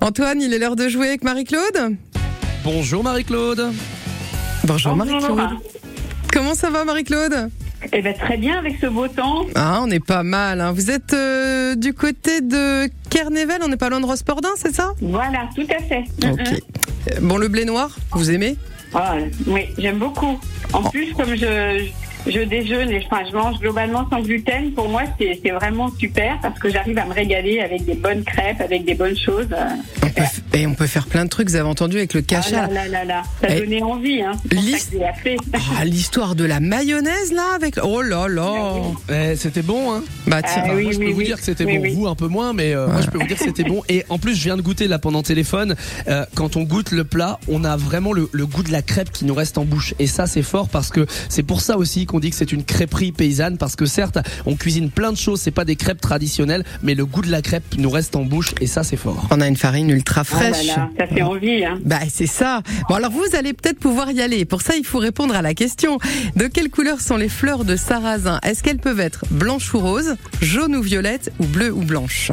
Antoine, 0.00 0.40
il 0.40 0.52
est 0.54 0.58
l'heure 0.58 0.76
de 0.76 0.88
jouer 0.88 1.08
avec 1.08 1.24
Marie-Claude? 1.24 1.96
Bonjour 2.64 3.02
Marie-Claude. 3.02 3.72
Bonjour, 4.64 4.94
Bonjour. 4.96 5.36
Marie-Claude. 5.36 5.60
Comment 6.32 6.54
ça 6.54 6.70
va 6.70 6.84
Marie-Claude? 6.84 7.50
Eh 7.92 8.02
ben 8.02 8.14
très 8.14 8.36
bien 8.36 8.58
avec 8.58 8.76
ce 8.80 8.86
beau 8.86 9.08
temps. 9.08 9.46
Ah, 9.54 9.80
on 9.82 9.90
est 9.90 10.04
pas 10.04 10.22
mal. 10.22 10.60
hein. 10.60 10.72
Vous 10.72 10.90
êtes 10.90 11.12
euh, 11.14 11.74
du 11.74 11.94
côté 11.94 12.40
de 12.40 12.88
Kernevel, 13.10 13.58
on 13.62 13.68
n'est 13.68 13.76
pas 13.76 13.88
loin 13.88 14.00
de 14.00 14.06
Rospordin, 14.06 14.48
c'est 14.56 14.74
ça? 14.74 14.92
Voilà, 15.00 15.48
tout 15.54 15.66
à 15.70 15.82
fait. 15.82 16.04
Ok. 16.24 16.40
Euh, 16.40 16.56
Bon, 17.22 17.36
le 17.36 17.46
blé 17.48 17.64
noir, 17.64 17.96
vous 18.10 18.30
aimez? 18.32 18.56
Ah, 18.92 19.14
oui, 19.46 19.66
j'aime 19.78 19.98
beaucoup. 19.98 20.38
En 20.72 20.82
plus, 20.90 21.12
comme 21.14 21.34
je, 21.36 21.36
je 21.36 21.90
déjeune 22.30 22.90
et 22.90 23.04
enfin, 23.10 23.22
je 23.28 23.34
mange 23.36 23.58
globalement 23.60 24.08
sans 24.10 24.20
gluten, 24.20 24.72
pour 24.72 24.88
moi, 24.88 25.02
c'est 25.18 25.50
vraiment 25.50 25.90
super 25.98 26.38
parce 26.42 26.58
que 26.58 26.68
j'arrive 26.70 26.98
à 26.98 27.04
me 27.06 27.12
régaler 27.12 27.60
avec 27.60 27.84
des 27.84 27.94
bonnes 27.94 28.24
crêpes, 28.24 28.60
avec 28.60 28.84
des 28.84 28.94
bonnes 28.94 29.16
choses. 29.16 29.48
Et 30.54 30.66
on 30.66 30.74
peut 30.74 30.86
faire 30.86 31.06
plein 31.06 31.24
de 31.24 31.28
trucs, 31.30 31.48
vous 31.50 31.56
avez 31.56 31.68
entendu 31.68 31.98
avec 31.98 32.14
le 32.14 32.20
Ah 32.20 32.22
cacha. 32.22 32.66
là 32.66 32.72
là 32.72 32.88
là 32.88 33.04
là, 33.04 33.22
ça 33.40 33.54
donnait 33.60 33.82
envie. 33.82 34.22
Hein. 34.22 34.32
Ah, 35.78 35.84
l'histoire 35.84 36.34
de 36.34 36.44
la 36.44 36.60
mayonnaise 36.60 37.32
là 37.32 37.42
avec 37.54 37.76
oh 37.82 38.00
là 38.02 38.26
là 38.28 38.52
Eh, 39.12 39.36
c'était 39.36 39.62
bon, 39.62 39.92
hein 39.92 40.02
Bah 40.26 40.42
tiens, 40.42 40.62
Ah 40.66 40.70
oui, 40.74 40.84
moi, 40.84 40.92
je 40.92 40.98
peux 40.98 41.04
oui, 41.06 41.12
vous 41.12 41.18
oui. 41.18 41.24
dire 41.26 41.36
que 41.36 41.44
c'était 41.44 41.64
Oui, 41.64 41.76
bon. 41.78 41.82
oui. 41.84 41.94
Vous, 41.94 42.06
un 42.06 42.14
peu 42.14 42.28
moins, 42.28 42.52
mais 42.52 42.74
euh, 42.74 42.86
moi, 42.88 43.00
je 43.02 43.08
peux 43.08 43.18
vous 43.18 43.26
dire 43.26 43.36
que 43.36 43.44
c'était 43.44 43.64
bon. 43.64 43.82
Et 43.88 44.04
en 44.08 44.18
plus, 44.18 44.34
je 44.34 44.42
viens 44.44 44.56
de 44.56 44.62
goûter 44.62 44.88
là 44.88 44.98
pendant 44.98 45.22
téléphone. 45.22 45.74
Euh, 46.08 46.24
quand 46.34 46.56
on 46.56 46.62
goûte 46.62 46.90
le 46.92 47.04
plat, 47.04 47.38
on 47.48 47.64
a 47.64 47.76
vraiment 47.76 48.12
le, 48.12 48.28
le 48.32 48.46
goût 48.46 48.62
de 48.62 48.72
la 48.72 48.82
crêpe 48.82 49.10
qui 49.12 49.24
nous 49.24 49.34
reste 49.34 49.58
en 49.58 49.64
bouche. 49.64 49.94
Et 49.98 50.06
ça, 50.06 50.26
c'est 50.26 50.42
fort 50.42 50.68
parce 50.68 50.88
que 50.90 51.06
c'est 51.28 51.42
pour 51.42 51.60
ça 51.60 51.76
aussi 51.76 52.06
qu'on 52.06 52.15
dit 52.20 52.30
que 52.30 52.36
c'est 52.36 52.52
une 52.52 52.64
crêperie 52.64 53.12
paysanne. 53.12 53.58
Parce 53.58 53.76
que 53.76 53.86
certes, 53.86 54.18
on 54.46 54.54
cuisine 54.56 54.90
plein 54.90 55.12
de 55.12 55.16
choses. 55.16 55.40
C'est 55.40 55.50
pas 55.50 55.64
des 55.64 55.76
crêpes 55.76 56.00
traditionnelles, 56.00 56.64
mais 56.82 56.94
le 56.94 57.04
goût 57.06 57.22
de 57.22 57.30
la 57.30 57.42
crêpe 57.42 57.64
nous 57.78 57.90
reste 57.90 58.16
en 58.16 58.22
bouche. 58.24 58.52
Et 58.60 58.66
ça, 58.66 58.82
c'est 58.84 58.96
fort. 58.96 59.26
on 59.30 59.40
a 59.40 59.46
une 59.48 59.56
farine 59.56 59.90
ultra 59.90 60.22
Ah 60.30 60.34
là 60.34 60.52
fraîche. 60.52 60.66
là, 60.68 60.88
ça 60.98 61.06
fait 61.06 61.22
envie. 61.22 61.64
Hein. 61.64 61.78
Bah 61.84 62.00
c'est 62.08 62.26
ça. 62.26 62.62
Bon 62.88 62.94
alors 62.96 63.10
vous 63.10 63.36
allez 63.36 63.52
peut-être 63.52 63.78
pouvoir 63.78 64.10
y 64.10 64.20
aller. 64.20 64.44
Pour 64.44 64.62
ça 64.62 64.74
il 64.76 64.84
faut 64.84 64.98
répondre 64.98 65.34
à 65.34 65.42
la 65.42 65.54
question. 65.54 65.98
De 66.36 66.46
quelle 66.46 66.70
couleur 66.70 67.00
sont 67.00 67.16
les 67.16 67.28
fleurs 67.28 67.64
de 67.64 67.76
sarrasin? 67.76 68.38
Est-ce 68.42 68.62
qu'elles 68.62 68.78
peuvent 68.78 69.00
être 69.00 69.24
blanches 69.30 69.72
ou 69.74 69.78
roses, 69.78 70.16
jaunes 70.42 70.76
ou 70.76 70.82
violettes, 70.82 71.32
ou 71.38 71.44
bleues 71.46 71.72
ou 71.72 71.82
blanches? 71.82 72.32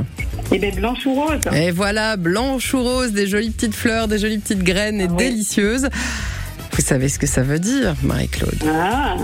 Eh 0.51 0.59
ben 0.59 0.73
blanche 0.75 1.05
ou 1.05 1.13
rose. 1.13 1.39
Et 1.55 1.71
voilà, 1.71 2.15
blanches 2.17 2.73
ou 2.73 2.81
roses, 2.83 3.11
des 3.11 3.27
jolies 3.27 3.49
petites 3.51 3.75
fleurs, 3.75 4.07
des 4.07 4.19
jolies 4.19 4.37
petites 4.39 4.63
graines 4.63 4.99
et 5.01 5.05
Ah 5.09 5.11
oui. 5.11 5.17
délicieuses. 5.17 5.87
Vous 6.75 6.81
savez 6.81 7.07
ce 7.07 7.19
que 7.19 7.27
ça 7.27 7.43
veut 7.43 7.59
dire, 7.59 7.95
Marie-Claude? 8.01 8.57
Ah, 8.67 9.15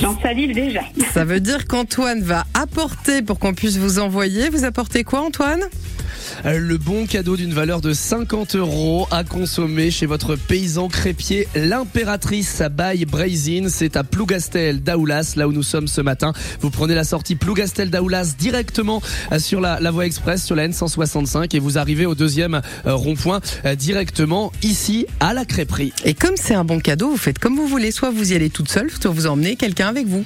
j'en 0.00 0.18
salive 0.20 0.54
déjà. 0.54 0.80
Ça 1.12 1.24
veut 1.24 1.40
dire 1.40 1.66
qu'Antoine 1.66 2.22
va 2.22 2.44
apporter 2.54 3.22
pour 3.22 3.38
qu'on 3.38 3.54
puisse 3.54 3.76
vous 3.76 3.98
envoyer. 3.98 4.48
Vous 4.48 4.64
apportez 4.64 5.04
quoi, 5.04 5.20
Antoine? 5.20 5.62
Le 6.44 6.76
bon 6.76 7.06
cadeau 7.06 7.36
d'une 7.36 7.54
valeur 7.54 7.80
de 7.80 7.92
50 7.92 8.56
euros 8.56 9.06
à 9.12 9.22
consommer 9.22 9.92
chez 9.92 10.06
votre 10.06 10.34
paysan 10.34 10.88
crépier, 10.88 11.46
l'impératrice 11.54 12.62
by 12.68 13.04
Brazin. 13.04 13.66
C'est 13.68 13.96
à 13.96 14.02
Plougastel 14.02 14.82
d'Aoulas, 14.82 15.34
là 15.36 15.46
où 15.46 15.52
nous 15.52 15.62
sommes 15.62 15.86
ce 15.86 16.00
matin. 16.00 16.32
Vous 16.60 16.70
prenez 16.70 16.96
la 16.96 17.04
sortie 17.04 17.36
Plougastel 17.36 17.90
d'Aoulas 17.90 18.34
directement 18.36 19.00
euh, 19.30 19.38
sur 19.38 19.60
la, 19.60 19.78
la 19.78 19.92
voie 19.92 20.04
express, 20.04 20.44
sur 20.44 20.56
la 20.56 20.66
N165, 20.66 21.54
et 21.54 21.60
vous 21.60 21.78
arrivez 21.78 22.06
au 22.06 22.16
deuxième 22.16 22.60
euh, 22.86 22.94
rond-point 22.96 23.40
euh, 23.64 23.76
directement 23.76 24.52
ici 24.64 25.06
à 25.20 25.34
la 25.34 25.44
crêperie. 25.44 25.92
Et 26.04 26.14
comme 26.14 26.34
c'est 26.36 26.54
un 26.54 26.64
bon 26.64 26.80
cadeau, 26.80 27.10
vous 27.10 27.16
faites 27.18 27.38
comme 27.38 27.54
vous 27.54 27.68
voulez. 27.68 27.92
Soit 27.92 28.10
vous 28.10 28.32
y 28.32 28.34
allez 28.34 28.50
toute 28.50 28.68
seule, 28.68 28.90
soit 28.90 29.12
vous 29.12 29.28
emmenez 29.28 29.54
quelqu'un 29.54 29.86
avec 29.86 30.08
vous. 30.08 30.24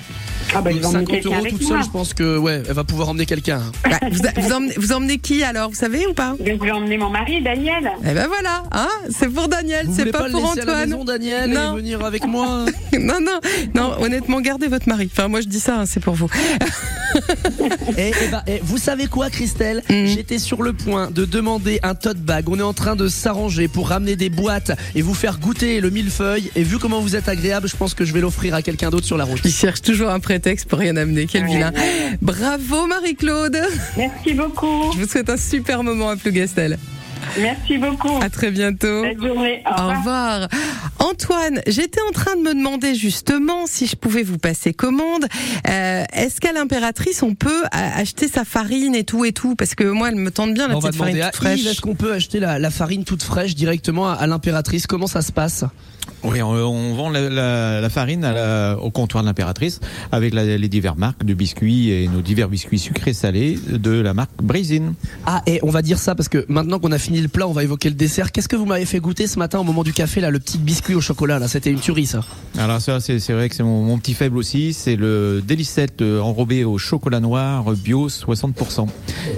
Ah 0.55 0.63
bah, 0.63 0.71
je 0.73 0.79
vais 0.79 0.87
emmener 0.87 1.05
50 1.05 1.09
quelqu'un 1.11 1.37
euros 1.37 1.47
toute 1.51 1.61
moi. 1.63 1.71
seule, 1.71 1.85
je 1.85 1.91
pense 1.91 2.15
que 2.15 2.39
ouais, 2.39 2.63
elle 2.67 2.75
va 2.75 2.85
pouvoir 2.85 3.11
emmener 3.11 3.27
quelqu'un. 3.27 3.61
Bah, 3.85 3.99
vous, 4.11 4.23
vous 4.41 4.53
emmenez, 4.53 4.75
vous 4.79 4.93
emmenez 4.93 5.19
qui 5.19 5.43
alors, 5.43 5.69
vous 5.69 5.77
savez? 5.77 6.06
Ou 6.11 6.15
pas? 6.15 6.35
Je 6.39 6.53
vais 6.53 6.71
emmener 6.71 6.99
mon 6.99 7.11
mari, 7.11 7.43
Daniel? 7.43 7.91
Eh 8.05 8.13
ben 8.15 8.27
voilà, 8.29 8.63
hein, 8.73 8.89
c'est 9.11 9.29
pour 9.29 9.49
Daniel, 9.49 9.87
c'est 9.93 10.07
pas, 10.13 10.21
pas, 10.25 10.31
pour 10.31 10.51
à 10.51 10.55
la 10.55 10.63
Antoine. 10.63 10.85
maison, 10.91 11.05
Daniel, 11.05 11.51
Non. 11.51 11.73
et 11.75 11.77
venir 11.81 12.05
avec 12.05 12.25
moi? 12.27 12.67
Non, 12.99 13.21
non, 13.21 13.39
non, 13.75 13.93
honnêtement, 14.01 14.41
gardez 14.41 14.69
votre 14.69 14.89
mari. 14.89 15.09
Enfin, 15.13 15.29
moi 15.29 15.41
je 15.41 15.47
dis 15.47 15.61
ça, 15.61 15.81
hein, 15.81 15.87
c'est 15.87 16.01
pour 16.01 16.15
vous. 16.15 16.29
Et, 17.99 18.13
eh, 18.47 18.61
vous 18.63 18.79
savez 18.79 19.07
quoi, 19.07 19.31
Christelle 19.31 19.83
Mm. 19.89 20.07
J'étais 20.07 20.39
sur 20.39 20.63
le 20.63 20.73
point 20.73 21.11
de 21.11 21.25
demander 21.25 21.79
un 21.83 21.95
tote 21.95 22.19
bag. 22.19 22.49
On 22.49 22.59
est 22.59 22.63
en 22.63 22.73
train 22.73 22.97
de 22.97 23.09
s'arranger 23.09 23.69
pour 23.69 23.89
ramener 23.89 24.17
des 24.17 24.31
boîtes 24.31 24.73
et 24.95 25.03
vous 25.03 25.15
faire 25.15 25.39
goûter 25.39 25.81
le 25.81 25.91
millefeuille. 25.91 26.51
Et 26.57 26.63
vu 26.63 26.79
comment 26.79 27.01
vous 27.01 27.15
êtes 27.17 27.29
agréable, 27.29 27.69
je 27.69 27.77
pense 27.77 27.95
que 27.95 28.05
je 28.05 28.13
vais 28.13 28.21
l'offrir 28.21 28.55
à 28.55 28.63
quelqu'un 28.63 28.91
d'autre 28.91 29.07
sur 29.07 29.17
la 29.17 29.25
route. 29.25 29.41
Il 29.45 29.53
cherche 29.53 29.83
toujours 29.83 30.11
un 30.11 30.21
prétexte 30.21 30.67
pour 30.69 30.79
rien 30.79 30.97
amener. 30.97 31.27
Quel 31.27 31.45
Ouais, 31.45 31.49
vilain. 31.55 31.73
ouais. 31.73 32.19
Bravo 32.23 32.87
Marie-Claude. 32.87 33.59
Merci 33.97 34.35
beaucoup. 34.35 34.93
Je 34.95 34.99
vous 34.99 35.09
souhaite 35.09 35.31
un 35.31 35.37
super 35.37 35.83
moment 35.83 36.09
à 36.11 36.17
Plougastel. 36.17 36.79
Merci 37.41 37.79
beaucoup. 37.79 38.19
À 38.23 38.31
très 38.31 38.51
bientôt. 38.51 39.03
Bonne 39.03 39.27
journée. 39.27 39.63
Au 39.67 39.71
Au 39.71 39.87
revoir. 39.89 39.99
revoir. 39.99 40.49
Antoine, 40.99 41.61
j'étais 41.67 42.01
en 42.09 42.13
train 42.13 42.37
de 42.37 42.43
me 42.43 42.55
demander 42.55 42.95
justement 42.95 43.67
si 43.67 43.87
je 43.87 43.97
pouvais 43.97 44.23
vous 44.23 44.39
passer 44.39 44.73
commande. 44.73 45.27
Euh, 45.69 46.05
Est-ce 46.13 46.41
qu'à 46.41 46.53
l'impératrice 46.53 47.23
on 47.23 47.35
peut 47.35 47.65
acheter 47.71 48.29
sa 48.29 48.45
farine 48.45 48.95
et 48.95 49.05
tout 49.05 49.25
et 49.25 49.33
tout? 49.33 49.55
Parce 49.57 49.75
que 49.75 49.85
moi 49.85 50.09
elle 50.09 50.17
me 50.17 50.31
tente 50.31 50.55
bien 50.55 50.69
la 50.69 50.77
On 50.77 50.81
petite 50.81 50.97
farine 50.97 51.21
à 51.21 51.27
toute 51.31 51.37
fraîche. 51.37 51.67
Est-ce 51.67 51.81
qu'on 51.81 51.95
peut 51.95 52.13
acheter 52.13 52.41
la, 52.41 52.59
la 52.59 52.71
farine 52.71 53.05
toute 53.05 53.23
fraîche 53.23 53.55
directement 53.55 54.09
à, 54.09 54.15
à 54.15 54.27
l'impératrice? 54.27 54.87
Comment 54.87 55.07
ça 55.07 55.23
se 55.23 55.33
passe? 55.33 55.65
Oui, 56.23 56.41
on, 56.41 56.49
on 56.51 56.95
vend 56.95 57.11
la, 57.11 57.29
la- 57.29 57.81
la 57.81 57.89
farine 57.91 58.25
à 58.25 58.33
la- 58.33 58.79
au 58.81 58.91
comptoir 58.91 59.23
de 59.23 59.29
l'impératrice 59.29 59.81
avec 60.13 60.33
la- 60.35 60.57
les 60.57 60.69
diverses 60.69 60.97
marques 60.97 61.25
de 61.25 61.35
biscuits 61.35 61.91
et 61.91 62.09
nos 62.09 62.23
divers 62.23 62.49
biscuits 62.49 62.79
sucrés 62.79 63.13
salés 63.13 63.59
de 63.69 63.91
la 63.91 64.15
marque 64.15 64.31
Brizine. 64.43 64.95
Ah, 65.27 65.43
et 65.47 65.61
on 65.63 65.71
va 65.71 65.83
dire 65.83 65.99
ça 65.99 66.15
parce 66.15 66.29
que 66.29 66.45
maintenant 66.49 66.79
qu'on 66.79 66.93
a 66.93 66.99
fini 67.07 67.21
le 67.21 67.29
plat, 67.29 67.47
on 67.47 67.53
va 67.53 67.63
évoquer 67.63 67.89
le 67.89 67.95
dessert. 67.95 68.33
Qu'est-ce 68.33 68.49
que 68.49 68.57
vous 68.57 68.67
m'avez 68.67 68.85
fait 68.85 68.99
goûter 68.99 69.29
ce 69.29 69.39
matin 69.39 69.61
au 69.61 69.63
moment 69.63 69.85
du 69.85 69.93
café 69.93 70.21
là, 70.21 70.33
le 70.33 70.41
petit 70.41 70.59
biscuit 70.59 70.97
au 70.97 71.01
chocolat 71.01 71.39
là? 71.39 71.47
C'était 71.47 71.71
une 71.71 71.79
tuerie 71.79 72.07
ça. 72.07 72.21
Alors 72.59 72.81
ça, 72.81 72.99
c'est 72.99 73.21
c'est 73.21 73.33
vrai 73.33 73.49
que 73.49 73.55
c'est 73.55 73.63
mon, 73.63 73.83
mon 73.83 73.97
petit 73.99 74.15
faible 74.15 74.37
aussi. 74.37 74.73
C'est 74.73 74.97
le 74.97 75.41
délicette 75.47 76.03
euh, 76.03 76.19
enrobé 76.21 76.65
au 76.65 76.79
chocolat 76.79 77.21
noir 77.21 77.63
bio 77.75 78.09
60%. 78.09 78.89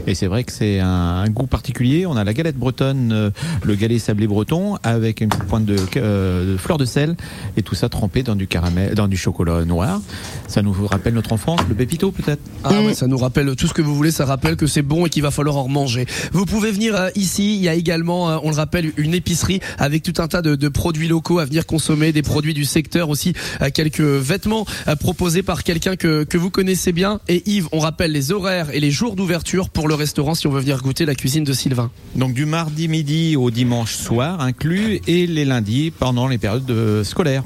Et 0.06 0.14
c'est 0.14 0.28
vrai 0.28 0.44
que 0.44 0.52
c'est 0.52 0.80
un, 0.80 0.88
un 0.88 1.28
goût 1.28 1.46
particulier. 1.46 2.06
On 2.06 2.16
a 2.16 2.24
la 2.24 2.32
galette 2.32 2.56
bretonne, 2.56 3.12
euh, 3.12 3.30
le 3.62 3.74
galet 3.74 3.98
sablé 3.98 4.26
breton 4.26 4.76
avec 4.82 5.20
une 5.20 5.28
petite 5.28 5.44
pointe 5.44 5.66
de, 5.66 5.76
euh, 5.96 6.54
de 6.54 6.56
fleur 6.56 6.78
de 6.78 6.86
sel 6.86 7.16
et 7.58 7.62
tout 7.62 7.74
ça 7.74 7.90
trempé 7.90 8.22
dans 8.22 8.34
du 8.34 8.46
caramel, 8.46 8.94
dans 8.94 9.08
du 9.08 9.18
chocolat 9.18 9.66
noir. 9.66 10.00
Ça 10.46 10.62
nous 10.62 10.72
rappelle 10.86 11.12
notre 11.12 11.34
enfance, 11.34 11.60
le 11.68 11.74
pépito 11.74 12.12
peut-être? 12.12 12.40
Ah 12.64 12.80
ouais, 12.80 12.94
ça 12.94 13.06
nous 13.06 13.18
rappelle 13.18 13.54
tout 13.56 13.66
ce 13.66 13.74
que 13.74 13.82
vous 13.82 13.94
voulez, 13.94 14.10
ça 14.10 14.24
rappelle 14.24 14.56
que 14.56 14.66
c'est 14.66 14.80
bon 14.80 15.04
et 15.04 15.10
qu'il 15.10 15.22
va 15.22 15.30
falloir 15.30 15.58
en 15.58 15.68
manger. 15.68 16.06
Vous 16.32 16.46
pouvez 16.46 16.70
venir 16.70 17.10
ici, 17.14 17.57
il 17.58 17.64
y 17.64 17.68
a 17.68 17.74
également, 17.74 18.30
euh, 18.30 18.38
on 18.42 18.50
le 18.50 18.56
rappelle, 18.56 18.92
une 18.96 19.14
épicerie 19.14 19.60
avec 19.78 20.02
tout 20.02 20.14
un 20.22 20.28
tas 20.28 20.42
de, 20.42 20.68
produits 20.68 21.08
locaux 21.08 21.38
à 21.38 21.44
venir 21.44 21.66
consommer, 21.66 22.12
des 22.12 22.22
produits 22.22 22.54
du 22.54 22.64
secteur 22.64 23.08
aussi, 23.08 23.34
euh, 23.62 23.70
quelques 23.72 24.00
vêtements 24.00 24.66
euh, 24.86 24.96
proposés 24.96 25.42
par 25.42 25.64
quelqu'un 25.64 25.96
que, 25.96 26.26
vous 26.38 26.50
connaissez 26.50 26.92
bien. 26.92 27.20
Et 27.28 27.42
Yves, 27.50 27.68
on 27.72 27.80
rappelle 27.80 28.12
les 28.12 28.30
horaires 28.30 28.68
et 28.72 28.78
les 28.80 28.92
jours 28.92 29.16
d'ouverture 29.16 29.70
pour 29.70 29.88
le 29.88 29.94
restaurant 29.94 30.34
si 30.34 30.46
on 30.46 30.50
veut 30.50 30.60
venir 30.60 30.80
goûter 30.82 31.04
la 31.04 31.16
cuisine 31.16 31.42
de 31.42 31.52
Sylvain. 31.52 31.90
Donc 32.14 32.32
du 32.32 32.46
mardi 32.46 32.86
midi 32.86 33.34
au 33.36 33.50
dimanche 33.50 33.94
soir 33.94 34.40
inclus 34.40 35.00
et 35.08 35.26
les 35.26 35.44
lundis 35.44 35.90
pendant 35.90 36.28
les 36.28 36.38
périodes 36.38 36.64
de- 36.64 37.02
scolaires. 37.04 37.42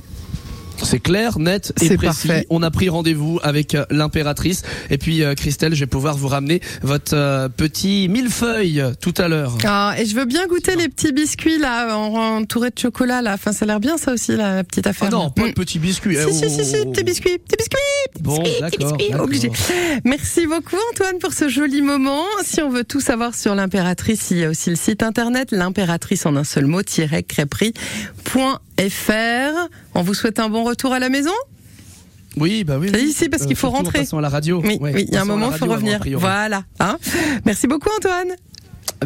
C'est 0.82 1.00
clair, 1.00 1.38
net 1.38 1.72
et 1.80 1.96
précis. 1.96 2.28
parfait. 2.28 2.46
On 2.50 2.62
a 2.62 2.70
pris 2.70 2.88
rendez-vous 2.88 3.38
avec 3.42 3.74
euh, 3.74 3.84
l'impératrice. 3.90 4.62
Et 4.90 4.98
puis 4.98 5.22
euh, 5.22 5.34
Christelle, 5.34 5.74
je 5.74 5.80
vais 5.80 5.86
pouvoir 5.86 6.16
vous 6.16 6.28
ramener 6.28 6.60
votre 6.82 7.14
euh, 7.14 7.48
petit 7.48 8.08
millefeuille 8.08 8.82
tout 9.00 9.14
à 9.18 9.28
l'heure. 9.28 9.56
Ah, 9.64 9.94
et 9.98 10.06
je 10.06 10.14
veux 10.14 10.24
bien 10.24 10.46
goûter 10.46 10.76
les 10.76 10.88
petits 10.88 11.12
biscuits 11.12 11.58
là, 11.58 11.96
en- 11.96 12.38
entourés 12.40 12.70
de 12.70 12.78
chocolat 12.78 13.22
là. 13.22 13.34
Enfin, 13.34 13.52
ça 13.52 13.64
a 13.64 13.66
l'air 13.68 13.80
bien 13.80 13.96
ça 13.96 14.12
aussi, 14.12 14.36
la 14.36 14.64
petite 14.64 14.86
Ah 14.86 14.90
affaire. 14.90 15.10
non, 15.10 15.30
pas 15.30 15.42
Mm. 15.44 15.48
de 15.48 15.52
petits 15.52 15.78
biscuits. 15.78 16.16
Si, 16.16 16.22
Eh, 16.28 16.32
si, 16.32 16.50
si, 16.50 16.64
si, 16.64 16.76
oh. 16.84 16.90
petits 16.90 17.04
biscuits, 17.04 17.38
petits 17.38 17.56
biscuits, 17.56 17.78
petits 18.12 18.22
Bon, 18.22 18.38
biscuits, 18.42 18.60
petits 18.62 18.78
biscuits, 18.78 19.14
obligé. 19.14 19.50
Merci 20.04 20.46
beaucoup 20.46 20.76
Antoine 20.92 21.18
pour 21.18 21.32
ce 21.32 21.48
joli 21.48 21.82
moment. 21.82 22.24
Si 22.44 22.60
on 22.60 22.70
veut 22.70 22.84
tout 22.84 23.00
savoir 23.00 23.34
sur 23.34 23.54
l'impératrice, 23.54 24.30
il 24.30 24.38
y 24.38 24.44
a 24.44 24.50
aussi 24.50 24.70
le 24.70 24.76
site 24.76 25.02
internet 25.02 25.50
l'impératrice 25.52 26.26
en 26.26 26.36
un 26.36 26.44
seul 26.44 26.66
mot, 26.66 26.80
crêperie.fr. 27.28 27.72
On 29.94 30.02
vous 30.02 30.14
souhaite 30.14 30.38
un 30.40 30.48
bon 30.48 30.64
retour 30.64 30.71
à 30.92 30.98
la 30.98 31.08
maison? 31.08 31.30
Oui, 32.38 32.64
bah 32.64 32.78
oui. 32.80 32.90
C'est 32.92 33.02
ici 33.02 33.28
parce 33.28 33.42
Euh, 33.42 33.46
qu'il 33.46 33.56
faut 33.56 33.68
rentrer. 33.70 34.06
à 34.10 34.20
la 34.20 34.28
radio. 34.28 34.60
Oui, 34.64 34.78
Ouais, 34.80 34.92
oui, 34.94 35.04
il 35.08 35.14
y 35.14 35.16
a 35.16 35.22
un 35.22 35.24
moment, 35.26 35.50
il 35.52 35.58
faut 35.58 35.66
revenir. 35.66 36.00
Voilà. 36.16 36.64
hein. 36.80 36.98
Merci 37.44 37.66
beaucoup, 37.66 37.90
Antoine. 37.96 38.28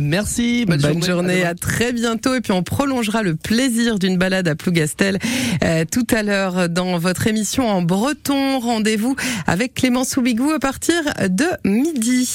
Merci. 0.01 0.65
Bonne, 0.67 0.81
Bonne, 0.81 0.91
journée. 1.03 1.07
journée, 1.07 1.43
À 1.45 1.49
à, 1.51 1.55
très 1.55 1.93
bientôt. 1.93 2.35
Et 2.35 2.41
puis 2.41 2.53
on 2.53 2.63
prolongera 2.63 3.23
le 3.23 3.35
plaisir 3.35 3.99
d'une 3.99 4.17
balade 4.19 4.47
à 4.47 4.55
Plougastel 4.55 5.19
euh, 5.65 5.85
tout 5.91 6.07
à 6.15 6.23
l'heure 6.23 6.69
dans 6.69 6.99
votre 6.99 7.27
émission 7.27 7.67
en 7.69 7.83
breton. 7.83 8.61
Rendez-vous 8.61 9.17
avec 9.47 9.75
Clément 9.75 10.05
Soubigou 10.05 10.51
à 10.51 10.59
partir 10.61 10.95
de 11.29 11.47
midi. 11.65 12.31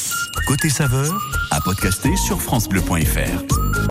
Côté 0.48 0.70
saveur, 0.70 1.16
à 1.52 1.62
podcaster 1.62 2.16
sur 2.18 2.42
francebleu.fr. 2.42 3.72